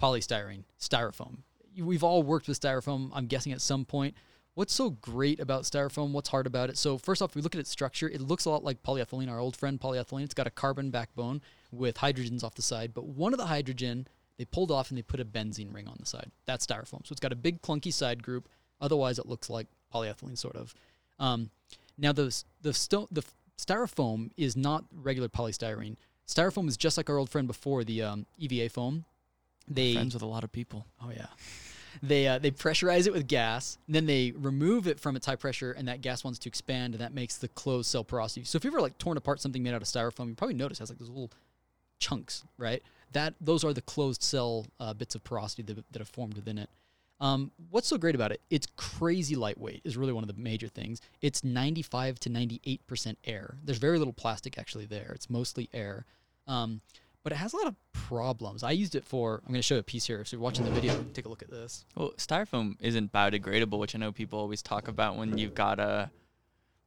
polystyrene, 0.00 0.64
styrofoam. 0.80 1.38
We've 1.78 2.02
all 2.02 2.22
worked 2.22 2.48
with 2.48 2.58
styrofoam, 2.58 3.10
I'm 3.12 3.26
guessing 3.26 3.52
at 3.52 3.60
some 3.60 3.84
point. 3.84 4.14
What's 4.54 4.72
so 4.72 4.90
great 4.90 5.38
about 5.38 5.64
styrofoam? 5.64 6.12
What's 6.12 6.30
hard 6.30 6.46
about 6.46 6.70
it? 6.70 6.78
So 6.78 6.96
first 6.96 7.20
off, 7.20 7.34
we 7.34 7.42
look 7.42 7.54
at 7.54 7.60
its 7.60 7.70
structure. 7.70 8.08
It 8.08 8.22
looks 8.22 8.46
a 8.46 8.50
lot 8.50 8.64
like 8.64 8.82
polyethylene, 8.82 9.30
our 9.30 9.38
old 9.38 9.54
friend 9.54 9.78
polyethylene. 9.78 10.24
It's 10.24 10.32
got 10.34 10.46
a 10.46 10.50
carbon 10.50 10.90
backbone 10.90 11.42
with 11.70 11.98
hydrogens 11.98 12.42
off 12.42 12.54
the 12.54 12.62
side, 12.62 12.94
but 12.94 13.04
one 13.04 13.34
of 13.34 13.38
the 13.38 13.46
hydrogen 13.46 14.08
they 14.38 14.46
pulled 14.46 14.70
off 14.70 14.88
and 14.88 14.96
they 14.96 15.02
put 15.02 15.20
a 15.20 15.24
benzene 15.26 15.74
ring 15.74 15.88
on 15.88 15.96
the 16.00 16.06
side. 16.06 16.30
That's 16.46 16.66
styrofoam. 16.66 17.06
So 17.06 17.12
it's 17.12 17.20
got 17.20 17.32
a 17.32 17.36
big 17.36 17.60
clunky 17.60 17.92
side 17.92 18.22
group. 18.22 18.48
Otherwise, 18.80 19.18
it 19.18 19.26
looks 19.26 19.50
like 19.50 19.66
polyethylene 19.92 20.38
sort 20.38 20.56
of. 20.56 20.74
Um, 21.18 21.50
now 21.98 22.12
the 22.12 22.34
the 22.62 22.72
sto- 22.72 23.08
the 23.10 23.24
styrofoam 23.58 24.30
is 24.38 24.56
not 24.56 24.84
regular 24.90 25.28
polystyrene. 25.28 25.96
Styrofoam 26.28 26.68
is 26.68 26.76
just 26.76 26.96
like 26.96 27.08
our 27.08 27.16
old 27.16 27.30
friend 27.30 27.46
before, 27.46 27.84
the 27.84 28.02
um, 28.02 28.26
EVA 28.38 28.68
foam. 28.68 29.04
They 29.66 29.94
Friends 29.94 30.14
with 30.14 30.22
a 30.22 30.26
lot 30.26 30.44
of 30.44 30.52
people. 30.52 30.86
oh 31.02 31.10
yeah, 31.10 31.26
they 32.02 32.26
uh, 32.26 32.38
they 32.38 32.50
pressurize 32.50 33.06
it 33.06 33.12
with 33.12 33.26
gas, 33.26 33.78
and 33.86 33.94
then 33.94 34.06
they 34.06 34.32
remove 34.36 34.86
it 34.86 34.98
from 35.00 35.16
its 35.16 35.26
high 35.26 35.36
pressure, 35.36 35.72
and 35.72 35.88
that 35.88 36.00
gas 36.00 36.24
wants 36.24 36.38
to 36.40 36.48
expand, 36.48 36.94
and 36.94 37.02
that 37.02 37.12
makes 37.12 37.36
the 37.36 37.48
closed 37.48 37.90
cell 37.90 38.04
porosity. 38.04 38.44
So 38.44 38.56
if 38.56 38.64
you've 38.64 38.72
ever 38.72 38.80
like 38.80 38.98
torn 38.98 39.16
apart 39.16 39.40
something 39.40 39.62
made 39.62 39.74
out 39.74 39.82
of 39.82 39.88
styrofoam, 39.88 40.28
you 40.28 40.34
probably 40.34 40.54
notice 40.54 40.78
it 40.78 40.82
has 40.82 40.90
like 40.90 40.98
those 40.98 41.08
little 41.08 41.30
chunks, 41.98 42.44
right? 42.56 42.82
That 43.12 43.34
those 43.40 43.64
are 43.64 43.72
the 43.72 43.82
closed 43.82 44.22
cell 44.22 44.66
uh, 44.80 44.94
bits 44.94 45.14
of 45.14 45.24
porosity 45.24 45.62
that, 45.62 45.84
that 45.92 45.98
have 45.98 46.08
formed 46.08 46.34
within 46.34 46.58
it. 46.58 46.70
Um, 47.20 47.50
what's 47.70 47.88
so 47.88 47.98
great 47.98 48.14
about 48.14 48.30
it? 48.32 48.40
It's 48.48 48.68
crazy 48.76 49.34
lightweight. 49.34 49.80
Is 49.84 49.96
really 49.96 50.12
one 50.12 50.22
of 50.22 50.28
the 50.34 50.40
major 50.40 50.68
things. 50.68 51.00
It's 51.20 51.42
95 51.42 52.20
to 52.20 52.28
98 52.28 52.86
percent 52.86 53.18
air. 53.24 53.56
There's 53.64 53.78
very 53.78 53.98
little 53.98 54.12
plastic 54.12 54.56
actually 54.56 54.86
there. 54.86 55.10
It's 55.14 55.28
mostly 55.28 55.68
air, 55.74 56.06
um, 56.48 56.80
but 57.22 57.32
it 57.32 57.36
has 57.36 57.52
a 57.52 57.56
lot 57.56 57.66
of 57.66 57.74
problems. 57.92 58.62
I 58.62 58.70
used 58.70 58.94
it 58.94 59.04
for. 59.04 59.42
I'm 59.44 59.52
going 59.52 59.58
to 59.58 59.62
show 59.62 59.74
you 59.74 59.80
a 59.80 59.84
piece 59.84 60.06
here. 60.06 60.24
So 60.24 60.36
you're 60.36 60.42
watching 60.42 60.64
the 60.64 60.70
video. 60.70 61.04
Take 61.12 61.26
a 61.26 61.28
look 61.28 61.42
at 61.42 61.50
this. 61.50 61.84
Well, 61.94 62.12
styrofoam 62.16 62.76
isn't 62.80 63.12
biodegradable, 63.12 63.78
which 63.78 63.94
I 63.94 63.98
know 63.98 64.12
people 64.12 64.38
always 64.38 64.62
talk 64.62 64.88
about 64.88 65.16
when 65.16 65.36
you've 65.36 65.54
got 65.54 65.78
uh, 65.78 66.06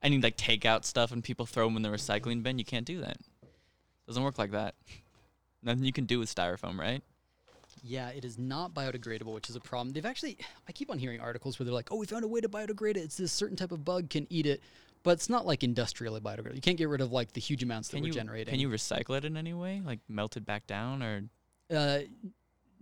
any 0.01 0.19
like 0.19 0.37
takeout 0.37 0.83
stuff 0.83 1.11
and 1.11 1.23
people 1.23 1.45
throw 1.45 1.67
them 1.67 1.77
in 1.77 1.83
the 1.83 1.89
recycling 1.89 2.43
bin. 2.43 2.57
You 2.57 2.65
can't 2.65 2.85
do 2.85 3.01
that. 3.01 3.17
Doesn't 4.07 4.23
work 4.23 4.37
like 4.37 4.51
that. 4.51 4.75
Nothing 5.63 5.83
you 5.83 5.93
can 5.93 6.05
do 6.05 6.17
with 6.17 6.33
styrofoam, 6.33 6.79
right? 6.79 7.03
Yeah, 7.83 8.09
it 8.09 8.25
is 8.25 8.37
not 8.37 8.73
biodegradable, 8.73 9.33
which 9.33 9.49
is 9.49 9.55
a 9.55 9.59
problem. 9.59 9.93
They've 9.93 10.05
actually, 10.05 10.37
I 10.67 10.71
keep 10.71 10.91
on 10.91 10.99
hearing 10.99 11.19
articles 11.19 11.57
where 11.57 11.65
they're 11.65 11.73
like, 11.73 11.91
oh, 11.91 11.97
we 11.97 12.05
found 12.05 12.23
a 12.23 12.27
way 12.27 12.41
to 12.41 12.49
biodegrade 12.49 12.91
it. 12.91 12.97
It's 12.97 13.17
this 13.17 13.31
certain 13.31 13.57
type 13.57 13.71
of 13.71 13.85
bug 13.85 14.09
can 14.09 14.27
eat 14.29 14.45
it, 14.45 14.61
but 15.03 15.11
it's 15.11 15.29
not 15.29 15.45
like 15.45 15.63
industrially 15.63 16.19
biodegradable. 16.19 16.55
You 16.55 16.61
can't 16.61 16.77
get 16.77 16.89
rid 16.89 17.01
of 17.01 17.11
like 17.11 17.33
the 17.33 17.41
huge 17.41 17.63
amounts 17.63 17.89
that 17.89 17.97
Can 17.97 18.03
we're 18.03 18.07
you 18.07 18.13
generating. 18.13 18.51
can 18.51 18.59
you 18.59 18.69
recycle 18.69 19.17
it 19.17 19.25
in 19.25 19.35
any 19.37 19.53
way, 19.53 19.81
like 19.85 19.99
melt 20.07 20.37
it 20.37 20.45
back 20.45 20.67
down, 20.67 21.01
or 21.03 21.23
Uh, 21.69 21.99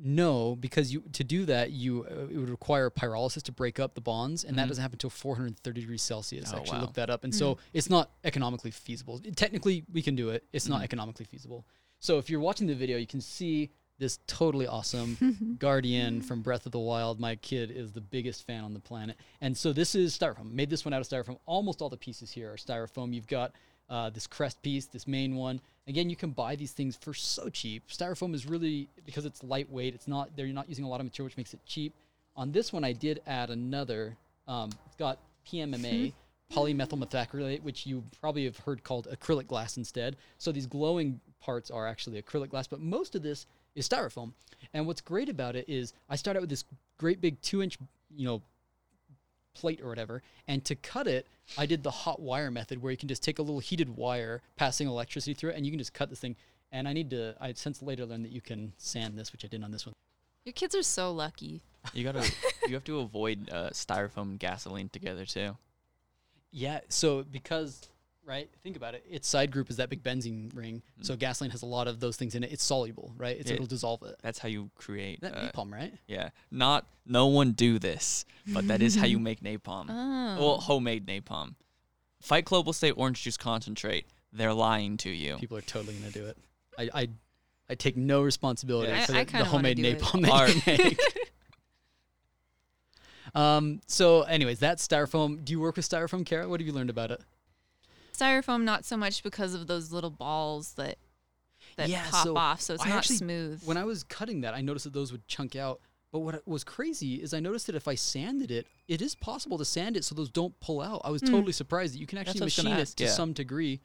no, 0.01 0.55
because 0.55 0.93
you 0.93 1.01
to 1.11 1.23
do 1.25 1.45
that, 1.45 1.71
you 1.71 2.05
uh, 2.05 2.27
it 2.33 2.37
would 2.37 2.49
require 2.49 2.89
pyrolysis 2.89 3.43
to 3.43 3.51
break 3.51 3.79
up 3.79 3.95
the 3.95 4.01
bonds, 4.01 4.45
and 4.45 4.57
that 4.57 4.65
Mhm. 4.65 4.69
doesn't 4.69 4.81
happen 4.81 4.95
until 4.95 5.09
430 5.09 5.81
degrees 5.81 6.01
Celsius. 6.01 6.53
I 6.53 6.55
Oh, 6.55 6.59
actually 6.59 6.75
wow. 6.77 6.81
looked 6.81 6.93
that 6.95 7.09
up, 7.09 7.23
and 7.25 7.35
so 7.35 7.57
it's 7.73 7.89
not 7.89 8.11
economically 8.23 8.71
feasible. 8.71 9.19
Technically, 9.35 9.83
we 9.91 10.01
can 10.01 10.15
do 10.15 10.29
it. 10.29 10.47
It's 10.53 10.67
not 10.69 10.81
Mhm. 10.81 10.85
economically 10.85 11.25
feasible. 11.25 11.65
So 11.99 12.17
if 12.17 12.29
you're 12.29 12.39
watching 12.39 12.67
the 12.67 12.75
video, 12.75 12.97
you 12.97 13.07
can 13.07 13.19
see 13.19 13.71
this 13.99 14.19
totally 14.27 14.65
awesome 14.65 15.55
Guardian 15.59 16.21
from 16.21 16.41
Breath 16.41 16.65
of 16.65 16.71
the 16.71 16.79
Wild. 16.79 17.19
My 17.19 17.35
kid 17.35 17.69
is 17.69 17.91
the 17.91 18.01
biggest 18.01 18.47
fan 18.47 18.63
on 18.63 18.73
the 18.73 18.79
planet, 18.79 19.17
and 19.41 19.55
so 19.55 19.73
this 19.73 19.93
is 19.93 20.17
styrofoam. 20.17 20.51
Made 20.51 20.69
this 20.69 20.85
one 20.85 20.93
out 20.93 21.01
of 21.01 21.07
styrofoam. 21.07 21.37
Almost 21.45 21.81
all 21.81 21.89
the 21.89 21.97
pieces 21.97 22.31
here 22.31 22.51
are 22.51 22.55
styrofoam. 22.55 23.13
You've 23.13 23.27
got 23.27 23.51
uh, 23.89 24.09
this 24.09 24.25
crest 24.25 24.61
piece, 24.61 24.85
this 24.85 25.07
main 25.07 25.35
one. 25.35 25.59
Again, 25.87 26.09
you 26.09 26.15
can 26.15 26.31
buy 26.31 26.55
these 26.55 26.71
things 26.71 26.95
for 26.95 27.13
so 27.13 27.49
cheap. 27.49 27.87
Styrofoam 27.89 28.33
is 28.33 28.45
really 28.45 28.87
because 29.05 29.25
it's 29.25 29.43
lightweight. 29.43 29.93
It's 29.93 30.07
not 30.07 30.35
they're 30.35 30.47
not 30.47 30.69
using 30.69 30.85
a 30.85 30.89
lot 30.89 30.99
of 30.99 31.05
material, 31.05 31.27
which 31.27 31.37
makes 31.37 31.53
it 31.53 31.59
cheap. 31.65 31.93
On 32.35 32.51
this 32.51 32.71
one, 32.71 32.83
I 32.83 32.93
did 32.93 33.21
add 33.27 33.49
another. 33.49 34.15
Um, 34.47 34.69
it's 34.85 34.95
got 34.95 35.19
PMMA, 35.47 36.13
polymethyl 36.53 37.03
methacrylate, 37.03 37.63
which 37.63 37.85
you 37.85 38.03
probably 38.21 38.45
have 38.45 38.57
heard 38.57 38.83
called 38.83 39.07
acrylic 39.11 39.47
glass 39.47 39.77
instead. 39.77 40.15
So 40.37 40.51
these 40.51 40.67
glowing 40.67 41.19
parts 41.39 41.71
are 41.71 41.87
actually 41.87 42.21
acrylic 42.21 42.49
glass, 42.49 42.67
but 42.67 42.79
most 42.79 43.15
of 43.15 43.23
this 43.23 43.45
is 43.75 43.87
styrofoam. 43.87 44.33
And 44.73 44.85
what's 44.87 45.01
great 45.01 45.29
about 45.29 45.55
it 45.55 45.65
is 45.67 45.93
I 46.09 46.15
start 46.15 46.37
out 46.37 46.41
with 46.41 46.49
this 46.49 46.63
great 46.97 47.21
big 47.21 47.41
two 47.41 47.61
inch, 47.61 47.77
you 48.15 48.25
know, 48.25 48.41
plate 49.53 49.81
or 49.81 49.89
whatever, 49.89 50.21
and 50.47 50.63
to 50.65 50.75
cut 50.75 51.07
it, 51.07 51.27
I 51.57 51.65
did 51.65 51.83
the 51.83 51.91
hot 51.91 52.21
wire 52.21 52.51
method 52.51 52.81
where 52.81 52.91
you 52.91 52.97
can 52.97 53.09
just 53.09 53.23
take 53.23 53.39
a 53.39 53.41
little 53.41 53.59
heated 53.59 53.95
wire 53.95 54.41
passing 54.55 54.87
electricity 54.87 55.33
through 55.33 55.51
it, 55.51 55.55
and 55.57 55.65
you 55.65 55.71
can 55.71 55.79
just 55.79 55.93
cut 55.93 56.09
this 56.09 56.19
thing. 56.19 56.35
And 56.71 56.87
I 56.87 56.93
need 56.93 57.09
to, 57.09 57.35
I 57.41 57.53
since 57.53 57.81
later 57.81 58.05
learned 58.05 58.25
that 58.25 58.31
you 58.31 58.41
can 58.41 58.73
sand 58.77 59.17
this, 59.17 59.31
which 59.31 59.43
I 59.43 59.47
did 59.47 59.63
on 59.63 59.71
this 59.71 59.85
one. 59.85 59.93
Your 60.45 60.53
kids 60.53 60.75
are 60.75 60.83
so 60.83 61.11
lucky. 61.11 61.61
you 61.93 62.03
gotta 62.03 62.29
you 62.67 62.73
have 62.73 62.83
to 62.85 62.99
avoid 62.99 63.49
uh, 63.51 63.69
styrofoam 63.71 64.31
and 64.31 64.39
gasoline 64.39 64.89
together 64.89 65.25
too. 65.25 65.57
Yeah, 66.51 66.79
so 66.89 67.23
because 67.23 67.89
right, 68.29 68.49
think 68.63 68.75
about 68.77 68.93
it. 68.93 69.03
Its 69.09 69.27
side 69.27 69.51
group 69.51 69.69
is 69.69 69.77
that 69.77 69.89
big 69.89 70.03
benzene 70.03 70.55
ring, 70.55 70.81
so 71.01 71.15
gasoline 71.15 71.51
has 71.51 71.63
a 71.63 71.65
lot 71.65 71.87
of 71.87 71.99
those 71.99 72.15
things 72.15 72.35
in 72.35 72.43
it. 72.43 72.51
It's 72.51 72.63
soluble, 72.63 73.11
right? 73.17 73.35
It's, 73.37 73.49
Yeah. 73.49 73.55
it'll 73.55 73.65
dissolve 73.67 74.03
it. 74.03 74.15
That's 74.21 74.37
how 74.39 74.47
you 74.47 74.69
create. 74.75 75.21
That 75.21 75.35
uh, 75.35 75.49
napalm, 75.51 75.71
right? 75.73 75.93
yeah, 76.07 76.29
not 76.51 76.85
no 77.05 77.25
one 77.27 77.51
do 77.53 77.79
this, 77.79 78.25
but 78.47 78.67
that 78.67 78.81
is 78.81 78.95
how 78.95 79.05
you 79.07 79.19
make 79.29 79.41
napalm. 79.41 79.87
Oh. 79.89 80.37
Well, 80.39 80.57
homemade 80.59 81.05
napalm. 81.07 81.55
Fight 82.21 82.45
Club 82.45 82.65
will 82.65 82.73
say 82.73 82.91
orange 82.91 83.23
juice 83.23 83.37
concentrate. 83.37 84.05
They're 84.31 84.53
lying 84.53 84.97
to 84.97 85.09
you. 85.09 85.37
People 85.37 85.57
are 85.57 85.61
totally 85.61 85.95
gonna 85.95 86.11
do 86.11 86.25
it. 86.27 86.37
I, 86.77 86.89
I, 86.93 87.07
I 87.69 87.75
take 87.75 87.97
no 87.97 88.21
responsibility 88.21 88.91
Yeah. 88.91 89.05
for 89.05 89.13
I- 89.13 89.15
I 89.15 89.23
the, 89.23 89.25
the 89.25 89.31
kinda 89.31 89.43
wanna 89.45 89.51
homemade 89.51 89.77
do 89.77 89.83
it. 89.85 89.99
napalm 89.99 90.21
that 90.65 90.77
you 90.77 90.83
make. 90.85 90.99
um. 93.35 93.81
So, 93.87 94.21
anyways, 94.23 94.59
that's 94.59 94.87
styrofoam. 94.87 95.43
Do 95.43 95.51
you 95.53 95.59
work 95.59 95.75
with 95.77 95.87
styrofoam, 95.89 96.25
Kara? 96.25 96.47
What 96.47 96.59
have 96.59 96.67
you 96.67 96.73
learned 96.73 96.89
about 96.89 97.11
it? 97.11 97.21
Styrofoam, 98.19 98.63
not 98.63 98.85
so 98.85 98.97
much 98.97 99.23
because 99.23 99.53
of 99.53 99.67
those 99.67 99.91
little 99.91 100.09
balls 100.09 100.73
that 100.73 100.97
that 101.75 101.89
Yeah, 101.89 102.05
pop 102.09 102.23
so 102.25 102.35
off, 102.37 102.61
so 102.61 102.73
it's 102.73 102.85
I 102.85 102.89
not 102.89 102.97
actually- 102.99 103.17
smooth. 103.17 103.63
When 103.63 103.77
I 103.77 103.83
was 103.85 104.03
cutting 104.03 104.41
that, 104.41 104.53
I 104.53 104.61
noticed 104.61 104.83
that 104.85 104.93
those 104.93 105.11
would 105.11 105.25
chunk 105.27 105.55
out. 105.55 105.79
But 106.11 106.19
what 106.19 106.47
was 106.47 106.63
crazy 106.63 107.15
is 107.21 107.33
I 107.33 107.39
noticed 107.39 107.67
that 107.67 107.75
if 107.75 107.87
I 107.87 107.93
sanded 107.95 108.49
it, 108.49 108.65
it 108.87 109.01
is 109.01 109.13
possible 109.15 109.57
to 109.59 109.65
sand 109.65 109.95
it 109.95 110.03
so 110.03 110.15
those 110.15 110.29
don't 110.29 110.59
pull 110.59 110.81
out. 110.81 111.01
I 111.03 111.11
was 111.11 111.21
Hmm. 111.21 111.27
totally 111.27 111.51
surprised 111.53 111.93
that 111.93 111.99
you 111.99 112.07
can 112.07 112.17
actually 112.17 112.39
what 112.39 112.41
I 112.41 112.45
was 112.45 112.55
gonna 112.55 112.69
machine 112.69 112.79
it 112.79 112.81
ask, 112.81 112.97
to 112.97 113.03
yeah. 113.03 113.09
some 113.11 113.33
degree. 113.33 113.79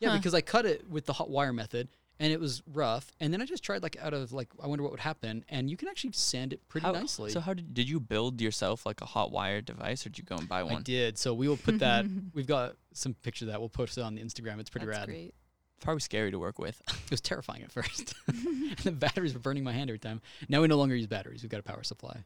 Yeah, 0.00 0.10
Huh. 0.10 0.16
because 0.16 0.34
I 0.34 0.40
cut 0.40 0.66
it 0.66 0.88
with 0.90 1.06
the 1.06 1.12
hot 1.12 1.30
wire 1.30 1.52
method 1.52 1.88
and 2.20 2.32
it 2.32 2.38
was 2.38 2.62
rough. 2.72 3.10
And 3.18 3.32
then 3.32 3.40
I 3.42 3.46
just 3.46 3.64
tried 3.64 3.82
like 3.82 3.96
out 4.00 4.12
of 4.12 4.32
like 4.32 4.48
I 4.62 4.66
wonder 4.68 4.82
what 4.84 4.92
would 4.92 5.00
happen, 5.00 5.44
and 5.48 5.68
you 5.70 5.76
can 5.76 5.88
actually 5.88 6.12
sand 6.12 6.52
it 6.52 6.68
pretty 6.68 6.86
How- 6.86 6.92
nicely. 6.92 7.30
So 7.30 7.40
how 7.40 7.54
did 7.54 7.74
did 7.74 7.88
you 7.88 7.98
build 7.98 8.40
yourself 8.40 8.86
like 8.86 9.00
a 9.00 9.06
hot 9.06 9.32
wire 9.32 9.60
device, 9.62 10.06
or 10.06 10.10
did 10.10 10.18
you 10.18 10.24
go 10.24 10.36
and 10.36 10.48
buy 10.48 10.62
one? 10.62 10.76
I 10.76 10.80
did. 10.82 11.18
So 11.18 11.34
we 11.34 11.48
will 11.48 11.56
put 11.56 11.80
that. 11.80 12.04
we've 12.34 12.46
got 12.46 12.76
some 12.92 13.14
picture 13.14 13.46
of 13.46 13.50
that. 13.50 13.58
We'll 13.58 13.70
post 13.70 13.98
it 13.98 14.02
on 14.02 14.14
the 14.14 14.22
Instagram. 14.22 14.60
It's 14.60 14.70
pretty 14.70 14.86
That's 14.86 14.98
rad. 15.00 15.08
great. 15.08 15.34
Probably 15.80 16.00
scary 16.00 16.30
to 16.30 16.38
work 16.38 16.58
with. 16.58 16.80
It 17.06 17.10
was 17.10 17.20
terrifying 17.22 17.62
at 17.64 17.72
first. 17.72 18.14
and 18.28 18.76
the 18.84 18.92
batteries 18.92 19.34
were 19.34 19.40
burning 19.40 19.64
my 19.64 19.72
hand 19.72 19.90
every 19.90 19.98
time. 19.98 20.20
Now 20.48 20.60
we 20.60 20.68
no 20.68 20.76
longer 20.76 20.94
use 20.94 21.08
batteries. 21.08 21.42
We've 21.42 21.50
got 21.50 21.58
a 21.58 21.64
power 21.64 21.82
supply. 21.82 22.22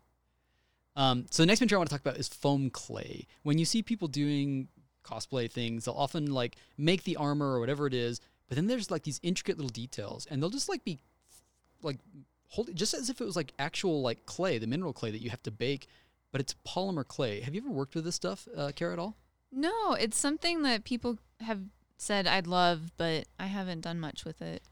Um, 0.97 1.25
so 1.31 1.43
the 1.43 1.47
next 1.47 1.61
material 1.61 1.81
I 1.81 1.83
want 1.83 1.91
to 1.91 1.95
talk 1.95 2.01
about 2.03 2.19
is 2.19 2.29
foam 2.29 2.69
clay. 2.69 3.27
When 3.45 3.57
you 3.59 3.65
see 3.65 3.83
people 3.83 4.09
doing 4.09 4.69
cosplay 5.05 5.51
things, 5.51 5.85
they'll 5.85 5.95
often 5.95 6.33
like 6.33 6.57
make 6.77 7.05
the 7.05 7.17
armor 7.17 7.53
or 7.55 7.61
whatever 7.61 7.87
it 7.87 7.95
is, 7.95 8.21
but 8.49 8.57
then 8.57 8.67
there's 8.67 8.91
like 8.91 9.03
these 9.03 9.21
intricate 9.23 9.57
little 9.57 9.71
details, 9.71 10.27
and 10.31 10.43
they'll 10.43 10.51
just 10.51 10.69
like 10.69 10.85
be 10.85 10.99
like 11.83 11.99
hold 12.49 12.69
it 12.69 12.75
just 12.75 12.95
as 12.95 13.11
if 13.11 13.21
it 13.21 13.25
was 13.25 13.37
like 13.37 13.53
actual 13.59 14.03
like 14.03 14.27
clay, 14.27 14.59
the 14.59 14.67
mineral 14.67 14.93
clay 14.93 15.11
that 15.11 15.23
you 15.23 15.31
have 15.31 15.43
to 15.43 15.51
bake, 15.51 15.87
but 16.33 16.41
it's 16.41 16.55
polymer 16.67 17.07
clay. 17.07 17.41
Have 17.41 17.55
you 17.55 17.61
ever 17.61 17.71
worked 17.71 17.95
with 17.95 18.05
this 18.05 18.15
stuff, 18.15 18.49
uh, 18.57 18.73
Kara, 18.75 18.93
at 18.95 18.99
all? 18.99 19.17
No, 19.53 19.93
it's 19.95 20.19
something 20.19 20.63
that 20.63 20.85
people 20.85 21.19
have 21.41 21.61
said 21.97 22.27
I'd 22.27 22.47
love, 22.47 22.93
but 22.97 23.27
I 23.39 23.47
haven't 23.47 23.83
done 23.83 24.01
much 24.01 24.25
with 24.25 24.43
it. 24.43 24.63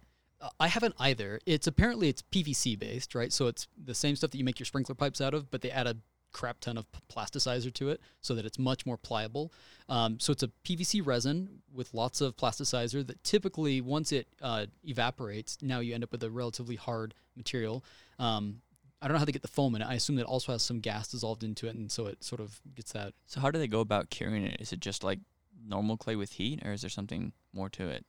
Uh, 0.40 0.48
I 0.58 0.68
haven't 0.68 0.94
either. 0.98 1.40
It's 1.46 1.66
apparently 1.66 2.08
it's 2.08 2.22
PVC 2.22 2.78
based, 2.78 3.14
right? 3.14 3.32
So 3.32 3.46
it's 3.46 3.68
the 3.82 3.94
same 3.94 4.16
stuff 4.16 4.32
that 4.32 4.38
you 4.38 4.44
make 4.44 4.58
your 4.58 4.66
sprinkler 4.66 4.94
pipes 4.94 5.20
out 5.20 5.34
of, 5.34 5.50
but 5.50 5.60
they 5.60 5.70
add 5.70 5.86
a 5.86 5.96
crap 6.32 6.60
ton 6.60 6.78
of 6.78 6.86
plasticizer 7.10 7.72
to 7.74 7.90
it 7.90 8.00
so 8.20 8.34
that 8.34 8.44
it's 8.44 8.58
much 8.58 8.86
more 8.86 8.96
pliable. 8.96 9.52
Um, 9.88 10.18
so 10.18 10.32
it's 10.32 10.42
a 10.42 10.50
PVC 10.64 11.04
resin 11.04 11.62
with 11.72 11.94
lots 11.94 12.20
of 12.20 12.36
plasticizer 12.36 13.06
that 13.06 13.22
typically, 13.24 13.80
once 13.80 14.12
it 14.12 14.26
uh, 14.40 14.66
evaporates, 14.84 15.58
now 15.62 15.80
you 15.80 15.94
end 15.94 16.04
up 16.04 16.12
with 16.12 16.22
a 16.22 16.30
relatively 16.30 16.76
hard 16.76 17.14
material. 17.36 17.84
Um, 18.18 18.62
I 19.00 19.08
don't 19.08 19.14
know 19.14 19.18
how 19.18 19.24
they 19.24 19.32
get 19.32 19.42
the 19.42 19.48
foam 19.48 19.74
in 19.74 19.82
it. 19.82 19.86
I 19.86 19.94
assume 19.94 20.16
that 20.16 20.26
also 20.26 20.52
has 20.52 20.62
some 20.62 20.78
gas 20.78 21.08
dissolved 21.08 21.42
into 21.42 21.66
it, 21.66 21.74
and 21.74 21.90
so 21.90 22.06
it 22.06 22.22
sort 22.22 22.40
of 22.40 22.60
gets 22.74 22.92
that. 22.92 23.14
So 23.26 23.40
how 23.40 23.50
do 23.50 23.58
they 23.58 23.66
go 23.66 23.80
about 23.80 24.10
curing 24.10 24.44
it? 24.44 24.60
Is 24.60 24.72
it 24.72 24.80
just 24.80 25.02
like 25.02 25.18
normal 25.66 25.96
clay 25.96 26.14
with 26.14 26.32
heat, 26.32 26.60
or 26.64 26.72
is 26.72 26.82
there 26.82 26.90
something 26.90 27.32
more 27.52 27.68
to 27.70 27.88
it? 27.88 28.06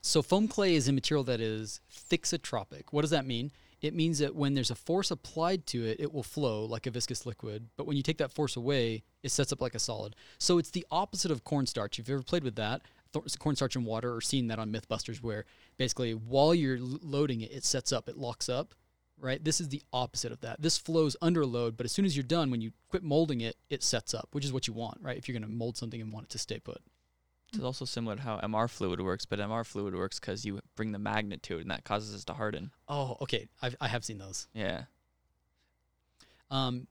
So 0.00 0.22
foam 0.22 0.48
clay 0.48 0.74
is 0.74 0.88
a 0.88 0.92
material 0.92 1.24
that 1.24 1.40
is 1.40 1.80
thixotropic. 1.92 2.84
What 2.92 3.02
does 3.02 3.10
that 3.10 3.26
mean? 3.26 3.50
It 3.82 3.94
means 3.94 4.18
that 4.20 4.34
when 4.34 4.54
there's 4.54 4.70
a 4.70 4.74
force 4.74 5.10
applied 5.10 5.66
to 5.66 5.84
it, 5.84 6.00
it 6.00 6.12
will 6.12 6.22
flow 6.22 6.64
like 6.64 6.86
a 6.86 6.90
viscous 6.90 7.26
liquid. 7.26 7.68
But 7.76 7.86
when 7.86 7.96
you 7.96 8.02
take 8.02 8.18
that 8.18 8.32
force 8.32 8.56
away, 8.56 9.02
it 9.22 9.30
sets 9.30 9.52
up 9.52 9.60
like 9.60 9.74
a 9.74 9.78
solid. 9.78 10.16
So 10.38 10.58
it's 10.58 10.70
the 10.70 10.86
opposite 10.90 11.30
of 11.30 11.44
cornstarch. 11.44 11.98
If 11.98 12.08
you've 12.08 12.16
ever 12.16 12.24
played 12.24 12.44
with 12.44 12.56
that, 12.56 12.82
th- 13.12 13.38
cornstarch 13.38 13.76
and 13.76 13.84
water, 13.84 14.14
or 14.14 14.20
seen 14.20 14.48
that 14.48 14.58
on 14.58 14.72
MythBusters, 14.72 15.22
where 15.22 15.44
basically 15.76 16.14
while 16.14 16.54
you're 16.54 16.78
l- 16.78 16.98
loading 17.02 17.42
it, 17.42 17.52
it 17.52 17.64
sets 17.64 17.92
up, 17.92 18.08
it 18.08 18.16
locks 18.16 18.48
up. 18.48 18.74
Right. 19.18 19.42
This 19.42 19.62
is 19.62 19.70
the 19.70 19.82
opposite 19.94 20.30
of 20.30 20.42
that. 20.42 20.60
This 20.60 20.76
flows 20.76 21.16
under 21.22 21.46
load, 21.46 21.78
but 21.78 21.86
as 21.86 21.92
soon 21.92 22.04
as 22.04 22.14
you're 22.14 22.22
done, 22.22 22.50
when 22.50 22.60
you 22.60 22.72
quit 22.90 23.02
molding 23.02 23.40
it, 23.40 23.56
it 23.70 23.82
sets 23.82 24.12
up, 24.12 24.28
which 24.32 24.44
is 24.44 24.52
what 24.52 24.68
you 24.68 24.74
want, 24.74 24.98
right? 25.00 25.16
If 25.16 25.26
you're 25.26 25.38
going 25.38 25.50
to 25.50 25.56
mold 25.56 25.78
something 25.78 26.02
and 26.02 26.12
want 26.12 26.26
it 26.26 26.30
to 26.30 26.38
stay 26.38 26.58
put. 26.58 26.82
It's 27.52 27.64
also 27.64 27.84
similar 27.84 28.16
to 28.16 28.22
how 28.22 28.38
MR 28.40 28.68
fluid 28.68 29.00
works, 29.00 29.24
but 29.24 29.38
MR 29.38 29.64
fluid 29.64 29.94
works 29.94 30.18
because 30.18 30.44
you 30.44 30.60
bring 30.74 30.92
the 30.92 30.98
magnet 30.98 31.42
to 31.44 31.58
it, 31.58 31.62
and 31.62 31.70
that 31.70 31.84
causes 31.84 32.20
it 32.20 32.26
to 32.26 32.34
harden. 32.34 32.70
Oh, 32.88 33.16
okay. 33.22 33.48
I've, 33.62 33.76
I 33.80 33.88
have 33.88 34.04
seen 34.04 34.18
those. 34.18 34.48
Yeah. 34.52 34.82
Um, 36.50 36.86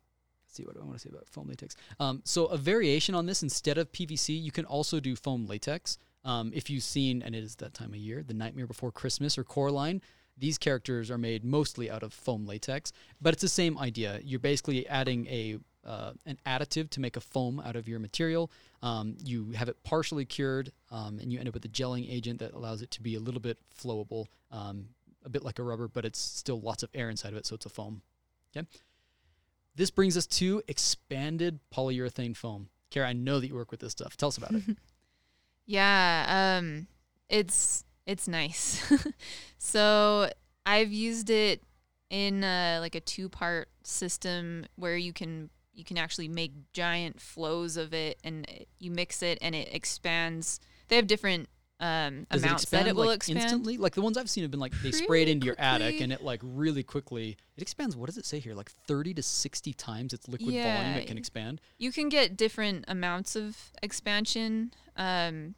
let's 0.45 0.55
see 0.55 0.63
what 0.63 0.75
do 0.75 0.81
I 0.81 0.85
want 0.85 0.97
to 0.97 0.99
say 0.99 1.09
about 1.09 1.27
foam 1.27 1.47
latex. 1.47 1.75
Um, 1.99 2.21
so 2.23 2.45
a 2.47 2.57
variation 2.57 3.15
on 3.15 3.25
this, 3.25 3.43
instead 3.43 3.77
of 3.77 3.91
PVC, 3.91 4.41
you 4.41 4.51
can 4.51 4.65
also 4.65 4.99
do 4.99 5.15
foam 5.15 5.45
latex. 5.45 5.97
Um, 6.23 6.51
if 6.55 6.69
you've 6.69 6.83
seen, 6.83 7.21
and 7.21 7.35
it 7.35 7.43
is 7.43 7.55
that 7.57 7.73
time 7.73 7.89
of 7.89 7.97
year, 7.97 8.23
The 8.23 8.33
Nightmare 8.33 8.65
Before 8.65 8.91
Christmas 8.91 9.37
or 9.37 9.43
Coraline, 9.43 10.01
these 10.37 10.57
characters 10.57 11.11
are 11.11 11.17
made 11.17 11.45
mostly 11.45 11.89
out 11.89 12.03
of 12.03 12.13
foam 12.13 12.45
latex, 12.45 12.91
but 13.21 13.33
it's 13.33 13.41
the 13.41 13.47
same 13.47 13.77
idea. 13.77 14.19
You're 14.23 14.39
basically 14.39 14.87
adding 14.87 15.27
a 15.27 15.59
uh, 15.85 16.11
an 16.25 16.37
additive 16.45 16.89
to 16.91 16.99
make 16.99 17.15
a 17.15 17.21
foam 17.21 17.61
out 17.63 17.75
of 17.75 17.87
your 17.87 17.99
material. 17.99 18.51
Um, 18.81 19.17
you 19.23 19.51
have 19.51 19.69
it 19.69 19.77
partially 19.83 20.25
cured, 20.25 20.71
um, 20.91 21.19
and 21.19 21.31
you 21.31 21.39
end 21.39 21.47
up 21.47 21.53
with 21.53 21.65
a 21.65 21.69
gelling 21.69 22.11
agent 22.11 22.39
that 22.39 22.53
allows 22.53 22.81
it 22.81 22.91
to 22.91 23.01
be 23.01 23.15
a 23.15 23.19
little 23.19 23.41
bit 23.41 23.57
flowable, 23.77 24.27
um, 24.51 24.89
a 25.23 25.29
bit 25.29 25.43
like 25.43 25.59
a 25.59 25.63
rubber, 25.63 25.87
but 25.87 26.05
it's 26.05 26.19
still 26.19 26.59
lots 26.59 26.83
of 26.83 26.89
air 26.93 27.09
inside 27.09 27.29
of 27.29 27.37
it, 27.37 27.45
so 27.45 27.55
it's 27.55 27.65
a 27.65 27.69
foam. 27.69 28.01
Okay. 28.55 28.67
This 29.75 29.91
brings 29.91 30.15
us 30.15 30.25
to 30.27 30.61
expanded 30.67 31.59
polyurethane 31.73 32.35
foam. 32.35 32.69
Kara, 32.89 33.09
I 33.09 33.13
know 33.13 33.39
that 33.39 33.47
you 33.47 33.55
work 33.55 33.71
with 33.71 33.81
this 33.81 33.91
stuff. 33.91 34.15
Tell 34.15 34.29
us 34.29 34.37
about 34.37 34.53
it. 34.53 34.63
Yeah, 35.67 36.57
um, 36.59 36.87
it's 37.29 37.83
it's 38.05 38.27
nice. 38.27 38.81
so 39.57 40.29
I've 40.65 40.91
used 40.91 41.29
it 41.29 41.61
in 42.09 42.43
uh, 42.43 42.77
like 42.81 42.95
a 42.95 42.99
two 42.99 43.29
part 43.29 43.69
system 43.83 44.65
where 44.75 44.95
you 44.95 45.11
can 45.11 45.49
you 45.75 45.83
can 45.83 45.97
actually 45.97 46.27
make 46.27 46.51
giant 46.73 47.19
flows 47.19 47.77
of 47.77 47.93
it 47.93 48.19
and 48.23 48.47
you 48.79 48.91
mix 48.91 49.21
it 49.21 49.37
and 49.41 49.53
it 49.53 49.69
expands. 49.73 50.59
They 50.87 50.95
have 50.95 51.07
different 51.07 51.49
um, 51.79 52.25
Does 52.31 52.43
amounts 52.43 52.63
it 52.63 52.67
expand 52.67 52.85
that 52.85 52.89
it 52.91 52.95
will 52.95 53.07
like 53.07 53.17
expand. 53.17 53.39
instantly? 53.39 53.77
Like 53.77 53.95
the 53.95 54.01
ones 54.01 54.17
I've 54.17 54.29
seen 54.29 54.43
have 54.43 54.51
been 54.51 54.59
like 54.59 54.73
they 54.81 54.91
spray 54.91 55.23
it 55.23 55.27
into 55.27 55.45
your 55.45 55.59
attic 55.59 55.99
and 55.99 56.13
it 56.13 56.23
like 56.23 56.39
really 56.43 56.83
quickly 56.83 57.37
it 57.57 57.61
expands. 57.61 57.97
What 57.97 58.05
does 58.05 58.17
it 58.17 58.25
say 58.25 58.39
here? 58.39 58.53
Like 58.53 58.71
thirty 58.87 59.13
to 59.13 59.21
sixty 59.21 59.73
times 59.73 60.13
its 60.13 60.27
liquid 60.27 60.53
volume 60.53 60.95
it 60.95 61.07
can 61.07 61.17
expand. 61.17 61.59
You 61.77 61.91
can 61.91 62.09
get 62.09 62.37
different 62.37 62.85
amounts 62.87 63.35
of 63.35 63.57
expansion. 63.83 64.71
Um, 64.95 65.55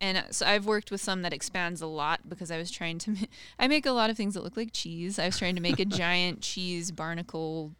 and 0.00 0.18
uh, 0.18 0.22
so 0.30 0.44
I've 0.44 0.66
worked 0.66 0.90
with 0.90 1.00
some 1.00 1.22
that 1.22 1.32
expands 1.32 1.80
a 1.80 1.86
lot 1.86 2.28
because 2.28 2.50
I 2.50 2.58
was 2.58 2.70
trying 2.70 2.98
to. 2.98 3.10
Ma- 3.12 3.26
I 3.58 3.68
make 3.68 3.86
a 3.86 3.92
lot 3.92 4.10
of 4.10 4.18
things 4.18 4.34
that 4.34 4.44
look 4.44 4.56
like 4.56 4.70
cheese. 4.72 5.18
I 5.18 5.26
was 5.26 5.38
trying 5.38 5.54
to 5.54 5.62
make 5.62 5.80
a 5.80 5.84
giant 5.86 6.42
cheese 6.42 6.90
barnacle 6.90 7.72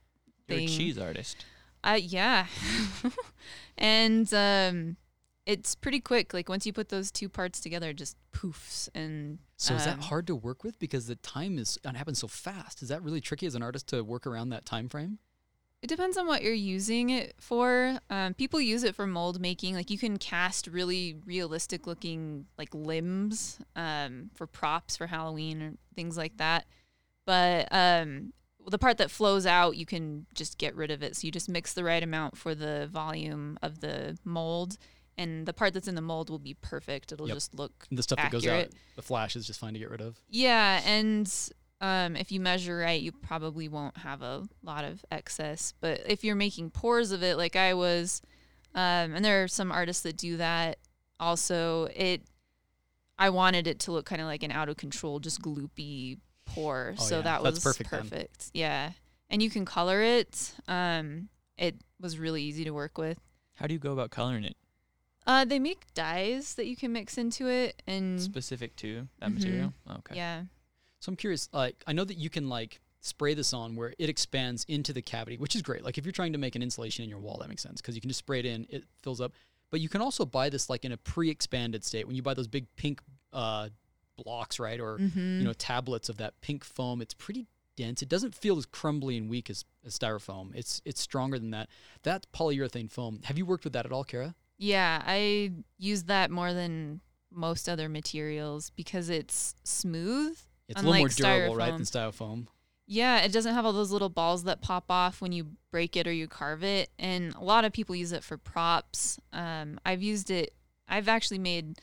You're 0.49 0.61
a 0.61 0.66
cheese 0.66 0.97
artist. 0.97 1.44
Uh, 1.85 2.01
yeah. 2.01 2.47
and 3.79 4.33
um, 4.33 4.97
it's 5.47 5.75
pretty 5.75 6.01
quick. 6.01 6.33
Like 6.33 6.49
once 6.49 6.66
you 6.66 6.73
put 6.73 6.88
those 6.88 7.11
two 7.11 7.29
parts 7.29 7.61
together, 7.61 7.90
it 7.90 7.97
just 7.97 8.16
poofs. 8.33 8.88
And 8.94 9.38
So 9.57 9.75
is 9.75 9.85
that 9.85 9.94
um, 9.94 10.01
hard 10.01 10.27
to 10.29 10.35
work 10.35 10.64
with 10.64 10.79
because 10.79 11.07
the 11.07 11.16
time 11.16 11.59
is 11.59 11.79
it 11.85 11.94
happens 11.94 12.18
so 12.18 12.27
fast? 12.29 12.83
Is 12.83 12.88
that 12.88 13.03
really 13.03 13.20
tricky 13.20 13.47
as 13.47 13.55
an 13.55 13.62
artist 13.62 13.87
to 13.88 14.03
work 14.03 14.27
around 14.27 14.49
that 14.49 14.64
time 14.64 14.88
frame? 14.88 15.18
It 15.83 15.88
depends 15.88 16.16
on 16.16 16.27
what 16.27 16.42
you're 16.42 16.55
using 16.55 17.11
it 17.11 17.35
for. 17.38 17.99
Um, 18.09 18.33
people 18.33 18.59
use 18.59 18.85
it 18.85 18.94
for 18.94 19.07
mold 19.07 19.38
making. 19.38 19.75
Like 19.75 19.90
you 19.90 19.99
can 19.99 20.16
cast 20.16 20.66
really 20.66 21.16
realistic 21.27 21.87
looking 21.87 22.47
like 22.57 22.75
limbs 22.75 23.59
um, 23.77 24.31
for 24.35 24.47
props 24.47 24.97
for 24.97 25.07
Halloween 25.07 25.61
or 25.62 25.73
things 25.94 26.16
like 26.16 26.38
that. 26.38 26.64
But 27.27 27.68
um, 27.70 28.33
the 28.68 28.79
part 28.79 28.98
that 28.98 29.11
flows 29.11 29.46
out, 29.46 29.77
you 29.77 29.87
can 29.87 30.27
just 30.35 30.59
get 30.59 30.74
rid 30.74 30.90
of 30.90 31.03
it. 31.03 31.16
So 31.16 31.27
you 31.27 31.31
just 31.33 31.48
mix 31.48 31.72
the 31.74 31.85
right 31.85 32.03
amount 32.03 32.37
for 32.37 32.55
the 32.55 32.88
volume 32.90 33.59
of 33.62 33.81
the 33.81 34.16
mold, 34.24 34.77
and 35.18 35.46
the 35.46 35.53
part 35.53 35.74
that's 35.74 35.87
in 35.88 35.94
the 35.94 36.00
mold 36.00 36.31
will 36.31 36.38
be 36.38 36.55
perfect. 36.55 37.12
It'll 37.12 37.29
Yep. 37.29 37.37
just 37.37 37.55
look 37.55 37.87
And 37.90 37.98
the 37.98 38.03
stuff 38.03 38.18
that 38.18 38.31
goes 38.33 38.46
out, 38.46 38.68
the 38.96 39.03
flash 39.03 39.37
is 39.37 39.46
just 39.46 39.61
fine 39.61 39.74
to 39.74 39.79
get 39.79 39.90
rid 39.90 40.00
of. 40.00 40.18
yeah, 40.29 40.81
and 40.85 41.31
um, 41.81 42.16
if 42.16 42.33
you 42.33 42.40
measure 42.40 42.79
right, 42.79 43.00
you 43.00 43.12
probably 43.12 43.68
won't 43.68 43.96
have 43.98 44.22
a 44.22 44.48
lot 44.62 44.85
of 44.85 45.05
excess. 45.11 45.74
But 45.81 46.00
if 46.07 46.24
you're 46.24 46.35
making 46.37 46.70
pours 46.70 47.12
of 47.12 47.22
it, 47.22 47.37
like 47.37 47.57
I 47.57 47.74
was, 47.74 48.22
um, 48.74 49.14
and 49.14 49.24
there 49.24 49.42
are 49.44 49.48
some 49.48 49.70
artists 49.70 50.03
that 50.05 50.16
do 50.16 50.37
that 50.38 50.79
also, 51.20 51.85
it, 51.94 52.22
I 53.18 53.31
wanted 53.31 53.66
it 53.66 53.79
to 53.81 53.92
look 53.92 54.07
kind 54.07 54.20
of 54.22 54.27
like 54.27 54.42
an 54.42 54.50
out 54.50 54.68
of 54.68 54.77
control, 54.77 55.20
just 55.20 55.42
gloopy 55.42 56.18
pour. 56.46 56.94
Oh, 56.98 57.02
so 57.02 57.16
yeah. 57.16 57.22
that 57.22 57.42
That's 57.42 57.57
was 57.57 57.64
perfect 57.64 57.90
then. 57.90 58.00
perfect. 58.02 58.50
Yeah. 58.54 58.92
And 59.30 59.42
you 59.42 59.50
can 59.50 59.64
color 59.64 60.02
it. 60.02 60.52
Um, 60.68 61.28
it 61.59 61.76
was 62.00 62.18
really 62.18 62.42
easy 62.42 62.64
to 62.64 62.70
work 62.70 62.98
with. 62.98 63.18
How 63.54 63.66
do 63.66 63.72
you 63.74 63.78
go 63.80 63.92
about 63.92 64.11
coloring 64.11 64.44
it? 64.44 64.57
Uh, 65.26 65.44
they 65.44 65.59
make 65.59 65.87
dyes 65.94 66.54
that 66.57 66.66
you 66.66 66.76
can 66.76 66.92
mix 66.92 67.16
into 67.16 67.48
it, 67.48 67.83
and 67.87 68.20
Specific 68.20 68.76
to 68.76 69.09
that 69.20 69.30
Mhm. 69.30 69.35
material? 69.35 69.72
Okay. 69.88 70.16
yeah, 70.16 70.44
So 71.00 71.11
I'm 71.11 71.16
curious, 71.16 71.48
like 71.52 71.83
I 71.87 71.92
know 71.94 72.04
that 72.04 72.18
you 72.18 72.28
can 72.28 72.48
like 72.48 72.80
spray 73.00 73.33
this 73.35 73.52
on 73.54 73.74
where 73.76 73.94
it 73.98 74.09
expands 74.11 74.64
into 74.68 74.92
the 74.92 75.00
cavity, 75.02 75.37
which 75.38 75.54
is 75.57 75.62
great. 75.62 75.83
Like 75.85 75.96
if 75.98 76.04
you're 76.04 76.12
trying 76.12 76.33
to 76.33 76.38
make 76.38 76.57
an 76.57 76.62
insulation 76.62 77.04
in 77.04 77.11
your 77.11 77.20
wall, 77.20 77.38
that 77.40 77.48
makes 77.48 77.62
sense 77.62 77.80
because 77.80 77.94
you 77.94 78.00
can 78.02 78.09
just 78.09 78.18
spray 78.18 78.38
it 78.40 78.46
in, 78.46 78.66
it 78.68 78.85
fills 79.02 79.20
up. 79.20 79.33
But 79.70 79.80
you 79.80 79.88
can 79.88 80.00
also 80.02 80.24
buy 80.26 80.50
this 80.50 80.68
like 80.68 80.85
in 80.85 80.92
a 80.92 80.96
pre-expanded 80.98 81.85
state. 81.85 82.07
When 82.07 82.16
you 82.16 82.22
buy 82.22 82.35
those 82.35 82.48
big 82.48 82.66
pink 82.76 83.00
uh, 83.33 83.70
blocks, 84.16 84.59
right, 84.59 84.81
or 84.81 84.98
mm-hmm. 84.98 85.38
you 85.38 85.44
know 85.44 85.53
tablets 85.53 86.09
of 86.09 86.16
that 86.18 86.40
pink 86.40 86.64
foam, 86.64 87.00
it's 87.00 87.14
pretty 87.14 87.47
dense. 87.76 88.03
It 88.03 88.09
doesn't 88.09 88.34
feel 88.34 88.57
as 88.59 88.66
crumbly 88.66 89.16
and 89.16 89.28
weak 89.28 89.51
as, 89.51 89.64
as 89.84 89.99
styrofoam. 89.99 90.55
It's 90.55 90.80
it's 90.84 91.01
stronger 91.01 91.38
than 91.38 91.51
that. 91.51 91.68
That 92.03 92.26
polyurethane 92.32 92.91
foam. 92.91 93.20
Have 93.24 93.38
you 93.38 93.47
worked 93.47 93.64
with 93.64 93.72
that 93.72 93.86
at 93.86 93.93
all, 93.93 94.05
Kara? 94.05 94.34
Yeah, 94.57 95.03
I 95.05 95.53
use 95.78 96.05
that 96.05 96.30
more 96.30 96.53
than 96.53 97.01
most 97.30 97.68
other 97.68 97.88
materials 97.88 98.70
because 98.70 99.09
it's 99.09 99.55
smooth. 99.64 100.38
It's 100.68 100.80
a 100.80 100.84
little 100.84 101.01
more 101.01 101.09
durable, 101.09 101.57
right, 101.57 101.72
than 101.72 101.82
styrofoam. 101.82 102.47
Yeah, 102.86 103.20
it 103.20 103.32
doesn't 103.32 103.55
have 103.55 103.64
all 103.64 103.72
those 103.72 103.91
little 103.91 104.09
balls 104.09 104.45
that 104.45 104.61
pop 104.61 104.84
off 104.91 105.20
when 105.20 105.32
you 105.32 105.49
break 105.70 105.97
it 105.97 106.07
or 106.07 106.12
you 106.12 106.28
carve 106.28 106.62
it. 106.62 106.91
And 106.99 107.34
a 107.34 107.43
lot 107.43 107.64
of 107.64 107.72
people 107.72 107.97
use 107.97 108.12
it 108.12 108.22
for 108.22 108.36
props. 108.36 109.18
Um, 109.32 109.80
I've 109.84 110.03
used 110.03 110.30
it, 110.30 110.55
I've 110.86 111.09
actually 111.09 111.38
made 111.38 111.78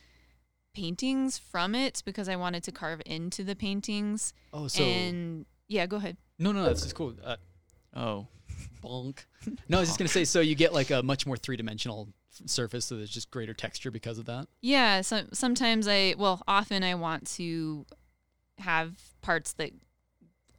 paintings 0.74 1.38
from 1.38 1.76
it 1.76 2.01
because 2.05 2.30
I 2.30 2.36
wanted 2.36 2.63
to 2.63 2.72
carve 2.72 3.01
into 3.05 3.43
the 3.43 3.55
paintings. 3.55 4.34
Oh, 4.53 4.67
so 4.67 4.84
and 4.84 5.45
yeah, 5.67 5.86
go 5.86 5.97
ahead. 5.97 6.17
no, 6.39 6.51
no, 6.51 6.63
that's 6.63 6.82
just 6.84 6.95
cool. 6.95 7.13
Uh, 7.24 7.36
Oh. 7.95 8.28
bonk. 8.84 9.26
No, 9.69 9.78
I 9.78 9.80
was 9.82 9.89
just 9.89 9.99
gonna 9.99 10.07
say. 10.07 10.24
So 10.26 10.39
you 10.39 10.55
get 10.55 10.74
like 10.74 10.91
a 10.91 11.01
much 11.03 11.26
more 11.26 11.36
three 11.38 11.57
dimensional 11.57 12.09
surface, 12.45 12.86
so 12.86 12.95
there's 12.97 13.09
just 13.09 13.30
greater 13.32 13.53
texture 13.53 13.91
because 13.91 14.17
of 14.17 14.26
that. 14.26 14.47
Yeah, 14.61 15.01
so, 15.01 15.24
sometimes 15.34 15.88
I, 15.88 16.15
well, 16.17 16.41
often 16.47 16.84
I 16.84 16.95
want 16.95 17.28
to 17.36 17.86
have 18.59 18.93
parts 19.22 19.53
that 19.53 19.72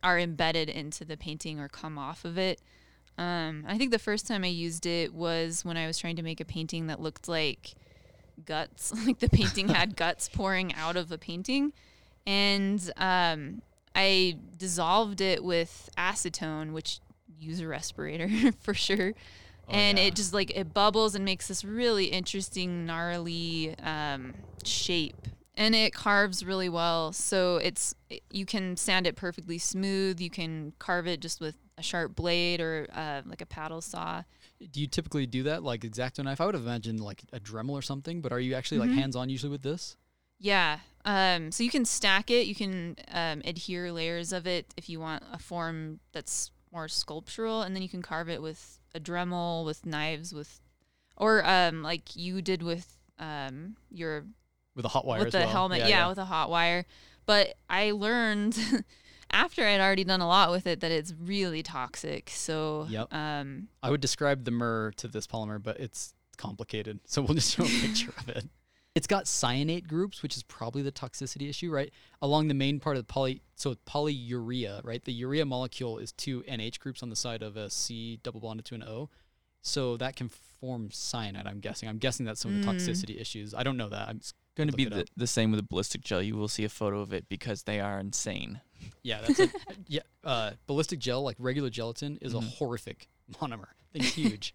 are 0.03 0.19
embedded 0.19 0.69
into 0.69 1.05
the 1.05 1.17
painting 1.17 1.59
or 1.61 1.69
come 1.69 1.97
off 1.97 2.25
of 2.25 2.37
it. 2.37 2.61
Um, 3.19 3.65
I 3.69 3.79
think 3.79 3.91
the 3.93 3.99
first 3.99 4.27
time 4.27 4.43
I 4.45 4.49
used 4.49 4.85
it 4.87 5.15
was 5.15 5.65
when 5.65 5.77
I 5.77 5.87
was 5.87 5.99
trying 5.99 6.17
to 6.17 6.23
make 6.23 6.41
a 6.41 6.45
painting 6.45 6.89
that 6.89 7.01
looked 7.01 7.29
like 7.29 7.75
guts, 8.45 8.93
like 9.07 9.19
the 9.19 9.29
painting 9.29 9.69
had 9.69 9.97
guts 9.97 10.29
pouring 10.29 10.75
out 10.75 10.97
of 10.97 11.11
a 11.13 11.19
painting. 11.19 11.73
And 12.27 12.91
um, 12.97 13.63
I 13.95 14.39
dissolved 14.57 15.21
it 15.21 15.43
with 15.43 15.91
acetone, 15.99 16.73
which 16.73 17.01
use 17.39 17.61
a 17.61 17.67
respirator 17.67 18.53
for 18.61 18.75
sure. 18.75 19.15
And 19.69 19.99
yeah. 19.99 20.05
it 20.05 20.17
just 20.17 20.35
like 20.35 20.51
it 20.57 20.75
bubbles 20.75 21.15
and 21.15 21.25
makes 21.25 21.49
this 21.49 21.65
really 21.65 22.07
interesting 22.07 22.85
gnarly 22.85 23.77
um, 23.79 24.35
shape. 24.65 25.29
And 25.55 25.75
it 25.75 25.93
carves 25.93 26.45
really 26.45 26.69
well. 26.69 27.13
So 27.13 27.57
it's 27.57 27.95
you 28.31 28.47
can 28.47 28.77
sand 28.77 29.07
it 29.07 29.17
perfectly 29.17 29.59
smooth. 29.59 30.21
You 30.21 30.31
can 30.31 30.73
carve 30.79 31.07
it 31.07 31.21
just 31.21 31.41
with 31.41 31.57
a 31.79 31.83
sharp 31.83 32.17
blade 32.17 32.61
or 32.61 32.87
uh, 32.93 33.23
like 33.27 33.41
a 33.41 33.47
paddle 33.47 33.81
saw 33.81 34.23
Do 34.71 34.81
you 34.81 34.87
typically 34.87 35.27
do 35.27 35.43
that 35.45 35.63
like 35.63 35.85
X-Acto 35.85 36.23
knife? 36.25 36.41
I 36.41 36.47
would 36.47 36.55
have 36.55 36.65
imagined 36.65 37.01
like 37.01 37.23
a 37.33 37.41
Dremel 37.41 37.71
or 37.71 37.83
something, 37.83 38.21
but 38.21 38.33
are 38.33 38.41
you 38.41 38.55
actually 38.55 38.79
like 38.79 38.91
Mhm. 38.91 38.95
hands 38.95 39.17
on 39.17 39.29
usually 39.29 39.51
with 39.53 39.63
this? 39.63 39.97
yeah 40.45 40.81
um, 41.05 41.53
so 41.53 41.63
you 41.63 41.71
can 41.71 41.85
stack 41.85 42.29
it 42.29 42.49
you 42.49 42.55
can 42.57 42.97
um, 43.13 43.43
adhere 43.45 43.93
layers 43.93 44.33
of 44.33 44.45
it 44.45 44.75
if 44.77 44.89
you 44.89 44.99
want 44.99 45.23
a 45.33 45.39
form 45.39 46.01
that's 46.11 46.51
more 46.73 46.89
sculptural 46.89 47.63
and 47.63 47.77
then 47.77 47.83
you 47.83 47.89
can 47.89 48.03
carve 48.03 48.29
it 48.29 48.43
with 48.43 48.81
a 48.93 48.99
dremel 48.99 49.65
with 49.65 49.87
knives 49.87 50.35
with 50.35 50.61
or 51.17 51.47
um, 51.47 51.85
like 51.85 52.17
you 52.17 52.43
did 52.43 52.61
with 52.61 52.97
um, 53.21 53.77
your 53.89 54.25
With 54.75 54.85
a 54.85 54.89
hot 54.89 55.05
wire 55.07 55.19
with 55.21 55.29
as 55.29 55.33
the 55.33 55.41
well. 55.41 55.49
helmet, 55.49 55.79
yeah, 55.89 56.09
with 56.09 56.19
a 56.19 56.25
hot 56.25 56.51
wire. 56.51 56.87
But 57.25 57.55
I 57.71 57.93
learned 57.93 58.59
after 59.33 59.65
I'd 59.67 59.81
already 59.81 60.05
done 60.05 60.21
a 60.21 60.29
lot 60.29 60.51
with 60.51 60.67
it 60.67 60.81
that 60.81 60.91
it's 60.91 61.13
really 61.21 61.63
toxic. 61.63 62.31
So 62.31 62.87
Yep. 62.91 63.13
um, 63.13 63.69
I 63.83 63.91
would 63.91 64.01
describe 64.01 64.45
the 64.45 64.51
mer 64.51 64.93
to 64.99 65.09
this 65.09 65.27
polymer, 65.27 65.63
but 65.63 65.79
it's 65.81 66.15
complicated. 66.37 67.01
So 67.07 67.23
we'll 67.23 67.35
just 67.35 67.55
show 67.55 67.65
a 67.65 67.69
picture 67.81 68.13
of 68.19 68.29
it. 68.29 68.45
It's 68.95 69.07
got 69.07 69.25
cyanate 69.25 69.87
groups, 69.89 70.23
which 70.23 70.37
is 70.37 70.43
probably 70.43 70.83
the 70.83 70.93
toxicity 70.93 71.49
issue, 71.49 71.71
right? 71.71 71.91
Along 72.21 72.49
the 72.49 72.53
main 72.55 72.79
part 72.79 72.99
of 72.99 73.07
the 73.07 73.11
poly, 73.11 73.41
so 73.55 73.75
polyurea, 73.87 74.85
right? 74.85 75.03
The 75.03 75.15
urea 75.15 75.47
molecule 75.47 75.97
is 75.97 76.13
two 76.13 76.43
NH 76.43 76.79
groups 76.79 77.03
on 77.03 77.09
the 77.09 77.17
side 77.17 77.43
of 77.43 77.57
a 77.57 77.71
C 77.71 78.19
double 78.23 78.41
bonded 78.41 78.67
to 78.67 78.75
an 78.75 78.83
O. 78.83 79.09
So 79.63 79.97
that 79.97 80.15
can 80.15 80.29
form 80.29 80.91
cyanide, 80.93 81.47
I'm 81.47 81.61
guessing. 81.61 81.89
I'm 81.89 81.97
guessing 81.97 82.27
that's 82.27 82.41
some 82.43 82.55
of 82.55 82.61
the 82.61 82.67
Mm. 82.67 82.75
toxicity 82.77 83.19
issues. 83.19 83.55
I 83.55 83.63
don't 83.63 83.79
know 83.79 83.89
that. 83.89 84.09
I'm, 84.11 84.21
Going 84.55 84.69
to 84.71 84.77
be 84.77 84.85
the, 84.85 85.07
the 85.17 85.27
same 85.27 85.51
with 85.51 85.59
the 85.61 85.67
ballistic 85.67 86.03
gel. 86.03 86.21
You 86.23 86.37
will 86.37 86.49
see 86.49 86.65
a 86.65 86.69
photo 86.69 87.01
of 87.01 87.13
it 87.13 87.29
because 87.29 87.63
they 87.63 87.81
are 87.81 87.99
insane. 87.99 88.61
yeah, 89.03 89.21
that's 89.23 89.41
a, 89.41 89.49
yeah. 89.89 90.01
Uh, 90.23 90.51
ballistic 90.67 90.99
gel, 90.99 91.23
like 91.23 91.37
regular 91.39 91.71
gelatin, 91.71 92.19
is 92.21 92.35
a 92.35 92.39
Mhm. 92.39 92.57
horrific 92.57 93.09
monomer. 93.41 93.69
Thing's 93.93 94.15
huge. 94.15 94.55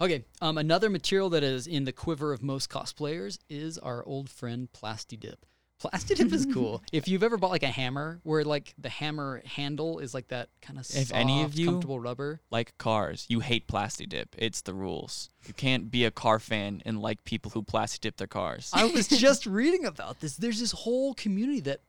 Okay, 0.00 0.24
um, 0.42 0.58
another 0.58 0.90
material 0.90 1.30
that 1.30 1.44
is 1.44 1.68
in 1.68 1.84
the 1.84 1.92
quiver 1.92 2.32
of 2.32 2.42
most 2.42 2.68
cosplayers 2.68 3.38
is 3.48 3.78
our 3.78 4.04
old 4.04 4.28
friend 4.28 4.68
Plastidip. 4.72 5.36
Plastidip 5.82 6.32
is 6.32 6.46
cool. 6.46 6.82
If 6.92 7.08
you've 7.08 7.22
ever 7.22 7.36
bought 7.36 7.50
like 7.50 7.62
a 7.62 7.66
hammer, 7.68 8.20
where 8.22 8.44
like 8.44 8.74
the 8.78 8.88
hammer 8.88 9.42
handle 9.44 9.98
is 9.98 10.14
like 10.14 10.28
that 10.28 10.48
kind 10.62 10.78
of 10.78 10.86
If 10.94 11.12
any 11.12 11.42
of 11.42 11.54
you- 11.54 11.66
comfortable 11.66 12.00
rubber. 12.00 12.40
Like 12.50 12.76
cars, 12.78 13.26
you 13.28 13.40
hate 13.40 13.66
plastic 13.66 14.08
dip. 14.08 14.34
It's 14.38 14.62
the 14.62 14.72
rules. 14.72 15.30
You 15.46 15.52
can't 15.54 15.90
be 15.90 16.04
a 16.04 16.10
car 16.10 16.38
fan 16.38 16.80
and 16.86 17.00
like 17.00 17.24
people 17.24 17.50
who 17.50 17.62
plastic 17.62 18.00
dip 18.02 18.16
their 18.16 18.26
cars. 18.26 18.70
I 18.72 18.84
was 18.86 19.08
just 19.26 19.46
reading 19.46 19.84
about 19.84 20.20
this. 20.20 20.36
There's 20.36 20.60
this 20.60 20.72
whole 20.72 21.12
community 21.14 21.60
that 21.60 21.80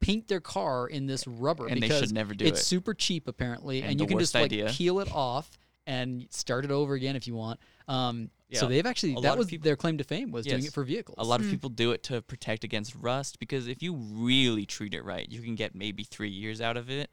paint 0.00 0.28
their 0.28 0.40
car 0.40 0.86
in 0.86 1.06
this 1.06 1.26
rubber 1.26 1.66
and 1.66 1.82
they 1.82 1.88
should 1.88 2.12
never 2.12 2.34
do 2.34 2.44
it. 2.44 2.48
it's 2.48 2.60
it. 2.60 2.64
super 2.64 2.92
cheap 2.92 3.26
apparently, 3.26 3.80
and, 3.80 3.92
And 3.92 4.00
you 4.00 4.06
can 4.06 4.18
just 4.18 4.34
like 4.34 4.44
idea. 4.44 4.68
peel 4.70 5.00
it 5.00 5.10
off 5.14 5.56
and 5.86 6.26
start 6.30 6.64
it 6.66 6.70
over 6.70 6.92
again 6.94 7.16
if 7.16 7.26
you 7.26 7.34
want. 7.34 7.58
Um, 7.88 8.30
So 8.60 8.66
they've 8.66 8.86
actually 8.86 9.14
a 9.16 9.20
that 9.20 9.36
was 9.38 9.48
people- 9.48 9.64
their 9.64 9.76
claim 9.76 9.98
to 9.98 10.04
fame 10.04 10.30
was 10.30 10.46
doing 10.46 10.64
it 10.64 10.72
for 10.72 10.84
vehicles. 10.84 11.16
A 11.18 11.24
lot 11.24 11.40
of 11.40 11.46
Mm. 11.46 11.50
people 11.50 11.70
do 11.70 11.92
it 11.92 12.02
to 12.04 12.22
protect 12.22 12.64
against 12.64 12.94
rust 12.94 13.38
because 13.38 13.66
if 13.66 13.82
you 13.82 13.94
really 13.94 14.66
treat 14.66 14.94
it 14.94 15.02
right, 15.02 15.30
you 15.30 15.40
can 15.42 15.54
get 15.54 15.74
maybe 15.74 16.04
three 16.04 16.30
years 16.30 16.60
out 16.60 16.76
of 16.76 16.90
it. 16.90 17.10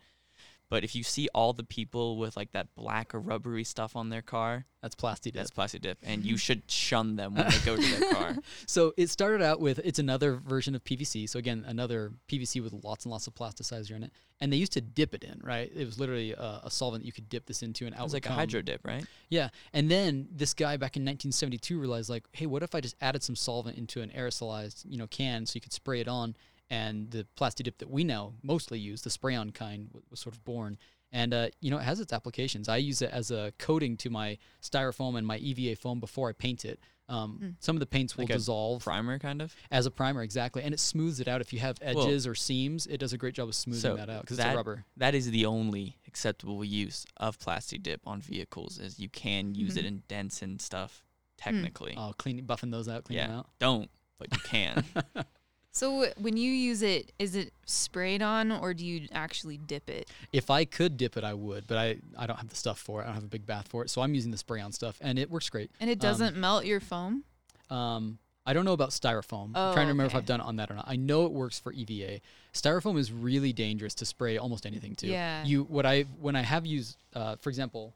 But 0.72 0.86
if 0.86 0.95
you 0.95 1.03
see 1.03 1.28
all 1.36 1.51
the 1.51 1.65
people 1.65 2.15
with 2.17 2.38
like 2.38 2.53
that 2.53 2.74
black 2.76 3.13
or 3.13 3.19
rubbery 3.19 3.65
stuff 3.65 3.93
on 3.97 4.07
their 4.07 4.22
car, 4.22 4.63
That's 4.82 4.95
plastic. 4.95 5.34
that's 5.34 5.51
plastic 5.51 5.82
dip, 5.82 5.97
and 6.01 6.24
you 6.24 6.38
should 6.45 6.63
shun 6.72 7.17
them 7.17 7.36
when 7.36 7.45
they 7.49 7.57
go 7.65 7.76
to 7.76 7.82
their 7.99 8.13
car. 8.13 8.38
So 8.67 8.93
it 8.95 9.09
started 9.09 9.41
out 9.43 9.59
with 9.59 9.80
it's 9.80 9.99
another 9.99 10.36
version 10.38 10.74
of 10.74 10.84
PVC. 10.86 11.28
So 11.28 11.39
again, 11.39 11.65
another 11.67 12.13
PVC 12.30 12.63
with 12.63 12.72
lots 12.86 13.03
and 13.03 13.11
lots 13.11 13.28
of 13.28 13.36
plasticizer 13.36 13.91
in 13.97 14.03
it, 14.03 14.13
and 14.39 14.51
they 14.51 14.55
used 14.55 14.72
to 14.72 14.82
dip 14.82 15.13
it 15.13 15.26
in. 15.26 15.41
Right, 15.43 15.69
it 15.76 15.86
was 15.86 15.99
literally 15.99 16.32
a, 16.32 16.61
a 16.63 16.72
solvent 16.72 17.03
you 17.03 17.11
could 17.11 17.28
dip 17.28 17.45
this 17.47 17.61
into 17.63 17.86
and 17.86 17.93
out. 17.93 17.99
It 17.99 18.03
was 18.03 18.13
like 18.13 18.26
a 18.26 18.32
hydro 18.32 18.61
dip, 18.61 18.80
right? 18.88 19.05
Yeah, 19.28 19.49
and 19.74 19.91
then 19.91 20.30
this 20.32 20.53
guy 20.53 20.78
back 20.78 20.95
in 20.95 21.01
1972 21.03 21.78
realized 21.78 22.09
like, 22.09 22.24
hey, 22.32 22.45
what 22.45 22.63
if 22.63 22.74
I 22.74 22.80
just 22.80 22.95
added 23.01 23.24
some 23.24 23.36
solvent 23.36 23.78
into 23.78 24.01
an 24.01 24.09
aerosolized, 24.17 24.86
you 24.88 24.97
know, 24.97 25.07
can 25.07 25.45
so 25.45 25.51
you 25.55 25.61
could 25.61 25.74
spray 25.74 25.99
it 25.99 26.07
on, 26.07 26.38
and 26.72 27.11
the 27.11 27.28
plastic 27.36 27.65
dip 27.65 27.78
that 27.80 27.89
we 27.91 28.03
now 28.03 28.34
mostly 28.41 28.80
use, 28.80 29.01
the 29.03 29.09
spray-on 29.09 29.51
kind, 29.51 29.88
w- 29.89 30.03
was 30.09 30.19
sort 30.22 30.34
of 30.36 30.43
born. 30.43 30.78
And 31.11 31.34
uh, 31.34 31.49
you 31.59 31.69
know, 31.69 31.78
it 31.78 31.84
has 31.84 31.99
its 31.99 32.13
applications. 32.13 32.69
I 32.69 32.78
use 32.78 33.01
it 33.01 33.11
as 33.11 33.30
a 33.32 33.51
coating 33.59 33.97
to 33.97 34.09
my 34.09 34.38
styrofoam 34.61 35.17
and 35.17 35.28
my 35.28 35.38
EVA 35.38 35.76
foam 35.76 35.99
before 35.99 36.30
I 36.30 36.34
paint 36.34 36.63
it. 36.65 36.80
Um, 37.09 37.39
Mm. 37.43 37.55
Some 37.59 37.76
of 37.76 37.82
the 37.82 37.86
paints 37.86 38.15
will 38.15 38.24
Like 38.24 38.30
a 38.30 38.38
dissolve 38.38 38.84
Primer, 38.86 39.19
kind 39.19 39.41
of. 39.41 39.53
as 39.69 39.86
a 39.86 39.91
primer, 39.91 40.22
exactly, 40.24 40.63
and 40.63 40.74
it 40.74 40.80
smooths 40.80 41.19
it 41.19 41.28
out. 41.28 41.41
If 41.41 41.51
you 41.51 41.59
have 41.59 41.78
Well- 41.84 42.05
edges 42.07 42.26
or 42.26 42.36
seams, 42.36 42.88
it 42.88 42.99
does 42.99 43.11
a 43.11 43.17
great 43.17 43.34
job 43.36 43.49
of 43.49 43.55
smoothing 43.55 43.82
So 43.82 43.97
that 43.97 44.09
out 44.09 44.22
because 44.22 44.39
it's 44.39 44.47
a 44.47 44.55
rubber. 44.55 44.86
That 44.95 45.13
is 45.13 45.30
the 45.30 45.45
only 45.45 45.97
acceptable 46.07 46.63
use 46.63 47.05
of 47.17 47.38
plastic 47.38 47.84
dip 47.84 48.07
on 48.07 48.22
vehicles, 48.22 48.80
is 48.80 48.97
you 48.97 49.09
can 49.09 49.53
use 49.55 49.76
it 49.76 49.84
Mhm. 49.84 49.88
in 49.89 50.03
dents 50.07 50.41
and 50.41 50.61
stuff. 50.61 51.03
Technically, 51.36 51.95
Oh, 51.97 52.13
cleaning, 52.17 52.45
buffing 52.45 52.72
those 52.72 52.88
out, 52.88 53.03
cleaning 53.03 53.24
yeah. 53.24 53.28
them 53.28 53.39
out. 53.39 53.49
Don't, 53.59 53.89
but 54.17 54.32
you 54.32 54.39
can. 54.45 54.86
so 55.72 56.07
when 56.17 56.36
you 56.38 56.51
use 56.51 56.82
it, 56.82 57.11
is 57.17 57.36
it 57.36 57.53
sprayed 57.65 58.22
on 58.22 58.51
or 58.51 58.74
do 58.74 58.86
you 58.86 59.07
actually 59.11 59.57
dip 59.57 59.89
it? 59.89 60.09
If 60.34 60.49
I 60.49 60.65
could 60.65 60.97
dip 60.97 61.15
it, 61.17 61.24
I 61.24 61.34
would, 61.34 61.65
but 61.67 61.78
I, 61.78 61.97
I 62.17 62.28
don't 62.28 62.38
have 62.38 62.49
the 62.49 62.55
stuff 62.55 62.78
for 62.80 63.01
it. 63.01 63.03
I 63.03 63.05
don't 63.07 63.15
have 63.15 63.24
a 63.24 63.28
big 63.28 63.45
bath 63.45 63.67
for 63.69 63.84
it, 63.84 63.89
so 63.89 64.01
I'm 64.01 64.13
using 64.13 64.32
the 64.32 64.38
spray 64.38 64.59
on 64.61 64.72
stuff, 64.72 64.97
and 65.01 65.17
it 65.17 65.30
works 65.32 65.49
great. 65.49 65.72
And 65.80 65.89
it 65.89 65.93
Um, 66.03 66.09
doesn't 66.09 66.36
melt 66.36 66.65
your 66.65 66.80
foam? 66.80 67.24
Um, 67.69 68.17
I 68.45 68.53
don't 68.53 68.65
know 68.65 68.74
about 68.74 68.89
styrofoam. 68.89 69.51
I'm 69.55 69.55
Oh, 69.55 69.74
trying 69.74 69.86
to 69.86 69.91
remember 69.93 70.07
if. 70.07 70.15
I've 70.15 70.26
done 70.26 70.41
it 70.41 70.45
on 70.45 70.55
that 70.57 70.72
or 70.72 70.74
not. 70.74 70.86
I 70.88 70.95
know 70.95 71.26
it 71.26 71.32
works 71.32 71.59
for 71.59 71.72
EVA. 71.72 72.19
Styrofoam 72.53 72.97
is 72.97 73.11
really 73.11 73.53
dangerous 73.53 73.93
to 73.95 74.05
spray 74.05 74.38
almost 74.38 74.65
anything 74.65 74.95
to. 74.95 75.07
Yeah. 75.07 75.43
You 75.45 75.63
what 75.65 75.86
I 75.86 76.01
when 76.19 76.36
I 76.36 76.41
have 76.41 76.65
used, 76.65 76.97
uh, 77.13 77.36
for 77.38 77.49
example, 77.49 77.93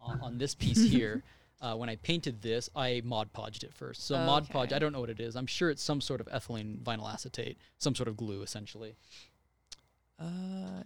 on, 0.00 0.20
on 0.20 0.38
this 0.38 0.54
piece 0.54 0.82
here. 0.90 1.22
Uh, 1.60 1.74
when 1.74 1.88
I 1.88 1.96
painted 1.96 2.40
this, 2.40 2.70
I 2.76 3.02
Mod 3.04 3.32
Podged 3.32 3.64
it 3.64 3.74
first. 3.74 4.06
So 4.06 4.16
Mod 4.18 4.48
Podge, 4.48 4.72
I 4.72 4.78
don't 4.78 4.92
know 4.92 5.00
what 5.00 5.10
it 5.10 5.18
is. 5.18 5.34
I'm 5.34 5.46
sure 5.46 5.70
it's 5.70 5.82
some 5.82 6.00
sort 6.00 6.20
of 6.20 6.28
ethylene 6.28 6.78
vinyl 6.82 7.12
acetate, 7.12 7.58
some 7.78 7.94
sort 7.96 8.08
of 8.08 8.16
glue, 8.16 8.42
essentially. 8.42 8.94
Uh, 10.20 10.82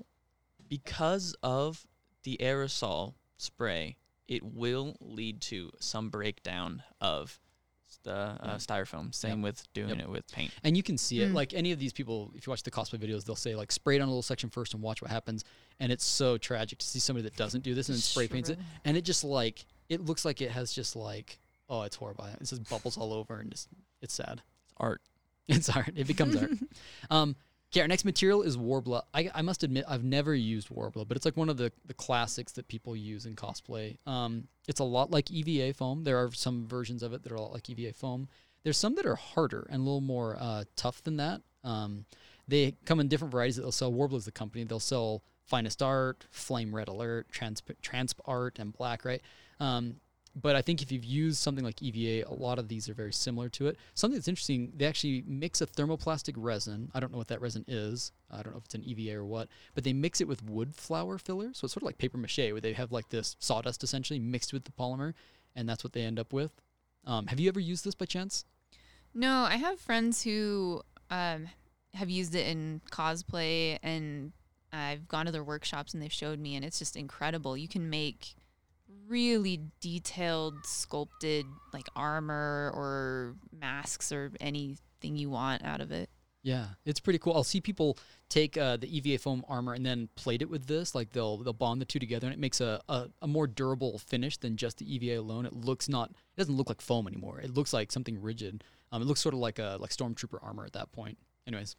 because 0.69 1.35
of 1.43 1.87
the 2.23 2.39
aerosol 2.41 3.15
spray, 3.37 3.97
it 4.29 4.43
will 4.43 4.97
lead 5.01 5.41
to 5.43 5.71
some 5.79 6.09
breakdown 6.09 6.83
of 7.01 7.39
the 8.05 8.13
uh, 8.15 8.39
Yeah. 8.43 8.55
styrofoam. 8.57 9.15
Same 9.15 9.43
with 9.43 9.71
doing 9.75 9.91
Yep. 9.91 9.99
it 10.01 10.09
with 10.09 10.33
paint. 10.33 10.53
And 10.65 10.77
you 10.77 10.83
can 10.83 10.97
see 10.97 11.21
it. 11.21 11.31
Mm. 11.31 11.35
Like 11.35 11.53
any 11.55 11.73
of 11.73 11.79
these 11.79 11.93
people, 11.93 12.33
if 12.35 12.47
you 12.47 12.51
watch 12.51 12.63
the 12.63 12.71
cosplay 12.71 12.99
videos, 12.99 13.25
they'll 13.25 13.37
say 13.37 13.55
like 13.55 13.71
spray 13.71 13.97
it 13.97 14.01
on 14.01 14.09
a 14.09 14.11
little 14.11 14.23
section 14.23 14.49
first 14.49 14.73
and 14.75 14.83
watch 14.83 15.03
what 15.03 15.11
happens. 15.11 15.45
And 15.79 15.93
it's 15.93 16.05
so 16.05 16.39
tragic 16.39 16.79
to 16.79 16.87
see 16.87 16.99
somebody 16.99 17.25
that 17.25 17.37
doesn't 17.37 17.63
do 17.63 17.75
this 17.75 17.89
and 17.89 17.97
then 17.97 18.03
spray 18.03 18.27
paints 18.29 18.49
it. 18.49 18.59
And 18.85 18.97
it 18.97 19.03
just 19.05 19.23
like 19.25 19.67
it 19.89 20.01
looks 20.01 20.25
like 20.25 20.41
it 20.41 20.51
has 20.51 20.73
just 20.73 20.97
like 20.97 21.39
oh, 21.73 21.83
it's 21.83 21.97
horrible. 21.97 22.27
It's 22.41 22.51
just 22.51 22.69
bubbles 22.69 22.99
all 22.99 23.13
over 23.13 23.39
and 23.39 23.51
just 23.51 23.69
it's 24.01 24.15
sad. 24.15 24.43
It's 24.65 24.75
art. 24.77 25.01
It's 25.49 25.69
art. 25.69 25.93
It 25.97 26.07
becomes 26.07 26.37
art. 26.37 26.53
Um, 27.11 27.35
okay, 27.73 27.81
our 27.81 27.89
next 27.89 28.05
material 28.05 28.43
is 28.43 28.57
Worbla. 28.57 29.03
I, 29.13 29.29
I 29.35 29.43
must 29.43 29.65
admit 29.65 29.85
I've 29.89 30.05
never 30.05 30.35
used 30.35 30.69
Worbla, 30.69 31.07
but 31.07 31.17
it's 31.17 31.27
like 31.27 31.37
one 31.37 31.49
of 31.49 31.57
the, 31.57 31.73
the 31.85 31.95
classics 31.95 32.53
that 32.53 32.69
people 32.69 32.95
use 32.95 33.27
in 33.27 33.35
cosplay. 33.35 33.97
Um, 34.07 34.47
it's 34.69 34.81
a 34.81 34.85
lot 34.85 35.11
like 35.11 35.31
EVA 35.33 35.75
foam. 35.75 36.05
There 36.05 36.17
are 36.17 36.31
some 36.33 36.67
versions 36.69 37.03
of 37.03 37.13
it 37.13 37.25
that 37.25 37.33
are 37.33 37.37
a 37.37 37.41
lot 37.41 37.53
like 37.53 37.69
EVA 37.69 37.93
foam. 37.93 38.29
There's 38.63 38.79
some 38.79 38.95
that 38.95 39.05
are 39.05 39.17
harder 39.17 39.67
and 39.69 39.81
a 39.81 39.85
little 39.85 40.01
more 40.01 40.37
uh, 40.39 40.65
tough 40.77 41.03
than 41.03 41.17
that. 41.17 41.41
Um, 41.65 42.05
they 42.47 42.75
come 42.85 43.01
in 43.01 43.09
different 43.09 43.33
varieties 43.33 43.57
that 43.57 43.63
they'll 43.63 43.73
sell. 43.73 43.93
Worbla 43.93 44.19
is 44.19 44.27
the 44.27 44.33
company. 44.33 44.63
They'll 44.65 44.79
sell 44.79 45.23
Finest 45.45 45.83
Art, 45.83 46.27
Flame 46.31 46.75
Red 46.75 46.89
Alert, 46.89 47.27
Transp, 47.33 47.63
Transp 47.83 48.15
Art, 48.27 48.59
and 48.61 48.73
Black, 48.73 49.05
right? 49.05 49.23
Um, 49.61 49.97
but 50.35 50.57
I 50.57 50.63
think 50.63 50.81
if 50.81 50.91
you've 50.91 51.05
used 51.05 51.39
something 51.39 51.65
like 51.65 51.83
EVA, 51.83 52.27
a 52.29 52.33
lot 52.33 52.59
of 52.59 52.69
these 52.69 52.89
are 52.89 52.95
very 52.95 53.13
similar 53.13 53.49
to 53.51 53.67
it. 53.67 53.77
Something 53.95 54.17
that's 54.17 54.29
interesting, 54.29 54.73
they 54.75 54.87
actually 54.87 55.23
mix 55.27 55.61
a 55.61 55.67
thermoplastic 55.67 56.35
resin. 56.37 56.91
I 56.95 57.01
don't 57.01 57.13
know 57.13 57.19
what 57.19 57.29
that 57.29 57.43
resin 57.43 57.65
is. 57.69 58.13
I 58.31 58.43
don't 58.43 58.53
know 58.53 58.59
if 58.59 58.65
it's 58.65 58.75
an 58.75 58.85
EVA 58.85 59.19
or 59.19 59.25
what, 59.25 59.49
but 59.75 59.85
they 59.85 59.93
mix 59.93 60.23
it 60.23 60.29
with 60.29 60.43
wood 60.43 60.75
flour 60.75 61.19
filler. 61.19 61.51
So 61.53 61.67
it's 61.67 61.75
sort 61.75 61.83
of 61.83 61.87
like 61.87 61.99
paper 61.99 62.17
mache, 62.17 62.39
where 62.39 62.61
they 62.61 62.73
have 62.73 62.93
like 62.93 63.11
this 63.11 63.37
sawdust 63.41 63.83
essentially 63.85 64.19
mixed 64.19 64.53
with 64.55 64.65
the 64.65 64.73
polymer. 64.73 65.13
and 65.55 65.69
that's 65.69 65.85
what 65.85 65.93
they 65.93 66.03
end 66.03 66.19
up 66.19 66.33
with. 66.33 66.53
Um, 67.05 67.27
have 67.27 67.39
you 67.39 67.49
ever 67.49 67.61
used 67.61 67.85
this 67.85 67.95
by 67.95 68.07
chance? 68.07 68.47
No, 69.13 69.43
I 69.43 69.57
have 69.57 69.79
friends 69.79 70.23
who 70.23 70.81
um, 71.11 71.49
have 71.93 72.09
used 72.09 72.35
it 72.35 72.47
in 72.47 72.81
cosplay, 72.91 73.79
and 73.83 74.33
I've 74.73 75.09
gone 75.09 75.27
to 75.27 75.33
their 75.33 75.45
workshops 75.45 75.93
and 75.93 76.03
they've 76.03 76.13
showed 76.13 76.39
me, 76.39 76.57
and 76.57 76.65
it's 76.65 76.79
just 76.79 76.97
incredible. 76.97 77.55
You 77.55 77.69
can 77.69 77.91
make 77.91 78.35
really 79.09 79.61
detailed, 79.81 80.55
sculpted 80.65 81.47
like 81.73 81.87
armor 81.97 82.73
or 82.75 83.35
masks 83.53 84.13
or 84.13 84.33
anything 84.41 85.17
you 85.17 85.31
want 85.31 85.65
out 85.65 85.81
of 85.81 85.91
it. 85.93 86.09
Yeah, 86.43 86.67
it's 86.85 86.99
pretty 86.99 87.21
cool. 87.21 87.35
I'll 87.35 87.45
see 87.45 87.61
people 87.61 87.99
take 88.29 88.57
uh, 88.57 88.77
the 88.77 88.97
EVA 88.97 89.19
foam 89.19 89.45
armor 89.49 89.75
and 89.75 89.87
then 89.87 90.09
plate 90.17 90.43
it 90.43 90.51
with 90.51 90.67
this. 90.67 90.93
Like 90.95 91.13
they'll 91.13 91.37
they'll 91.39 91.53
bond 91.53 91.81
the 91.81 91.85
two 91.85 92.01
together, 92.01 92.27
and 92.27 92.35
it 92.35 92.41
makes 92.41 92.61
a, 92.61 92.81
a, 92.89 93.09
a 93.23 93.29
more 93.29 93.47
durable 93.47 93.99
finish 93.99 94.37
than 94.37 94.57
just 94.57 94.79
the 94.79 94.95
EVA 94.95 95.21
alone. 95.21 95.47
It 95.47 95.53
looks 95.53 95.89
not 95.89 96.11
it 96.11 96.41
doesn't 96.41 96.57
look 96.57 96.69
like 96.69 96.81
foam 96.81 97.07
anymore. 97.07 97.41
It 97.41 97.55
looks 97.55 97.73
like 97.73 97.93
something 97.93 98.21
rigid. 98.21 98.65
Um, 98.91 99.03
it 99.03 99.05
looks 99.05 99.21
sort 99.21 99.35
of 99.35 99.41
like 99.41 99.61
a 99.61 99.77
like 99.79 99.91
stormtrooper 99.91 100.39
armor 100.43 100.65
at 100.65 100.73
that 100.73 100.91
point. 100.91 101.17
Anyways, 101.47 101.77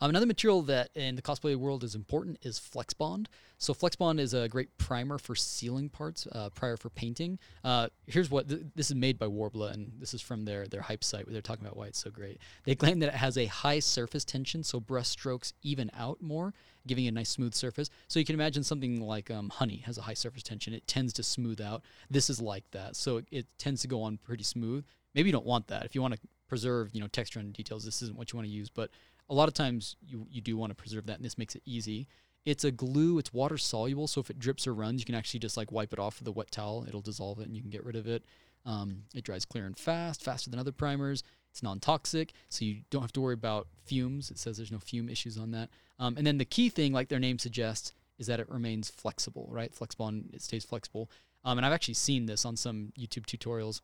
um, 0.00 0.10
another 0.10 0.26
material 0.26 0.62
that 0.62 0.90
in 0.94 1.14
the 1.14 1.22
cosplay 1.22 1.54
world 1.56 1.84
is 1.84 1.94
important 1.94 2.38
is 2.42 2.58
Flex 2.58 2.92
Bond. 2.92 3.28
So 3.58 3.72
Flex 3.72 3.94
Bond 3.94 4.18
is 4.18 4.34
a 4.34 4.48
great 4.48 4.76
primer 4.76 5.18
for 5.18 5.36
sealing 5.36 5.88
parts, 5.88 6.26
uh, 6.32 6.50
prior 6.50 6.76
for 6.76 6.90
painting. 6.90 7.38
Uh, 7.62 7.88
here's 8.08 8.28
what 8.28 8.48
th- 8.48 8.62
this 8.74 8.90
is 8.90 8.96
made 8.96 9.18
by 9.18 9.26
Worbla, 9.26 9.72
and 9.72 9.92
this 10.00 10.14
is 10.14 10.20
from 10.20 10.44
their 10.44 10.66
their 10.66 10.80
hype 10.80 11.04
site 11.04 11.24
where 11.24 11.32
they're 11.32 11.40
talking 11.40 11.64
about 11.64 11.76
why 11.76 11.86
it's 11.86 12.02
so 12.02 12.10
great. 12.10 12.38
They 12.64 12.74
claim 12.74 12.98
that 12.98 13.10
it 13.10 13.14
has 13.14 13.38
a 13.38 13.46
high 13.46 13.78
surface 13.78 14.24
tension, 14.24 14.64
so 14.64 14.80
brush 14.80 15.08
strokes 15.08 15.52
even 15.62 15.90
out 15.96 16.20
more, 16.20 16.52
giving 16.86 17.06
a 17.06 17.12
nice 17.12 17.30
smooth 17.30 17.54
surface. 17.54 17.88
So 18.08 18.18
you 18.18 18.24
can 18.24 18.34
imagine 18.34 18.64
something 18.64 19.00
like 19.00 19.30
um, 19.30 19.50
honey 19.50 19.84
has 19.86 19.98
a 19.98 20.02
high 20.02 20.14
surface 20.14 20.42
tension; 20.42 20.74
it 20.74 20.88
tends 20.88 21.12
to 21.12 21.22
smooth 21.22 21.60
out. 21.60 21.82
This 22.10 22.28
is 22.28 22.40
like 22.40 22.64
that, 22.72 22.96
so 22.96 23.18
it, 23.18 23.26
it 23.30 23.46
tends 23.58 23.82
to 23.82 23.88
go 23.88 24.02
on 24.02 24.16
pretty 24.16 24.42
smooth. 24.44 24.84
Maybe 25.14 25.28
you 25.28 25.32
don't 25.32 25.46
want 25.46 25.68
that 25.68 25.84
if 25.84 25.94
you 25.94 26.02
want 26.02 26.14
to 26.14 26.20
preserve, 26.52 26.90
you 26.92 27.00
know, 27.00 27.06
texture 27.06 27.40
and 27.40 27.50
details. 27.52 27.82
This 27.82 28.02
isn't 28.02 28.18
what 28.18 28.30
you 28.30 28.36
want 28.36 28.46
to 28.46 28.52
use, 28.52 28.68
but 28.68 28.90
a 29.28 29.34
lot 29.34 29.48
of 29.48 29.54
times 29.54 29.96
you, 30.06 30.26
you 30.30 30.40
do 30.40 30.56
want 30.56 30.70
to 30.70 30.74
preserve 30.74 31.06
that 31.06 31.16
and 31.16 31.24
this 31.24 31.38
makes 31.38 31.54
it 31.54 31.62
easy. 31.64 32.08
It's 32.44 32.64
a 32.64 32.70
glue 32.70 33.18
it's 33.18 33.32
water 33.32 33.56
soluble 33.56 34.06
so 34.06 34.20
if 34.20 34.30
it 34.30 34.38
drips 34.38 34.66
or 34.66 34.74
runs 34.74 35.00
you 35.00 35.06
can 35.06 35.14
actually 35.14 35.40
just 35.40 35.56
like 35.56 35.72
wipe 35.72 35.92
it 35.92 35.98
off 35.98 36.18
with 36.18 36.28
a 36.28 36.32
wet 36.32 36.50
towel 36.50 36.84
it'll 36.86 37.00
dissolve 37.00 37.38
it 37.40 37.46
and 37.46 37.56
you 37.56 37.62
can 37.62 37.70
get 37.70 37.84
rid 37.84 37.96
of 37.96 38.06
it. 38.06 38.24
Um, 38.64 39.04
it 39.14 39.24
dries 39.24 39.44
clear 39.44 39.66
and 39.66 39.76
fast 39.76 40.22
faster 40.22 40.50
than 40.50 40.60
other 40.60 40.72
primers. 40.72 41.22
It's 41.50 41.62
non-toxic 41.62 42.32
so 42.48 42.64
you 42.64 42.82
don't 42.90 43.02
have 43.02 43.12
to 43.12 43.20
worry 43.20 43.34
about 43.34 43.68
fumes. 43.84 44.30
It 44.30 44.38
says 44.38 44.56
there's 44.56 44.72
no 44.72 44.78
fume 44.78 45.08
issues 45.08 45.38
on 45.38 45.50
that. 45.52 45.70
Um, 45.98 46.16
and 46.16 46.26
then 46.26 46.38
the 46.38 46.44
key 46.44 46.68
thing 46.68 46.92
like 46.92 47.08
their 47.08 47.20
name 47.20 47.38
suggests 47.38 47.92
is 48.18 48.26
that 48.26 48.40
it 48.40 48.50
remains 48.50 48.90
flexible 48.90 49.48
right? 49.50 49.72
Flexbond 49.72 50.34
it 50.34 50.42
stays 50.42 50.64
flexible. 50.64 51.10
Um, 51.44 51.58
and 51.58 51.66
i've 51.66 51.72
actually 51.72 51.94
seen 51.94 52.26
this 52.26 52.44
on 52.44 52.56
some 52.56 52.92
youtube 52.98 53.26
tutorials. 53.26 53.80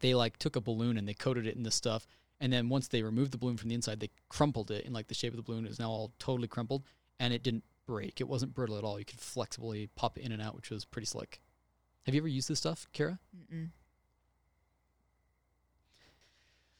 They 0.00 0.14
like 0.14 0.38
took 0.38 0.56
a 0.56 0.60
balloon 0.60 0.96
and 0.96 1.08
they 1.08 1.14
coated 1.14 1.46
it 1.46 1.56
in 1.56 1.62
this 1.62 1.74
stuff 1.74 2.06
and 2.40 2.52
then 2.52 2.68
once 2.68 2.88
they 2.88 3.02
removed 3.02 3.32
the 3.32 3.38
balloon 3.38 3.56
from 3.56 3.68
the 3.68 3.74
inside, 3.74 4.00
they 4.00 4.10
crumpled 4.28 4.70
it 4.70 4.84
in 4.84 4.92
like 4.92 5.08
the 5.08 5.14
shape 5.14 5.32
of 5.32 5.36
the 5.36 5.42
balloon. 5.42 5.64
It 5.64 5.68
was 5.68 5.78
now 5.78 5.90
all 5.90 6.12
totally 6.18 6.48
crumpled, 6.48 6.84
and 7.18 7.32
it 7.34 7.42
didn't 7.42 7.64
break. 7.86 8.20
It 8.20 8.28
wasn't 8.28 8.54
brittle 8.54 8.78
at 8.78 8.84
all. 8.84 8.98
You 8.98 9.04
could 9.04 9.20
flexibly 9.20 9.88
pop 9.96 10.16
it 10.16 10.24
in 10.24 10.32
and 10.32 10.40
out, 10.40 10.56
which 10.56 10.70
was 10.70 10.84
pretty 10.84 11.06
slick. 11.06 11.40
Have 12.06 12.14
you 12.14 12.20
ever 12.20 12.28
used 12.28 12.48
this 12.48 12.58
stuff, 12.58 12.86
Kara? 12.92 13.18
Mm-mm. 13.36 13.68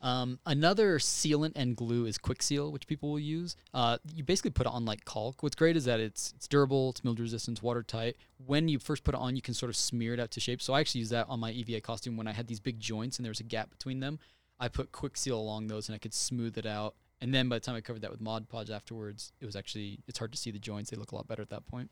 Um, 0.02 0.38
another 0.46 0.98
sealant 0.98 1.52
and 1.56 1.76
glue 1.76 2.06
is 2.06 2.16
Kwik 2.16 2.42
Seal, 2.42 2.72
which 2.72 2.86
people 2.86 3.10
will 3.10 3.20
use. 3.20 3.54
Uh, 3.74 3.98
you 4.14 4.24
basically 4.24 4.50
put 4.50 4.66
it 4.66 4.72
on 4.72 4.86
like 4.86 5.04
caulk. 5.04 5.42
What's 5.42 5.54
great 5.54 5.76
is 5.76 5.84
that 5.84 6.00
it's 6.00 6.32
it's 6.36 6.48
durable, 6.48 6.90
it's 6.90 7.04
mold 7.04 7.20
resistant, 7.20 7.62
watertight. 7.62 8.16
When 8.46 8.68
you 8.68 8.78
first 8.78 9.04
put 9.04 9.14
it 9.14 9.20
on, 9.20 9.36
you 9.36 9.42
can 9.42 9.52
sort 9.52 9.68
of 9.68 9.76
smear 9.76 10.14
it 10.14 10.20
out 10.20 10.30
to 10.32 10.40
shape. 10.40 10.62
So 10.62 10.72
I 10.72 10.80
actually 10.80 11.00
use 11.00 11.10
that 11.10 11.26
on 11.28 11.38
my 11.38 11.50
EVA 11.50 11.82
costume 11.82 12.16
when 12.16 12.26
I 12.26 12.32
had 12.32 12.46
these 12.46 12.60
big 12.60 12.80
joints 12.80 13.18
and 13.18 13.24
there 13.26 13.30
was 13.30 13.40
a 13.40 13.44
gap 13.44 13.70
between 13.70 14.00
them. 14.00 14.18
I 14.60 14.68
put 14.68 14.92
Kwik 14.92 15.16
Seal 15.16 15.38
along 15.38 15.66
those 15.66 15.88
and 15.88 15.96
I 15.96 15.98
could 15.98 16.14
smooth 16.14 16.58
it 16.58 16.66
out. 16.66 16.94
And 17.22 17.34
then 17.34 17.48
by 17.48 17.56
the 17.56 17.60
time 17.60 17.74
I 17.74 17.80
covered 17.80 18.02
that 18.02 18.10
with 18.10 18.20
Mod 18.20 18.48
Podge 18.48 18.70
afterwards, 18.70 19.32
it 19.40 19.46
was 19.46 19.56
actually 19.56 20.00
it's 20.06 20.18
hard 20.18 20.32
to 20.32 20.38
see 20.38 20.50
the 20.50 20.58
joints. 20.58 20.90
They 20.90 20.96
look 20.96 21.12
a 21.12 21.16
lot 21.16 21.26
better 21.26 21.42
at 21.42 21.50
that 21.50 21.66
point. 21.66 21.90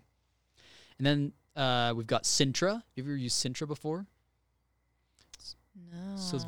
And 0.99 1.07
then 1.07 1.33
uh, 1.57 1.93
we've 1.97 2.07
got 2.07 2.25
Sintra. 2.25 2.75
Have 2.75 2.83
you 2.95 3.05
ever 3.05 3.17
used 3.17 3.43
Sintra 3.43 3.67
before? 3.67 4.07
No. 5.93 6.17
So 6.17 6.39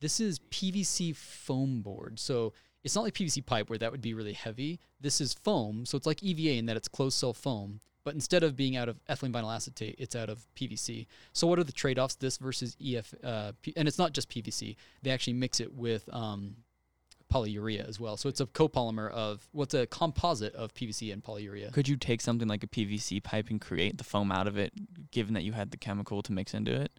This 0.00 0.20
is 0.20 0.38
PVC 0.50 1.14
foam 1.16 1.82
board. 1.82 2.18
So 2.18 2.52
it's 2.84 2.94
not 2.94 3.02
like 3.02 3.14
PVC 3.14 3.44
pipe 3.44 3.68
where 3.68 3.78
that 3.78 3.90
would 3.90 4.00
be 4.00 4.14
really 4.14 4.32
heavy. 4.32 4.78
This 5.00 5.20
is 5.20 5.34
foam, 5.34 5.84
so 5.86 5.96
it's 5.96 6.06
like 6.06 6.22
EVA 6.22 6.58
in 6.58 6.66
that 6.66 6.76
it's 6.76 6.88
closed 6.88 7.18
cell 7.18 7.32
foam. 7.32 7.80
But 8.06 8.14
instead 8.14 8.44
of 8.44 8.54
being 8.54 8.76
out 8.76 8.88
of 8.88 9.04
ethylene 9.06 9.32
vinyl 9.32 9.52
acetate, 9.52 9.96
it's 9.98 10.14
out 10.14 10.28
of 10.28 10.46
PVC. 10.54 11.08
So 11.32 11.48
what 11.48 11.58
are 11.58 11.64
the 11.64 11.72
trade-offs? 11.72 12.14
This 12.14 12.36
versus 12.36 12.76
EF, 12.80 13.12
uh, 13.24 13.50
P- 13.62 13.72
and 13.76 13.88
it's 13.88 13.98
not 13.98 14.12
just 14.12 14.30
PVC. 14.30 14.76
They 15.02 15.10
actually 15.10 15.32
mix 15.32 15.58
it 15.58 15.74
with 15.74 16.08
um, 16.12 16.54
polyurea 17.34 17.84
as 17.84 17.98
well. 17.98 18.16
So 18.16 18.28
it's 18.28 18.40
a 18.40 18.46
copolymer 18.46 19.10
of 19.10 19.48
what's 19.50 19.74
a 19.74 19.88
composite 19.88 20.54
of 20.54 20.72
PVC 20.72 21.12
and 21.12 21.20
polyurea. 21.20 21.72
Could 21.72 21.88
you 21.88 21.96
take 21.96 22.20
something 22.20 22.46
like 22.46 22.62
a 22.62 22.68
PVC 22.68 23.20
pipe 23.24 23.50
and 23.50 23.60
create 23.60 23.98
the 23.98 24.04
foam 24.04 24.30
out 24.30 24.46
of 24.46 24.56
it, 24.56 24.72
given 25.10 25.34
that 25.34 25.42
you 25.42 25.50
had 25.50 25.72
the 25.72 25.76
chemical 25.76 26.22
to 26.22 26.32
mix 26.32 26.54
into 26.54 26.80
it? 26.80 26.92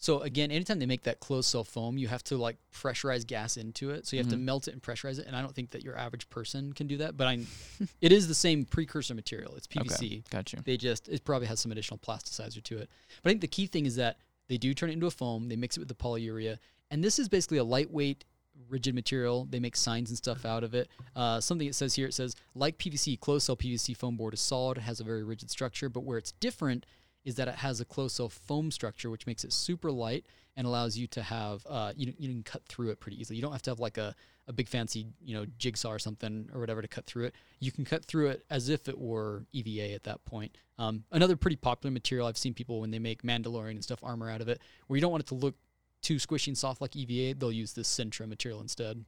So 0.00 0.20
again, 0.20 0.50
anytime 0.52 0.78
they 0.78 0.86
make 0.86 1.02
that 1.02 1.18
closed 1.18 1.48
cell 1.50 1.64
foam, 1.64 1.98
you 1.98 2.06
have 2.08 2.22
to 2.24 2.36
like 2.36 2.56
pressurize 2.72 3.26
gas 3.26 3.56
into 3.56 3.90
it. 3.90 4.06
So 4.06 4.16
you 4.16 4.22
have 4.22 4.30
to 4.30 4.36
Mhm. 4.36 4.42
melt 4.42 4.68
it 4.68 4.72
and 4.72 4.80
pressurize 4.82 5.18
it. 5.18 5.26
And 5.26 5.34
I 5.34 5.42
don't 5.42 5.54
think 5.54 5.70
that 5.70 5.82
your 5.82 5.96
average 5.98 6.28
person 6.30 6.72
can 6.72 6.86
do 6.86 6.98
that. 6.98 7.16
But 7.16 7.26
I, 7.26 7.44
it 8.00 8.12
is 8.12 8.28
the 8.28 8.34
same 8.34 8.64
precursor 8.64 9.14
material. 9.14 9.54
It's 9.56 9.66
PVC. 9.66 10.06
Okay, 10.06 10.22
got 10.30 10.52
you. 10.52 10.60
They 10.64 10.76
just 10.76 11.08
it 11.08 11.24
probably 11.24 11.48
has 11.48 11.58
some 11.60 11.72
additional 11.72 11.98
plasticizer 11.98 12.62
to 12.62 12.78
it. 12.78 12.88
But 13.22 13.28
I 13.28 13.32
think 13.32 13.40
the 13.40 13.48
key 13.48 13.66
thing 13.66 13.86
is 13.86 13.96
that 13.96 14.18
they 14.46 14.56
do 14.56 14.72
turn 14.72 14.88
it 14.90 14.92
into 14.94 15.06
a 15.06 15.10
foam. 15.10 15.48
They 15.48 15.56
mix 15.56 15.76
it 15.76 15.80
with 15.80 15.88
the 15.88 15.94
polyurea, 15.94 16.58
and 16.90 17.02
this 17.04 17.18
is 17.18 17.28
basically 17.28 17.58
a 17.58 17.64
lightweight, 17.64 18.24
rigid 18.68 18.94
material. 18.94 19.46
They 19.50 19.58
make 19.60 19.76
signs 19.76 20.10
and 20.10 20.16
stuff 20.16 20.44
out 20.44 20.62
of 20.64 20.74
it. 20.74 20.88
Uh, 21.16 21.40
something 21.40 21.66
it 21.66 21.74
says 21.74 21.94
here 21.96 22.06
it 22.06 22.14
says 22.14 22.34
like 22.54 22.78
PVC, 22.78 23.18
closed 23.18 23.46
cell 23.46 23.56
PVC 23.56 23.94
foam 23.96 24.16
board 24.16 24.32
is 24.32 24.40
solid, 24.40 24.78
it 24.78 24.82
has 24.82 25.00
a 25.00 25.04
very 25.04 25.24
rigid 25.24 25.50
structure. 25.50 25.88
But 25.88 26.04
where 26.04 26.18
it's 26.18 26.32
different 26.32 26.86
is 27.24 27.34
that 27.36 27.48
it 27.48 27.56
has 27.56 27.80
a 27.80 27.84
closed 27.84 28.16
cell 28.16 28.28
foam 28.28 28.70
structure, 28.70 29.10
which 29.10 29.26
makes 29.26 29.44
it 29.44 29.52
super 29.52 29.90
light 29.90 30.24
and 30.56 30.66
allows 30.66 30.96
you 30.96 31.06
to 31.06 31.22
have 31.22 31.64
uh, 31.68 31.92
you, 31.96 32.12
you 32.18 32.28
can 32.28 32.42
cut 32.42 32.64
through 32.68 32.90
it 32.90 33.00
pretty 33.00 33.20
easily. 33.20 33.36
You 33.36 33.42
don't 33.42 33.52
have 33.52 33.62
to 33.62 33.70
have 33.70 33.80
like 33.80 33.98
a, 33.98 34.14
a 34.46 34.52
big 34.52 34.68
fancy 34.68 35.06
you 35.24 35.34
know 35.34 35.46
jigsaw 35.58 35.90
or 35.90 35.98
something 35.98 36.48
or 36.52 36.60
whatever 36.60 36.82
to 36.82 36.88
cut 36.88 37.06
through 37.06 37.26
it. 37.26 37.34
You 37.60 37.70
can 37.70 37.84
cut 37.84 38.04
through 38.04 38.28
it 38.28 38.44
as 38.50 38.68
if 38.68 38.88
it 38.88 38.98
were 38.98 39.44
EVA 39.52 39.94
at 39.94 40.04
that 40.04 40.24
point. 40.24 40.56
Um, 40.78 41.04
another 41.12 41.36
pretty 41.36 41.56
popular 41.56 41.92
material 41.92 42.26
I've 42.26 42.38
seen 42.38 42.54
people 42.54 42.80
when 42.80 42.90
they 42.90 42.98
make 42.98 43.22
Mandalorian 43.22 43.72
and 43.72 43.84
stuff 43.84 44.00
armor 44.02 44.30
out 44.30 44.40
of 44.40 44.48
it, 44.48 44.60
where 44.86 44.96
you 44.96 45.00
don't 45.00 45.12
want 45.12 45.24
it 45.24 45.28
to 45.28 45.34
look 45.34 45.54
too 46.02 46.16
squishy 46.16 46.48
and 46.48 46.58
soft 46.58 46.80
like 46.80 46.94
EVA, 46.96 47.38
they'll 47.38 47.52
use 47.52 47.72
this 47.72 47.88
Sintra 47.88 48.28
material 48.28 48.60
instead. 48.60 49.04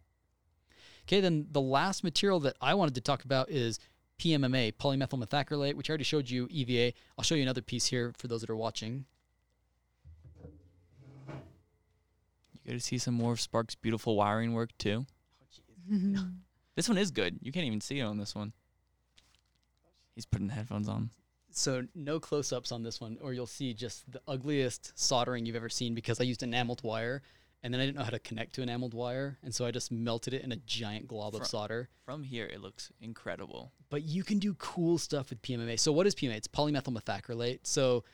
Okay, 1.04 1.20
then 1.20 1.46
the 1.50 1.60
last 1.60 2.04
material 2.04 2.40
that 2.40 2.56
I 2.60 2.74
wanted 2.74 2.94
to 2.96 3.00
talk 3.00 3.24
about 3.24 3.50
is 3.50 3.78
PMMA, 4.20 4.74
polymethyl 4.74 5.24
methacrylate, 5.24 5.74
which 5.74 5.88
I 5.88 5.92
already 5.92 6.04
showed 6.04 6.28
you 6.28 6.46
EVA. 6.50 6.92
I'll 7.16 7.24
show 7.24 7.34
you 7.34 7.42
another 7.42 7.62
piece 7.62 7.86
here 7.86 8.12
for 8.18 8.28
those 8.28 8.42
that 8.42 8.50
are 8.50 8.56
watching. 8.56 9.06
You 12.52 12.66
get 12.66 12.72
to 12.72 12.80
see 12.80 12.98
some 12.98 13.14
more 13.14 13.32
of 13.32 13.40
Spark's 13.40 13.74
beautiful 13.74 14.16
wiring 14.16 14.52
work 14.52 14.76
too. 14.76 15.06
Oh, 15.90 16.26
this 16.76 16.86
one 16.86 16.98
is 16.98 17.10
good. 17.10 17.38
You 17.40 17.50
can't 17.50 17.64
even 17.64 17.80
see 17.80 18.00
it 18.00 18.02
on 18.02 18.18
this 18.18 18.34
one. 18.34 18.52
He's 20.14 20.26
putting 20.26 20.48
the 20.48 20.54
headphones 20.54 20.86
on. 20.86 21.08
So 21.50 21.86
no 21.94 22.20
close-ups 22.20 22.72
on 22.72 22.82
this 22.82 23.00
one, 23.00 23.16
or 23.22 23.32
you'll 23.32 23.46
see 23.46 23.72
just 23.72 24.10
the 24.12 24.20
ugliest 24.28 24.92
soldering 24.98 25.46
you've 25.46 25.56
ever 25.56 25.70
seen 25.70 25.94
because 25.94 26.20
I 26.20 26.24
used 26.24 26.42
enameled 26.42 26.82
wire, 26.84 27.22
and 27.62 27.72
then 27.72 27.80
I 27.80 27.86
didn't 27.86 27.98
know 27.98 28.04
how 28.04 28.10
to 28.10 28.18
connect 28.18 28.54
to 28.54 28.62
enameled 28.62 28.94
wire, 28.94 29.38
and 29.42 29.54
so 29.54 29.66
I 29.66 29.70
just 29.70 29.92
melted 29.92 30.32
it 30.34 30.42
in 30.42 30.52
a 30.52 30.56
giant 30.56 31.06
glob 31.06 31.34
of 31.34 31.46
solder. 31.46 31.88
From 32.04 32.22
here, 32.22 32.46
it 32.46 32.60
looks 32.60 32.90
incredible. 33.00 33.72
But 33.90 34.02
you 34.02 34.24
can 34.24 34.38
do 34.38 34.54
cool 34.54 34.98
stuff 34.98 35.30
with 35.30 35.42
PMMA. 35.42 35.78
So 35.78 35.92
what 35.92 36.06
is 36.06 36.14
PMMA? 36.14 36.36
It's 36.36 36.48
polymethyl 36.48 36.96
methacrylate. 36.96 37.60
So 37.64 38.04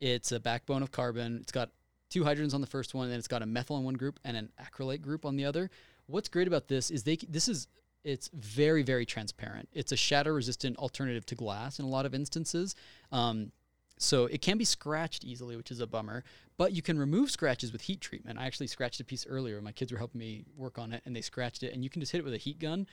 it's 0.00 0.32
a 0.32 0.40
backbone 0.40 0.82
of 0.82 0.90
carbon. 0.90 1.38
It's 1.40 1.52
got 1.52 1.70
two 2.10 2.22
hydrogens 2.22 2.54
on 2.54 2.60
the 2.60 2.66
first 2.66 2.94
one, 2.94 3.04
and 3.04 3.12
then 3.12 3.18
it's 3.18 3.28
got 3.28 3.42
a 3.42 3.46
methyl 3.46 3.76
on 3.76 3.84
one 3.84 3.94
group 3.94 4.20
and 4.24 4.36
an 4.36 4.50
acrylate 4.60 5.00
group 5.00 5.24
on 5.24 5.36
the 5.36 5.44
other. 5.44 5.70
What's 6.06 6.28
great 6.28 6.48
about 6.48 6.68
this 6.68 6.90
is 6.90 7.04
they 7.04 7.16
this 7.16 7.48
is 7.48 7.68
it's 8.04 8.28
very 8.34 8.82
very 8.82 9.06
transparent. 9.06 9.68
It's 9.72 9.92
a 9.92 9.96
shatter 9.96 10.34
resistant 10.34 10.76
alternative 10.76 11.24
to 11.26 11.34
glass 11.34 11.78
in 11.78 11.84
a 11.84 11.88
lot 11.88 12.04
of 12.04 12.14
instances. 12.14 12.74
Um, 13.10 13.52
so 13.98 14.26
it 14.26 14.42
can 14.42 14.58
be 14.58 14.64
scratched 14.64 15.24
easily, 15.24 15.56
which 15.56 15.70
is 15.70 15.80
a 15.80 15.86
bummer. 15.86 16.24
But 16.56 16.72
you 16.72 16.82
can 16.82 16.98
remove 16.98 17.30
scratches 17.30 17.72
with 17.72 17.82
heat 17.82 18.00
treatment. 18.00 18.38
I 18.38 18.46
actually 18.46 18.66
scratched 18.66 19.00
a 19.00 19.04
piece 19.04 19.26
earlier. 19.26 19.60
My 19.60 19.72
kids 19.72 19.92
were 19.92 19.98
helping 19.98 20.18
me 20.18 20.44
work 20.56 20.78
on 20.78 20.92
it, 20.92 21.02
and 21.04 21.14
they 21.14 21.20
scratched 21.20 21.62
it, 21.62 21.72
and 21.72 21.82
you 21.82 21.90
can 21.90 22.00
just 22.00 22.12
hit 22.12 22.18
it 22.18 22.24
with 22.24 22.34
a 22.34 22.38
heat 22.38 22.58
gun, 22.58 22.86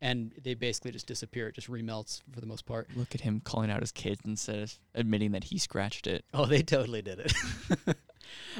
and 0.00 0.32
they 0.42 0.54
basically 0.54 0.90
just 0.90 1.06
disappear. 1.06 1.48
It 1.48 1.54
just 1.54 1.70
remelts 1.70 2.22
for 2.32 2.40
the 2.40 2.46
most 2.46 2.66
part. 2.66 2.88
Look 2.96 3.14
at 3.14 3.20
him 3.20 3.40
calling 3.44 3.70
out 3.70 3.80
his 3.80 3.92
kids 3.92 4.20
instead 4.24 4.58
of 4.58 4.78
admitting 4.94 5.32
that 5.32 5.44
he 5.44 5.58
scratched 5.58 6.06
it. 6.06 6.24
Oh, 6.34 6.46
they 6.46 6.62
totally 6.62 7.02
did 7.02 7.20
it. 7.20 7.32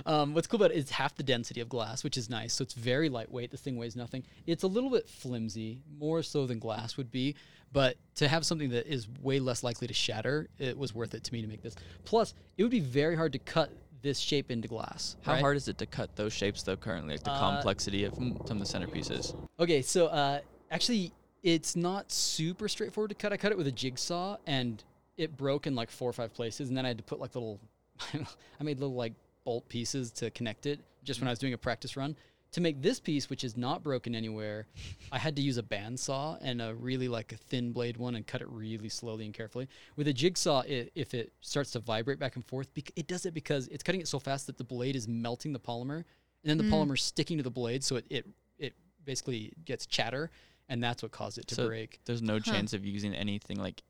um, 0.07 0.35
what's 0.35 0.47
cool 0.47 0.61
about 0.61 0.71
it 0.71 0.77
is 0.77 0.91
half 0.91 1.15
the 1.15 1.23
density 1.23 1.61
of 1.61 1.69
glass, 1.69 2.05
which 2.05 2.17
is 2.17 2.29
nice. 2.31 2.55
So 2.55 2.62
it's 2.62 2.75
very 2.75 3.09
lightweight. 3.09 3.51
This 3.51 3.61
thing 3.61 3.77
weighs 3.77 3.97
nothing. 3.97 4.25
It's 4.47 4.62
a 4.62 4.67
little 4.69 4.91
bit 4.91 5.09
flimsy, 5.09 5.81
more 5.99 6.23
so 6.23 6.47
than 6.47 6.59
glass 6.59 6.97
would 6.97 7.11
be. 7.11 7.35
But 7.73 7.97
to 8.17 8.29
have 8.29 8.47
something 8.47 8.71
that 8.71 8.87
is 8.87 9.09
way 9.21 9.41
less 9.41 9.62
likely 9.65 9.89
to 9.89 9.95
shatter, 9.95 10.49
it 10.59 10.79
was 10.79 10.95
worth 10.95 11.15
it 11.15 11.25
to 11.25 11.33
me 11.33 11.43
to 11.43 11.49
make 11.49 11.62
this. 11.62 11.75
Plus, 12.05 12.33
it 12.57 12.62
would 12.62 12.71
be 12.71 12.81
very 12.81 13.17
hard 13.17 13.33
to 13.33 13.39
cut 13.39 13.71
this 14.01 14.19
shape 14.19 14.51
into 14.51 14.69
glass. 14.69 15.17
How 15.23 15.33
right? 15.33 15.41
hard 15.41 15.57
is 15.57 15.67
it 15.67 15.79
to 15.79 15.87
cut 15.87 16.15
those 16.15 16.33
shapes 16.33 16.62
though? 16.62 16.77
Currently, 16.77 17.15
like 17.15 17.25
the 17.25 17.33
Uh, 17.33 17.55
complexity 17.55 18.05
of 18.05 18.15
some 18.15 18.33
of 18.33 18.59
the 18.59 18.65
centerpieces. 18.65 19.35
Okay, 19.59 19.83
so 19.83 20.07
uh, 20.07 20.41
actually, 20.71 21.12
it's 21.43 21.75
not 21.75 22.12
super 22.12 22.69
straightforward 22.69 23.09
to 23.09 23.15
cut. 23.15 23.33
I 23.33 23.39
cut 23.39 23.51
it 23.51 23.59
with 23.59 23.67
a 23.67 23.73
jigsaw, 23.73 24.37
and 24.47 24.83
it 25.17 25.37
broke 25.37 25.67
in 25.67 25.75
like 25.75 25.91
four 25.91 26.11
or 26.11 26.12
five 26.12 26.33
places, 26.35 26.69
and 26.69 26.77
then 26.77 26.85
I 26.85 26.89
had 26.89 26.99
to 26.99 27.05
put 27.05 27.19
like 27.19 27.35
little, 27.35 27.59
I 28.15 28.62
made 28.62 28.79
little 28.79 28.95
like 28.95 29.15
bolt 29.45 29.69
pieces 29.69 30.11
to 30.13 30.31
connect 30.31 30.67
it. 30.67 30.81
Just 31.05 31.21
when 31.21 31.29
I 31.29 31.33
was 31.33 31.39
doing 31.39 31.53
a 31.53 31.59
practice 31.59 31.97
run. 31.97 32.17
To 32.53 32.61
make 32.61 32.81
this 32.81 33.01
piece, 33.01 33.29
which 33.29 33.43
is 33.43 33.57
not 33.57 33.83
broken 33.83 34.15
anywhere, 34.15 34.69
I 35.11 35.19
had 35.19 35.35
to 35.37 35.43
use 35.43 35.59
a 35.59 35.63
bandsaw 35.63 36.39
and 36.41 36.63
a 36.63 36.73
really 36.73 37.09
like 37.09 37.33
a 37.33 37.37
thin 37.37 37.73
blade 37.73 37.97
one 37.97 38.15
and 38.15 38.25
cut 38.25 38.43
it 38.43 38.49
really 38.49 38.89
slowly 38.89 39.25
and 39.25 39.35
carefully. 39.35 39.69
With 39.97 40.07
a 40.07 40.13
jigsaw, 40.13 40.61
it, 40.61 40.93
if 40.95 41.15
it 41.15 41.33
starts 41.41 41.73
to 41.73 41.81
vibrate 41.81 42.21
back 42.21 42.37
and 42.37 42.45
forth, 42.45 42.73
bec- 42.73 42.93
it 42.95 43.09
does 43.09 43.27
it 43.27 43.35
because 43.35 43.67
it's 43.69 43.83
cutting 43.83 44.01
it 44.01 44.07
so 44.07 44.21
fast 44.21 44.47
that 44.47 44.57
the 44.57 44.63
blade 44.63 44.95
is 44.95 45.09
melting 45.09 45.53
the 45.53 45.59
polymer, 45.59 45.97
and 45.97 46.05
then 46.45 46.59
the 46.59 46.63
Mm. 46.65 46.71
polymer 46.71 46.97
sticking 46.99 47.39
to 47.39 47.43
the 47.43 47.51
blade, 47.51 47.83
so 47.83 47.97
it, 47.97 48.07
it 48.09 48.27
it 48.57 48.75
basically 49.05 49.53
gets 49.65 49.85
chatter, 49.85 50.31
and 50.69 50.81
that's 50.83 51.03
what 51.03 51.11
caused 51.11 51.39
it 51.39 51.49
to 51.49 51.57
So- 51.57 51.67
break. 51.67 51.99
There's 52.05 52.23
no 52.23 52.35
Huh. 52.35 52.53
chance 52.53 52.73
of 52.73 52.87
using 52.87 53.15
anything 53.15 53.57
like, 53.59 53.83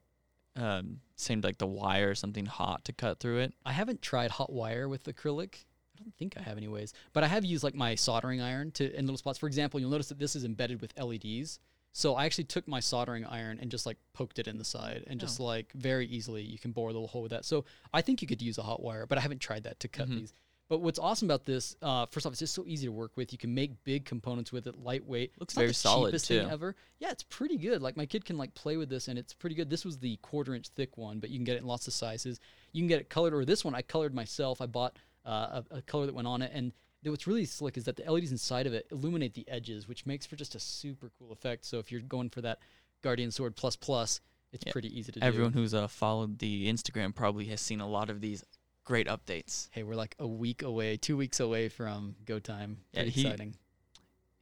um, 0.57 1.01
seemed 1.17 1.45
like 1.45 1.59
the 1.59 1.67
wire 1.67 2.11
or 2.11 2.15
something 2.15 2.47
hot 2.47 2.85
to 2.87 2.93
cut 2.93 3.19
through 3.21 3.41
it. 3.41 3.55
I 3.65 3.73
haven't 3.73 4.03
tried 4.03 4.31
hot 4.33 4.53
wire 4.53 4.89
with 4.89 5.05
acrylic. 5.05 5.65
I 5.97 6.03
don't 6.03 6.15
think 6.17 6.37
I 6.37 6.43
have 6.43 6.57
anyways, 6.57 6.93
but 7.13 7.23
I 7.25 7.29
have 7.29 7.45
used 7.45 7.63
like 7.65 7.75
my 7.75 7.95
soldering 7.95 8.41
iron 8.41 8.71
to 8.73 8.93
in 8.97 9.07
little 9.07 9.17
spots. 9.19 9.39
For 9.39 9.47
example, 9.47 9.79
you'll 9.81 9.91
notice 9.91 10.09
that 10.09 10.19
this 10.19 10.35
is 10.37 10.45
embedded 10.45 10.81
with 10.81 10.93
LEDs. 10.99 11.61
So 11.93 12.17
I 12.17 12.25
actually 12.25 12.45
took 12.45 12.67
my 12.67 12.81
soldering 12.81 13.25
iron 13.25 13.61
and 13.61 13.71
just 13.71 13.87
like 13.87 13.99
poked 14.13 14.41
it 14.41 14.49
in 14.49 14.59
the 14.59 14.65
side 14.65 15.05
and 15.07 15.21
just 15.21 15.39
like 15.39 15.73
very 15.75 16.07
easily 16.09 16.43
you 16.43 16.59
can 16.59 16.73
bore 16.73 16.89
a 16.91 16.93
little 16.93 17.07
hole 17.07 17.23
with 17.23 17.31
that. 17.31 17.45
So 17.45 17.65
I 17.93 18.01
think 18.03 18.21
you 18.21 18.27
could 18.27 18.43
use 18.43 18.59
a 18.59 18.63
hot 18.65 18.83
wire, 18.83 19.07
but 19.07 19.17
I 19.17 19.21
haven't 19.21 19.41
tried 19.41 19.63
that 19.63 19.79
to 19.81 19.87
cut 19.89 20.09
Mhm. 20.09 20.19
these. 20.19 20.33
But 20.69 20.81
what's 20.81 20.99
awesome 20.99 21.27
about 21.29 21.45
this, 21.45 21.77
uh, 21.83 22.07
first 22.07 22.25
off, 22.25 22.33
it's 22.33 22.41
just 22.41 22.55
so 22.55 22.65
easy 22.67 22.87
to 22.87 22.93
work 22.93 23.13
with. 23.17 23.33
You 23.33 23.39
can 23.39 23.55
make 23.55 23.85
big 23.85 24.07
components 24.07 24.51
with 24.51 24.67
it, 24.67 24.79
lightweight. 24.83 25.33
Looks 25.39 25.53
It's 25.53 25.57
not 25.57 25.61
very 25.61 25.69
the 25.69 25.75
solid, 25.75 26.09
cheapest 26.09 26.29
thing 26.29 26.47
too. 26.47 26.51
ever. 26.51 26.75
Yeah, 27.01 27.11
it's 27.11 27.23
pretty 27.23 27.59
good. 27.59 27.83
Like 27.83 27.97
my 27.99 28.07
kid 28.07 28.25
can 28.25 28.39
like 28.39 28.55
play 28.55 28.77
with 28.79 28.89
this, 28.89 29.09
and 29.09 29.19
it's 29.19 29.35
pretty 29.35 29.55
good. 29.57 29.69
This 29.69 29.85
was 29.85 29.99
the 29.99 30.17
quarter 30.23 30.55
inch 30.55 30.69
thick 30.69 30.97
one, 30.97 31.19
but 31.19 31.29
you 31.31 31.37
can 31.39 31.45
get 31.45 31.57
it 31.57 31.61
in 31.61 31.67
lots 31.67 31.87
of 31.87 31.93
sizes. 31.93 32.41
You 32.73 32.81
can 32.81 32.89
get 32.89 33.01
it 33.01 33.11
colored, 33.11 33.35
or 33.35 33.45
this 33.45 33.63
one 33.65 33.75
I 33.75 33.83
colored 33.83 34.15
myself. 34.15 34.61
I 34.63 34.67
bought 34.67 34.97
uh, 35.27 35.63
a, 35.71 35.77
a 35.77 35.83
color 35.83 36.07
that 36.07 36.15
went 36.15 36.29
on 36.29 36.41
it, 36.41 36.51
and 36.55 36.73
what's 37.03 37.27
really 37.27 37.45
slick 37.45 37.77
is 37.77 37.85
that 37.85 37.97
the 37.97 38.11
LEDs 38.11 38.33
inside 38.33 38.67
of 38.67 38.73
it 38.73 38.87
illuminate 38.91 39.35
the 39.35 39.47
edges, 39.49 39.87
which 39.87 40.07
makes 40.07 40.25
for 40.25 40.37
just 40.37 40.55
a 40.55 40.61
super 40.61 41.11
cool 41.19 41.31
effect. 41.33 41.67
So 41.67 41.79
if 41.79 41.93
you're 41.93 42.01
going 42.01 42.31
for 42.31 42.41
that 42.41 42.59
Guardian 43.03 43.31
Sword 43.31 43.55
plus 43.55 43.77
plus, 43.77 44.23
it's 44.53 44.65
Yeah. 44.65 44.73
pretty 44.73 44.99
easy 44.99 45.13
to 45.13 45.21
do. 45.21 45.27
Everyone 45.27 45.53
who's 45.53 45.75
uh, 45.75 45.89
followed 45.89 46.39
the 46.39 46.73
Instagram 46.73 47.15
probably 47.15 47.45
has 47.47 47.61
seen 47.61 47.81
a 47.83 47.87
lot 47.89 48.09
of 48.09 48.23
these 48.23 48.43
great 48.85 49.07
updates. 49.07 49.69
Hey, 49.73 49.83
we're 49.83 49.95
like 49.95 50.15
a 50.19 50.27
week 50.27 50.63
away, 50.63 50.97
two 50.97 51.17
weeks 51.17 51.41
away 51.41 51.69
from 51.69 52.17
go 52.25 52.39
time. 52.39 52.79
Yeah, 52.93 53.03
Pretty 53.03 53.11
he- 53.11 53.27
exciting. 53.27 53.55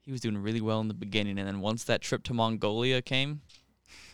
He 0.03 0.11
was 0.11 0.21
doing 0.21 0.37
really 0.37 0.61
well 0.61 0.81
in 0.81 0.89
the 0.89 0.95
beginning, 0.95 1.39
and 1.39 1.47
then 1.47 1.61
once 1.61 1.85
that 1.85 2.01
trip 2.03 2.25
to 2.25 2.35
Mongolia 2.35 3.01
came, 3.03 3.41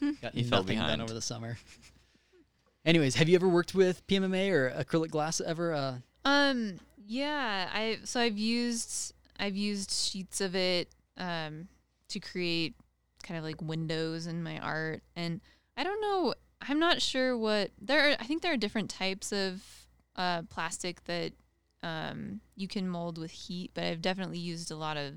Got 0.20 0.34
He 0.34 0.42
fell 0.42 0.60
nothing 0.60 0.76
done 0.76 0.86
behind. 0.86 1.02
over 1.02 1.14
the 1.14 1.22
summer. 1.22 1.56
Anyways, 2.84 3.14
have 3.16 3.28
you 3.28 3.34
ever 3.36 3.48
worked 3.48 3.74
with 3.74 4.06
PMMA 4.06 4.50
or 4.50 4.70
acrylic 4.70 5.10
glass 5.10 5.40
ever? 5.40 5.72
Uh, 5.72 5.98
Um, 6.24 6.78
yeah, 7.06 7.68
I 7.72 7.98
so 8.04 8.20
I've 8.20 8.36
used 8.38 9.14
I've 9.38 9.56
used 9.56 9.90
sheets 9.92 10.40
of 10.40 10.54
it 10.54 10.88
um 11.16 11.68
to 12.08 12.20
create 12.20 12.74
kind 13.22 13.38
of 13.38 13.44
like 13.44 13.60
windows 13.62 14.26
in 14.26 14.42
my 14.42 14.58
art 14.58 15.02
and 15.16 15.40
I 15.76 15.84
don't 15.84 16.00
know, 16.00 16.34
I'm 16.62 16.78
not 16.78 17.00
sure 17.02 17.36
what 17.36 17.70
there 17.80 18.10
are 18.10 18.16
I 18.20 18.24
think 18.24 18.42
there 18.42 18.52
are 18.52 18.56
different 18.58 18.90
types 18.90 19.32
of 19.32 19.62
uh 20.18 20.42
plastic 20.50 21.02
that 21.04 21.32
um 21.82 22.40
you 22.56 22.68
can 22.68 22.86
mold 22.88 23.16
with 23.16 23.30
heat, 23.30 23.70
but 23.72 23.84
I've 23.84 24.02
definitely 24.02 24.38
used 24.38 24.70
a 24.70 24.76
lot 24.76 24.96
of 24.98 25.14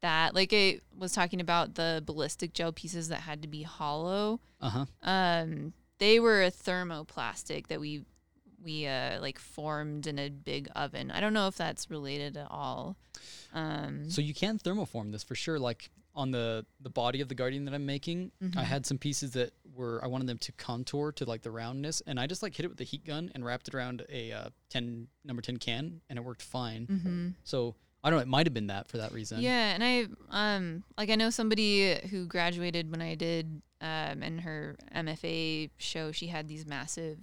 that. 0.00 0.34
Like 0.34 0.52
I 0.52 0.80
was 0.96 1.12
talking 1.12 1.40
about 1.40 1.74
the 1.74 2.02
ballistic 2.04 2.52
gel 2.54 2.72
pieces 2.72 3.08
that 3.08 3.20
had 3.20 3.42
to 3.42 3.48
be 3.48 3.62
hollow 3.62 4.40
uh 4.60 4.70
huh. 4.70 4.84
um 5.02 5.72
they 5.98 6.18
were 6.18 6.42
a 6.42 6.50
thermoplastic 6.50 7.68
that 7.68 7.78
we 7.80 8.04
we 8.64 8.86
uh 8.86 9.20
like 9.20 9.38
formed 9.38 10.06
in 10.08 10.18
a 10.18 10.28
big 10.28 10.68
oven 10.74 11.12
i 11.12 11.20
don't 11.20 11.32
know 11.32 11.46
if 11.46 11.56
that's 11.56 11.88
related 11.90 12.36
at 12.36 12.48
all 12.50 12.96
um 13.54 14.10
So 14.10 14.20
you 14.20 14.34
can 14.34 14.58
thermoform 14.58 15.12
this 15.12 15.22
for 15.22 15.34
sure. 15.34 15.58
Like 15.58 15.90
on 16.18 16.30
the 16.32 16.66
the 16.80 16.90
body 16.90 17.20
of 17.20 17.28
the 17.28 17.34
Guardian 17.34 17.64
that 17.66 17.74
I'm 17.74 17.86
making, 17.86 18.32
I 18.42 18.44
Mhm. 18.44 18.62
had 18.64 18.84
some 18.86 18.98
pieces 18.98 19.30
that 19.32 19.52
were 19.74 20.02
I 20.04 20.08
wanted 20.08 20.26
them 20.26 20.38
to 20.38 20.52
contour 20.52 21.12
to 21.12 21.24
like 21.24 21.42
the 21.42 21.50
roundness, 21.50 22.02
and 22.06 22.18
I 22.20 22.26
just 22.26 22.42
like 22.42 22.54
hit 22.56 22.64
it 22.64 22.68
with 22.68 22.78
the 22.78 22.84
heat 22.84 23.04
gun 23.04 23.30
and 23.34 23.44
wrapped 23.44 23.68
it 23.68 23.74
around 23.74 24.04
a 24.08 24.32
uh, 24.32 24.48
ten 24.68 25.08
number 25.24 25.40
ten 25.42 25.56
can, 25.56 26.00
and 26.08 26.18
it 26.18 26.22
worked 26.22 26.42
fine. 26.42 26.86
mhm. 26.86 27.34
So 27.44 27.76
I 28.04 28.10
don't 28.10 28.18
know. 28.18 28.22
It 28.22 28.28
might 28.28 28.46
have 28.46 28.54
been 28.54 28.68
that 28.68 28.88
for 28.88 28.98
that 28.98 29.12
reason. 29.12 29.40
yeah 29.40 29.74
and 29.74 29.82
i 29.84 30.06
um 30.30 30.84
like 30.96 31.10
i 31.10 31.16
know 31.16 31.30
somebody 31.30 31.94
who 32.10 32.26
graduated 32.26 32.90
when 32.92 33.02
i 33.02 33.14
did 33.16 33.60
um 33.80 34.22
in 34.22 34.38
her 34.38 34.76
mfa 34.94 35.70
show 35.78 36.12
she 36.12 36.28
had 36.28 36.48
these 36.48 36.64
massive 36.66 37.18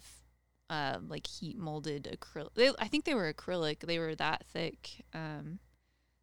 uh 0.70 0.98
like 1.08 1.28
heat 1.28 1.58
molded 1.58 2.04
acrylic 2.16 2.74
i 2.80 2.88
think 2.90 3.06
they 3.06 3.14
were 3.16 3.32
acrylic 3.34 3.80
they 3.82 4.00
were 4.00 4.16
that 4.16 4.46
thick 4.52 5.06
um 5.14 5.60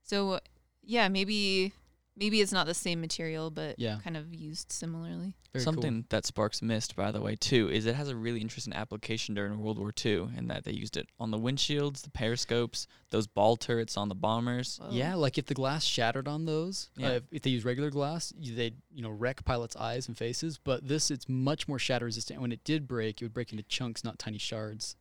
so 0.02 0.38
yeah 0.82 1.08
maybe 1.08 1.72
maybe 2.16 2.40
it's 2.40 2.52
not 2.52 2.66
the 2.66 2.74
same 2.74 3.00
material 3.00 3.50
but 3.50 3.78
Yeah. 3.78 3.98
kind 4.04 4.16
of 4.16 4.34
used 4.34 4.70
similarly 4.70 5.34
Very 5.52 5.64
cool. 5.64 5.72
something 5.72 6.04
that 6.10 6.26
Sparks 6.26 6.62
missed, 6.62 6.94
by 6.96 7.10
the 7.12 7.20
way, 7.20 7.36
too, 7.36 7.68
is 7.70 7.86
it 7.86 7.94
has 7.94 8.08
a 8.08 8.16
really 8.16 8.40
interesting 8.40 8.72
application 8.74 9.34
during 9.34 9.58
World 9.58 9.78
War 9.78 9.92
II, 10.04 10.28
in 10.36 10.48
that 10.48 10.64
they 10.64 10.72
used 10.72 10.96
it 10.96 11.08
on 11.20 11.30
the 11.30 11.38
windshields, 11.38 12.02
the 12.02 12.10
periscopes, 12.10 12.86
those 13.10 13.26
ball 13.26 13.56
turrets 13.56 13.96
on 13.96 14.08
the 14.08 14.14
bombers. 14.14 14.78
Whoa. 14.82 14.90
Yeah, 14.92 15.14
like 15.14 15.36
if 15.38 15.46
the 15.46 15.54
glass 15.54 15.84
shattered 15.84 16.26
on 16.28 16.44
those, 16.46 16.90
Yeah. 16.96 17.08
uh, 17.08 17.10
if, 17.12 17.22
if 17.32 17.42
they 17.42 17.50
use 17.50 17.64
regular 17.64 17.90
glass, 17.90 18.32
you- 18.38 18.54
they'd 18.54 18.76
you 18.94 19.02
know 19.02 19.10
wreck 19.10 19.44
pilots' 19.44 19.76
eyes 19.76 20.08
and 20.08 20.16
faces. 20.16 20.58
But 20.58 20.86
this, 20.88 21.10
it's 21.10 21.28
much 21.28 21.68
more 21.68 21.78
shatter 21.78 22.04
resistant. 22.06 22.40
When 22.40 22.52
it 22.52 22.64
did 22.64 22.86
break, 22.86 23.20
it 23.20 23.24
would 23.26 23.34
break 23.34 23.52
into 23.52 23.62
chunks, 23.64 24.04
not 24.04 24.18
tiny 24.18 24.38
shards. 24.38 24.96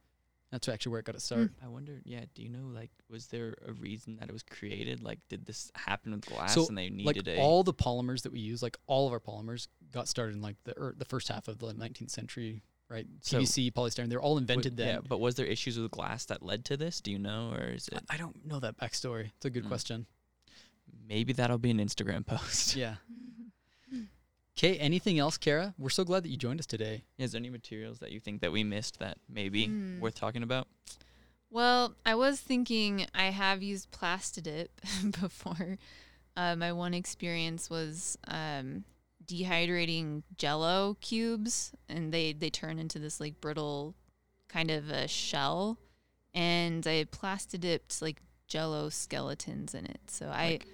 That's 0.52 0.68
actually 0.68 0.92
where 0.92 1.00
it 1.00 1.06
got 1.06 1.16
its 1.16 1.24
start. 1.24 1.52
I 1.64 1.68
wonder, 1.70 2.02
yeah, 2.04 2.26
do 2.36 2.44
you 2.44 2.50
know, 2.50 2.68
like, 2.74 2.92
was 3.10 3.28
there 3.28 3.56
a 3.66 3.72
reason 3.72 4.18
that 4.18 4.28
it 4.28 4.34
was 4.34 4.44
created? 4.44 5.02
Like, 5.02 5.20
did 5.30 5.46
this 5.46 5.72
happen 5.76 6.12
with 6.12 6.26
glass 6.26 6.54
So, 6.56 6.68
and 6.68 6.78
they 6.78 6.90
Like 6.90 7.16
needed 7.16 7.28
a. 7.30 7.38
all 7.40 7.64
the 7.64 7.74
polymers 7.74 8.24
that 8.24 8.34
we 8.34 8.40
use, 8.42 8.62
like 8.62 8.78
all 8.86 9.08
of 9.08 9.14
our 9.14 9.22
polymers, 9.22 9.68
got 9.92 10.10
started 10.10 10.36
in 10.36 10.42
like 10.42 10.58
the 10.66 10.78
er, 10.78 10.94
the 10.98 11.06
first 11.06 11.30
half 11.30 11.48
of 11.48 11.60
the 11.60 11.74
19th 11.74 12.10
century, 12.12 12.64
right? 12.90 13.08
So- 13.22 13.40
PVC, 13.40 13.72
polystyrene, 13.72 14.10
they're 14.10 14.22
all 14.22 14.34
wa- 14.34 14.40
invented 14.40 14.76
then. 14.76 14.88
Yeah, 14.96 15.00
but 15.08 15.22
was 15.22 15.36
there 15.36 15.46
issues 15.46 15.80
with 15.80 15.90
glass 15.92 16.26
that 16.26 16.44
led 16.44 16.66
to 16.66 16.76
this? 16.76 17.00
Do 17.00 17.12
you 17.12 17.20
know, 17.20 17.54
or 17.54 17.68
is 17.70 17.90
I- 17.94 17.98
it 17.98 18.04
I 18.10 18.18
don't 18.18 18.46
know 18.46 18.60
that 18.60 18.78
backstory. 18.78 19.32
It's 19.38 19.46
a 19.46 19.50
good 19.50 19.64
Mm. 19.64 19.70
question. 19.70 20.06
maybe 21.08 21.32
that'll 21.34 21.58
be 21.58 21.72
an 21.72 21.78
Instagram 21.80 22.26
post? 22.26 22.76
Yeah. 22.76 22.96
Okay. 24.64 24.78
Anything 24.78 25.18
else, 25.18 25.40
Kara? 25.40 25.74
We're 25.80 25.90
so 25.90 26.04
glad 26.04 26.22
that 26.22 26.30
you 26.30 26.38
joined 26.38 26.60
us 26.60 26.68
today. 26.68 27.04
Is 27.18 27.32
there 27.32 27.40
any 27.40 27.50
materials 27.50 27.98
that 27.98 28.12
you 28.12 28.20
think 28.20 28.42
that 28.42 28.52
we 28.52 28.64
missed 28.64 29.00
that 29.00 29.18
maybe 29.28 29.66
Hmm. 29.66 30.00
worth 30.00 30.14
talking 30.14 30.44
about? 30.44 30.68
Well, 31.50 31.96
I 32.06 32.14
was 32.14 32.40
thinking 32.40 33.08
I 33.16 33.32
have 33.32 33.64
used 33.64 33.90
Plastidip 33.92 34.68
before. 35.20 35.78
Uh, 36.38 36.56
my 36.56 36.72
one 36.74 36.94
experience 36.94 37.72
was 37.72 38.20
um, 38.28 38.84
dehydrating 39.26 40.22
Jello 40.38 40.96
cubes, 41.02 41.72
and 41.90 42.14
they 42.14 42.32
they 42.32 42.52
turn 42.52 42.78
into 42.78 43.00
this 43.00 43.20
like 43.20 43.42
brittle 43.42 43.96
kind 44.48 44.70
of 44.70 44.90
a 44.92 45.08
shell, 45.08 45.80
and 46.36 46.86
I 46.86 47.06
Plastidipped 47.06 48.00
like 48.00 48.22
Jello 48.48 48.90
skeletons 48.90 49.74
in 49.74 49.86
it. 49.88 50.02
So 50.06 50.28
Like- 50.28 50.68
I, 50.68 50.72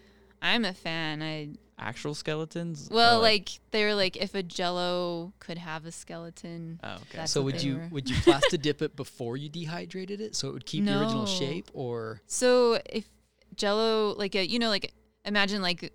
I'm 0.47 0.65
a 0.65 0.73
fan. 0.73 1.21
I 1.21 1.49
Actual 1.79 2.15
skeletons? 2.15 2.89
well, 2.91 3.17
oh, 3.17 3.19
Or 3.19 3.21
like 3.21 3.49
they 3.69 3.83
were 3.85 3.93
like 3.93 4.17
if 4.17 4.33
a 4.33 4.41
Jello 4.41 5.33
could 5.39 5.59
have 5.59 5.85
a 5.85 5.91
skeleton. 5.91 6.79
Oh, 6.83 6.95
okay. 6.95 7.17
That's 7.17 7.31
so 7.31 7.43
would 7.43 7.61
you 7.61 7.75
were. 7.75 7.87
would 7.91 8.09
you 8.09 8.15
plastic 8.21 8.61
dip 8.63 8.81
it 8.81 8.95
before 8.95 9.37
you 9.37 9.47
dehydrated 9.47 10.19
it 10.19 10.35
so 10.35 10.47
it 10.49 10.53
would 10.53 10.65
keep 10.65 10.85
the 10.85 10.99
original 10.99 11.27
shape 11.27 11.69
or 11.73 12.21
So 12.25 12.79
if 12.89 13.07
Jello, 13.55 14.15
like 14.17 14.35
a, 14.35 14.47
you 14.47 14.57
know, 14.57 14.69
like 14.69 14.91
imagine 15.23 15.61
like 15.61 15.93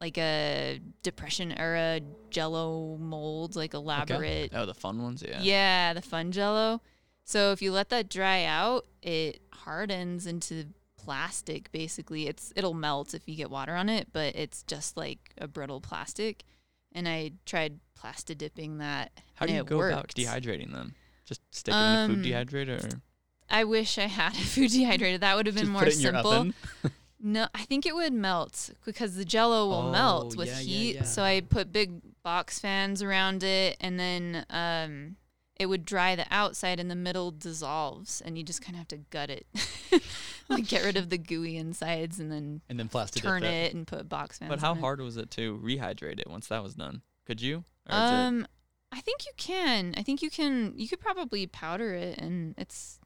like 0.00 0.18
a 0.18 0.80
depression 1.02 1.52
era 1.52 2.00
Jello 2.30 2.98
mold, 2.98 3.56
like 3.56 3.72
elaborate. 3.72 4.52
oh, 4.54 4.66
the 4.66 4.74
fun 4.74 5.02
ones? 5.02 5.24
Yeah. 5.26 5.40
Yeah, 5.40 5.92
the 5.94 6.02
fun 6.02 6.32
Jello. 6.32 6.82
So 7.24 7.52
if 7.52 7.62
you 7.62 7.72
let 7.72 7.88
that 7.88 8.10
dry 8.10 8.44
out, 8.44 8.86
it 9.02 9.40
hardens 9.52 10.26
into 10.26 10.66
plastic. 11.06 11.72
Basically, 11.72 12.26
it's 12.26 12.52
it'll 12.56 12.74
melt 12.74 13.14
if 13.14 13.26
you 13.28 13.34
get 13.36 13.50
water 13.50 13.74
on 13.74 13.88
it, 13.88 14.08
but 14.12 14.34
it's 14.36 14.62
just 14.64 14.96
like 14.96 15.30
a 15.38 15.46
brittle 15.48 15.80
plastic. 15.80 16.44
And 16.92 17.08
I 17.08 17.32
tried 17.44 17.78
plastic 17.94 18.38
dipping 18.38 18.78
that. 18.78 19.12
How 19.34 19.46
do 19.46 19.52
you 19.52 19.60
it 19.60 19.66
go 19.66 19.80
about 19.82 20.08
dehydrating 20.08 20.72
them? 20.72 20.94
Just 21.24 21.40
stick 21.50 21.72
it 21.74 21.76
in 21.76 21.82
a 21.82 21.86
Um, 22.04 22.14
food 22.16 22.24
dehydrator? 22.24 22.94
Or? 22.94 23.00
I 23.48 23.64
wish 23.64 23.98
I 23.98 24.06
had 24.06 24.32
a 24.34 24.38
food 24.38 24.70
dehydrator. 24.70 25.20
That 25.20 25.36
would 25.36 25.46
have 25.46 25.54
been 25.54 25.64
just 25.64 25.72
more 25.72 25.82
put 25.82 25.88
it 25.88 25.96
in 25.96 26.00
your 26.02 26.12
simple. 26.12 26.50
No, 27.18 27.48
I 27.54 27.64
think 27.64 27.86
it 27.86 27.94
would 27.94 28.12
melt 28.12 28.70
because 28.84 29.16
the 29.16 29.24
jello 29.24 29.66
will 29.68 29.90
melt 29.90 30.34
Oh, 30.34 30.38
with 30.38 30.48
yeah, 30.48 30.60
yeah, 30.60 30.78
heat. 30.78 30.94
yeah. 30.96 31.02
So 31.04 31.22
I 31.22 31.40
put 31.40 31.72
big 31.72 32.02
box 32.22 32.58
fans 32.58 33.02
around 33.02 33.42
it 33.42 33.76
and 33.80 33.98
then 33.98 34.44
um 34.50 35.16
it 35.58 35.66
would 35.66 35.84
dry 35.84 36.14
the 36.16 36.26
outside 36.30 36.78
and 36.80 36.90
the 36.90 36.94
middle 36.94 37.30
dissolves 37.30 38.20
and 38.20 38.36
you 38.36 38.44
just 38.44 38.60
kind 38.62 38.74
of 38.74 38.78
have 38.78 38.88
to 38.88 38.98
gut 39.10 39.30
it. 39.30 39.46
like 40.48 40.66
get 40.68 40.84
rid 40.84 40.96
of 40.96 41.08
the 41.10 41.18
gooey 41.18 41.56
insides 41.56 42.20
and 42.20 42.30
then 42.30 42.60
And 42.68 42.78
then 42.78 42.88
plastic 42.88 43.22
turn 43.22 43.42
it 43.42 43.72
and 43.74 43.86
put 43.86 44.08
box 44.08 44.38
fans 44.38 44.50
But 44.50 44.60
how 44.60 44.72
on 44.72 44.78
it. 44.78 44.80
hard 44.80 45.00
was 45.00 45.16
it 45.16 45.30
to 45.32 45.58
rehydrate 45.58 46.20
it 46.20 46.28
once 46.28 46.48
that 46.48 46.62
was 46.62 46.74
done? 46.74 47.02
Could 47.26 47.40
you? 47.40 47.64
Or 47.88 47.96
is 47.96 48.10
it- 48.10 48.14
Um, 48.14 48.46
I 48.92 49.00
think 49.00 49.26
you 49.26 49.32
can. 49.36 49.94
I 49.96 50.02
think 50.02 50.22
you 50.22 50.30
can. 50.30 50.72
You 50.76 50.88
could 50.88 51.00
probably 51.00 51.46
powder 51.48 51.92
it, 51.94 52.18
and 52.18 52.54
it's. 52.56 53.00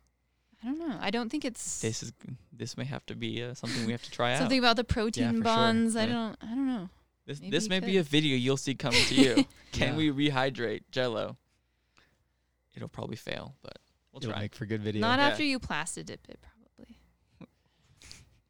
I 0.63 0.67
don't 0.67 0.79
know. 0.79 0.99
I 1.01 1.11
don't 1.11 1.31
think 1.31 1.45
it's 1.45 1.81
this 1.81 2.03
is 2.03 2.13
this 2.53 2.77
may 2.77 2.85
have 2.85 3.05
to 3.07 3.15
be 3.17 3.43
uh, 3.43 3.55
something 3.55 3.87
we 3.87 3.93
have 3.93 4.03
to 4.03 4.11
try 4.11 4.33
out. 4.35 4.39
something 4.41 4.59
about 4.59 4.77
the 4.77 4.85
protein 4.85 5.29
for 5.31 5.35
sure. 5.37 5.43
bonds. 5.43 5.97
I 5.97 6.03
Yeah. 6.05 6.13
don't. 6.13 6.37
I 6.43 6.47
don't 6.55 6.67
know. 6.67 6.89
This 7.27 7.41
maybe 7.41 7.51
this 7.51 7.65
you 7.65 7.71
may 7.71 7.81
be 7.81 7.97
a 7.97 8.03
video 8.03 8.37
you'll 8.37 8.59
see 8.59 8.75
coming 8.75 9.03
to 9.07 9.15
you. 9.15 9.47
Can 9.73 9.99
Yeah. 9.99 10.11
we 10.13 10.29
rehydrate 10.29 10.83
Jello? 10.93 11.39
It'll 12.75 12.89
probably 12.89 13.17
fail, 13.17 13.57
but 13.63 13.79
we'll 14.13 14.21
It'll 14.23 14.33
try. 14.33 14.43
make 14.43 14.55
for 14.55 14.67
good 14.67 14.83
video. 14.83 15.01
Not 15.01 15.19
Yeah. 15.19 15.29
after 15.29 15.43
you 15.45 15.59
plastic 15.59 16.07
dip 16.07 16.27
it, 16.29 16.39
probably. 16.41 16.97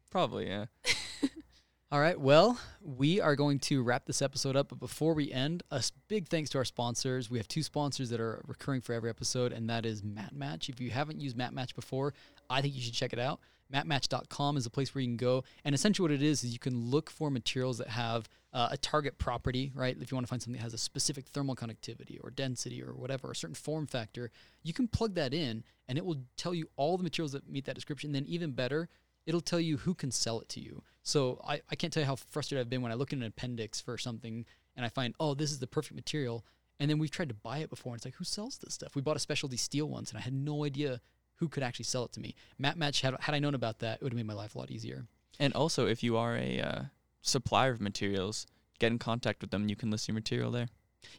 Probably, 0.09 0.47
yeah. 0.47 0.65
All 1.91 1.99
right. 1.99 2.19
Well, 2.19 2.57
we 2.81 3.19
are 3.19 3.35
going 3.35 3.59
to 3.59 3.83
wrap 3.83 4.05
this 4.05 4.21
episode 4.21 4.55
up. 4.55 4.69
But 4.69 4.79
before 4.79 5.13
we 5.13 5.31
end, 5.31 5.63
a 5.71 5.75
s- 5.75 5.91
big 6.07 6.27
thanks 6.29 6.49
to 6.51 6.57
our 6.57 6.65
sponsors. 6.65 7.29
We 7.29 7.37
have 7.37 7.47
two 7.49 7.63
sponsors 7.63 8.09
that 8.11 8.19
are 8.21 8.41
recurring 8.47 8.79
for 8.81 8.93
every 8.93 9.09
episode, 9.09 9.51
and 9.51 9.69
that 9.69 9.85
is 9.85 10.01
MatMatch. 10.01 10.69
If 10.69 10.79
you 10.79 10.89
haven't 10.91 11.19
used 11.19 11.37
MatMatch 11.37 11.75
before, 11.75 12.13
I 12.49 12.61
think 12.61 12.75
you 12.75 12.81
should 12.81 12.93
check 12.93 13.11
it 13.13 13.19
out. 13.19 13.39
MatMatch.com 13.73 14.57
is 14.57 14.65
a 14.65 14.69
place 14.69 14.93
where 14.95 15.01
you 15.01 15.07
can 15.07 15.17
go. 15.17 15.43
And 15.65 15.73
essentially, 15.75 16.03
what 16.03 16.11
it 16.13 16.21
is, 16.23 16.43
is 16.43 16.51
you 16.53 16.59
can 16.59 16.89
look 16.89 17.09
for 17.09 17.29
materials 17.29 17.77
that 17.79 17.87
have 17.89 18.27
uh, 18.53 18.69
a 18.71 18.77
target 18.77 19.17
property, 19.17 19.71
right? 19.73 19.95
If 19.99 20.11
you 20.11 20.15
want 20.15 20.27
to 20.27 20.29
find 20.29 20.41
something 20.41 20.59
that 20.59 20.63
has 20.63 20.73
a 20.73 20.77
specific 20.77 21.27
thermal 21.27 21.55
conductivity 21.55 22.19
or 22.23 22.29
density 22.31 22.83
or 22.83 22.93
whatever, 22.93 23.31
a 23.31 23.35
certain 23.35 23.55
form 23.55 23.87
factor, 23.87 24.29
you 24.63 24.73
can 24.73 24.87
plug 24.87 25.15
that 25.15 25.33
in 25.33 25.63
and 25.87 25.97
it 25.97 26.05
will 26.05 26.23
tell 26.37 26.53
you 26.53 26.69
all 26.75 26.97
the 26.97 27.03
materials 27.03 27.31
that 27.31 27.49
meet 27.49 27.65
that 27.65 27.75
description. 27.75 28.11
Then, 28.11 28.25
even 28.27 28.51
better, 28.51 28.89
it'll 29.25 29.41
tell 29.41 29.59
you 29.59 29.77
who 29.77 29.93
can 29.93 30.11
sell 30.11 30.39
it 30.39 30.49
to 30.49 30.59
you. 30.59 30.83
So 31.03 31.41
I, 31.47 31.61
I 31.69 31.75
can't 31.75 31.91
tell 31.91 32.01
you 32.01 32.07
how 32.07 32.15
frustrated 32.15 32.65
I've 32.65 32.69
been 32.69 32.81
when 32.81 32.91
I 32.91 32.95
look 32.95 33.13
in 33.13 33.21
an 33.21 33.27
appendix 33.27 33.79
for 33.79 33.97
something 33.97 34.45
and 34.75 34.85
I 34.85 34.89
find, 34.89 35.15
oh, 35.19 35.33
this 35.33 35.51
is 35.51 35.59
the 35.59 35.67
perfect 35.67 35.95
material. 35.95 36.45
And 36.79 36.89
then 36.89 36.97
we've 36.97 37.11
tried 37.11 37.29
to 37.29 37.35
buy 37.35 37.59
it 37.59 37.69
before 37.69 37.93
and 37.93 37.99
it's 37.99 38.05
like, 38.05 38.15
who 38.15 38.23
sells 38.23 38.57
this 38.57 38.73
stuff? 38.73 38.95
We 38.95 39.01
bought 39.01 39.15
a 39.15 39.19
specialty 39.19 39.57
steel 39.57 39.87
once 39.87 40.09
and 40.09 40.17
I 40.17 40.21
had 40.21 40.33
no 40.33 40.65
idea 40.65 40.99
who 41.35 41.47
could 41.47 41.63
actually 41.63 41.85
sell 41.85 42.05
it 42.05 42.11
to 42.13 42.19
me. 42.19 42.35
MatMatch, 42.61 43.01
had, 43.01 43.15
had 43.19 43.35
I 43.35 43.39
known 43.39 43.55
about 43.55 43.79
that, 43.79 43.95
it 43.95 44.03
would 44.03 44.13
have 44.13 44.17
made 44.17 44.27
my 44.27 44.33
life 44.33 44.55
a 44.55 44.59
lot 44.59 44.71
easier. 44.71 45.05
And 45.39 45.53
also, 45.53 45.87
if 45.87 46.03
you 46.03 46.17
are 46.17 46.35
a 46.37 46.59
uh, 46.59 46.81
supplier 47.21 47.71
of 47.71 47.81
materials, 47.81 48.47
get 48.79 48.91
in 48.91 48.99
contact 48.99 49.41
with 49.41 49.51
them. 49.51 49.69
You 49.69 49.75
can 49.75 49.91
list 49.91 50.07
your 50.07 50.15
material 50.15 50.51
there. 50.51 50.67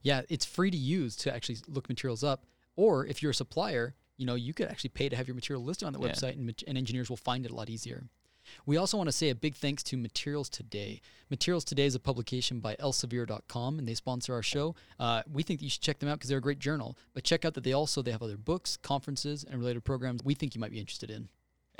Yeah, 0.02 0.22
it's 0.28 0.44
free 0.44 0.70
to 0.70 0.76
use 0.76 1.16
to 1.16 1.34
actually 1.34 1.58
look 1.68 1.88
materials 1.88 2.22
up. 2.22 2.44
Or 2.76 3.06
if 3.06 3.22
you're 3.22 3.32
a 3.32 3.34
supplier, 3.34 3.94
you 4.16 4.26
know, 4.26 4.34
you 4.34 4.54
could 4.54 4.68
actually 4.68 4.90
pay 4.90 5.08
to 5.08 5.16
have 5.16 5.26
your 5.28 5.34
material 5.34 5.64
listed 5.64 5.86
on 5.86 5.92
the 5.92 6.00
Yeah. 6.00 6.08
website 6.08 6.32
and, 6.34 6.54
and 6.66 6.78
engineers 6.78 7.08
will 7.10 7.16
find 7.16 7.44
it 7.44 7.50
a 7.50 7.54
lot 7.54 7.68
easier. 7.68 8.04
We 8.66 8.76
also 8.76 8.96
want 8.96 9.06
to 9.08 9.12
say 9.12 9.30
a 9.30 9.36
big 9.36 9.54
thanks 9.54 9.84
to 9.84 9.96
Materials 9.96 10.48
Today. 10.48 11.00
Materials 11.30 11.64
Today 11.64 11.86
is 11.86 11.94
a 11.94 12.00
publication 12.00 12.58
by 12.58 12.74
elsevier.com 12.76 13.78
and 13.78 13.86
they 13.86 13.94
sponsor 13.94 14.34
our 14.34 14.42
show. 14.42 14.74
Uh, 14.98 15.22
we 15.30 15.44
think 15.44 15.60
that 15.60 15.64
you 15.64 15.70
should 15.70 15.80
check 15.82 16.00
them 16.00 16.08
out 16.08 16.18
because 16.18 16.28
they're 16.28 16.38
a 16.38 16.42
great 16.42 16.58
journal. 16.58 16.96
But 17.14 17.22
check 17.22 17.44
out 17.44 17.54
that 17.54 17.62
they 17.64 17.72
also 17.72 18.02
they 18.02 18.10
have 18.10 18.22
other 18.22 18.36
books, 18.36 18.76
conferences, 18.76 19.44
and 19.44 19.60
related 19.60 19.84
programs 19.84 20.24
we 20.24 20.34
think 20.34 20.54
you 20.56 20.60
might 20.60 20.72
be 20.72 20.80
interested 20.80 21.10
in. 21.10 21.28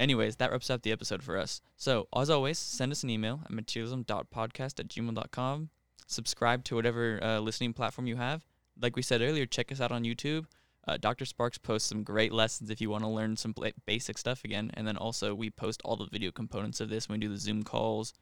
Anyways, 0.02 0.34
that 0.36 0.50
wraps 0.50 0.68
up 0.68 0.82
the 0.82 0.90
episode 0.90 1.22
for 1.22 1.38
us. 1.38 1.60
So, 1.76 2.08
as 2.12 2.28
always, 2.28 2.58
send 2.58 2.90
us 2.90 3.04
an 3.04 3.10
email 3.10 3.40
at 3.44 3.52
materialism.podcast 3.52 4.80
at 4.80 4.88
gmail.com. 4.88 5.70
Subscribe 6.08 6.64
to 6.64 6.74
whatever 6.74 7.22
uh, 7.22 7.38
listening 7.38 7.72
platform 7.72 8.08
you 8.08 8.16
have. 8.16 8.44
Like 8.80 8.96
we 8.96 9.02
said 9.02 9.22
earlier, 9.22 9.46
check 9.46 9.70
us 9.70 9.80
out 9.80 9.92
on 9.92 10.02
YouTube. 10.02 10.46
Uh, 10.88 10.96
Dr. 10.96 11.24
Sparks 11.24 11.56
posts 11.56 11.88
some 11.88 12.02
great 12.02 12.32
lessons 12.32 12.68
if 12.68 12.80
you 12.80 12.90
want 12.90 13.04
to 13.04 13.08
learn 13.08 13.36
some 13.36 13.54
basic 13.86 14.18
stuff 14.18 14.42
again. 14.42 14.72
And 14.74 14.88
then 14.88 14.96
also, 14.96 15.36
we 15.36 15.50
post 15.50 15.80
all 15.84 15.94
the 15.94 16.08
video 16.10 16.32
components 16.32 16.80
of 16.80 16.88
this 16.88 17.08
when 17.08 17.20
we 17.20 17.26
do 17.28 17.32
the 17.32 17.38
Zoom 17.38 17.62
calls. 17.62 18.12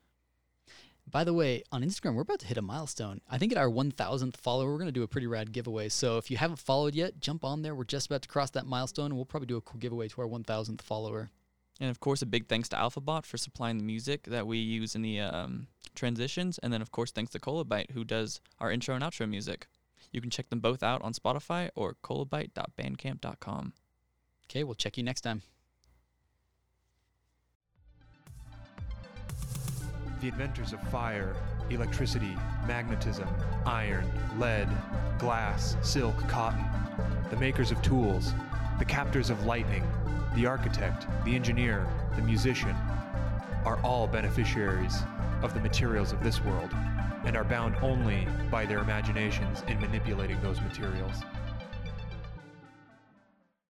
By 1.10 1.24
the 1.24 1.32
way, 1.32 1.62
on 1.72 1.82
Instagram, 1.82 2.14
we're 2.14 2.22
about 2.22 2.40
to 2.40 2.46
hit 2.46 2.58
a 2.58 2.62
milestone. 2.62 3.22
I 3.26 3.38
think 3.38 3.52
at 3.52 3.58
our 3.58 3.70
1,000th 3.70 4.36
follower, 4.36 4.70
we're 4.70 4.76
going 4.76 4.84
to 4.84 4.92
do 4.92 5.02
a 5.02 5.08
pretty 5.08 5.26
rad 5.26 5.50
giveaway. 5.50 5.88
So 5.88 6.18
if 6.18 6.30
you 6.30 6.36
haven't 6.36 6.58
followed 6.58 6.94
yet, 6.94 7.20
jump 7.20 7.42
on 7.42 7.62
there. 7.62 7.74
We're 7.74 7.84
just 7.84 8.08
about 8.08 8.20
to 8.20 8.28
cross 8.28 8.50
that 8.50 8.66
milestone, 8.66 9.06
and 9.06 9.16
we'll 9.16 9.24
probably 9.24 9.46
do 9.46 9.56
a 9.56 9.62
cool 9.62 9.80
giveaway 9.80 10.08
to 10.08 10.20
our 10.20 10.28
1,000th 10.28 10.82
follower. 10.82 11.30
And 11.80 11.90
of 11.90 11.98
course, 11.98 12.20
a 12.20 12.26
big 12.26 12.46
thanks 12.46 12.68
to 12.68 12.76
AlphaBot 12.76 13.24
for 13.24 13.38
supplying 13.38 13.78
the 13.78 13.84
music 13.84 14.24
that 14.24 14.46
we 14.46 14.58
use 14.58 14.94
in 14.94 15.00
the 15.00 15.20
um, 15.20 15.66
transitions. 15.94 16.58
And 16.58 16.72
then, 16.72 16.82
of 16.82 16.92
course, 16.92 17.10
thanks 17.10 17.32
to 17.32 17.40
Colabyte, 17.40 17.92
who 17.92 18.04
does 18.04 18.40
our 18.58 18.70
intro 18.70 18.94
and 18.94 19.02
outro 19.02 19.28
music. 19.28 19.66
You 20.12 20.20
can 20.20 20.30
check 20.30 20.50
them 20.50 20.60
both 20.60 20.82
out 20.82 21.00
on 21.02 21.14
Spotify 21.14 21.70
or 21.74 21.96
colabyte.bandcamp.com. 22.04 23.72
Okay, 24.46 24.64
we'll 24.64 24.74
check 24.74 24.98
you 24.98 25.02
next 25.02 25.22
time. 25.22 25.42
The 30.20 30.28
inventors 30.28 30.74
of 30.74 30.82
fire, 30.90 31.34
electricity, 31.70 32.36
magnetism, 32.66 33.28
iron, 33.64 34.04
lead, 34.38 34.68
glass, 35.18 35.76
silk, 35.82 36.18
cotton, 36.28 36.62
the 37.30 37.36
makers 37.36 37.70
of 37.70 37.80
tools, 37.80 38.34
the 38.80 38.84
captors 38.86 39.28
of 39.28 39.44
lightning, 39.44 39.86
the 40.34 40.46
architect, 40.46 41.06
the 41.26 41.34
engineer, 41.34 41.86
the 42.16 42.22
musician, 42.22 42.74
are 43.66 43.78
all 43.84 44.06
beneficiaries 44.06 45.02
of 45.42 45.52
the 45.52 45.60
materials 45.60 46.12
of 46.12 46.24
this 46.24 46.42
world 46.42 46.70
and 47.26 47.36
are 47.36 47.44
bound 47.44 47.76
only 47.82 48.26
by 48.50 48.64
their 48.64 48.78
imaginations 48.78 49.62
in 49.68 49.78
manipulating 49.82 50.40
those 50.40 50.58
materials. 50.62 51.16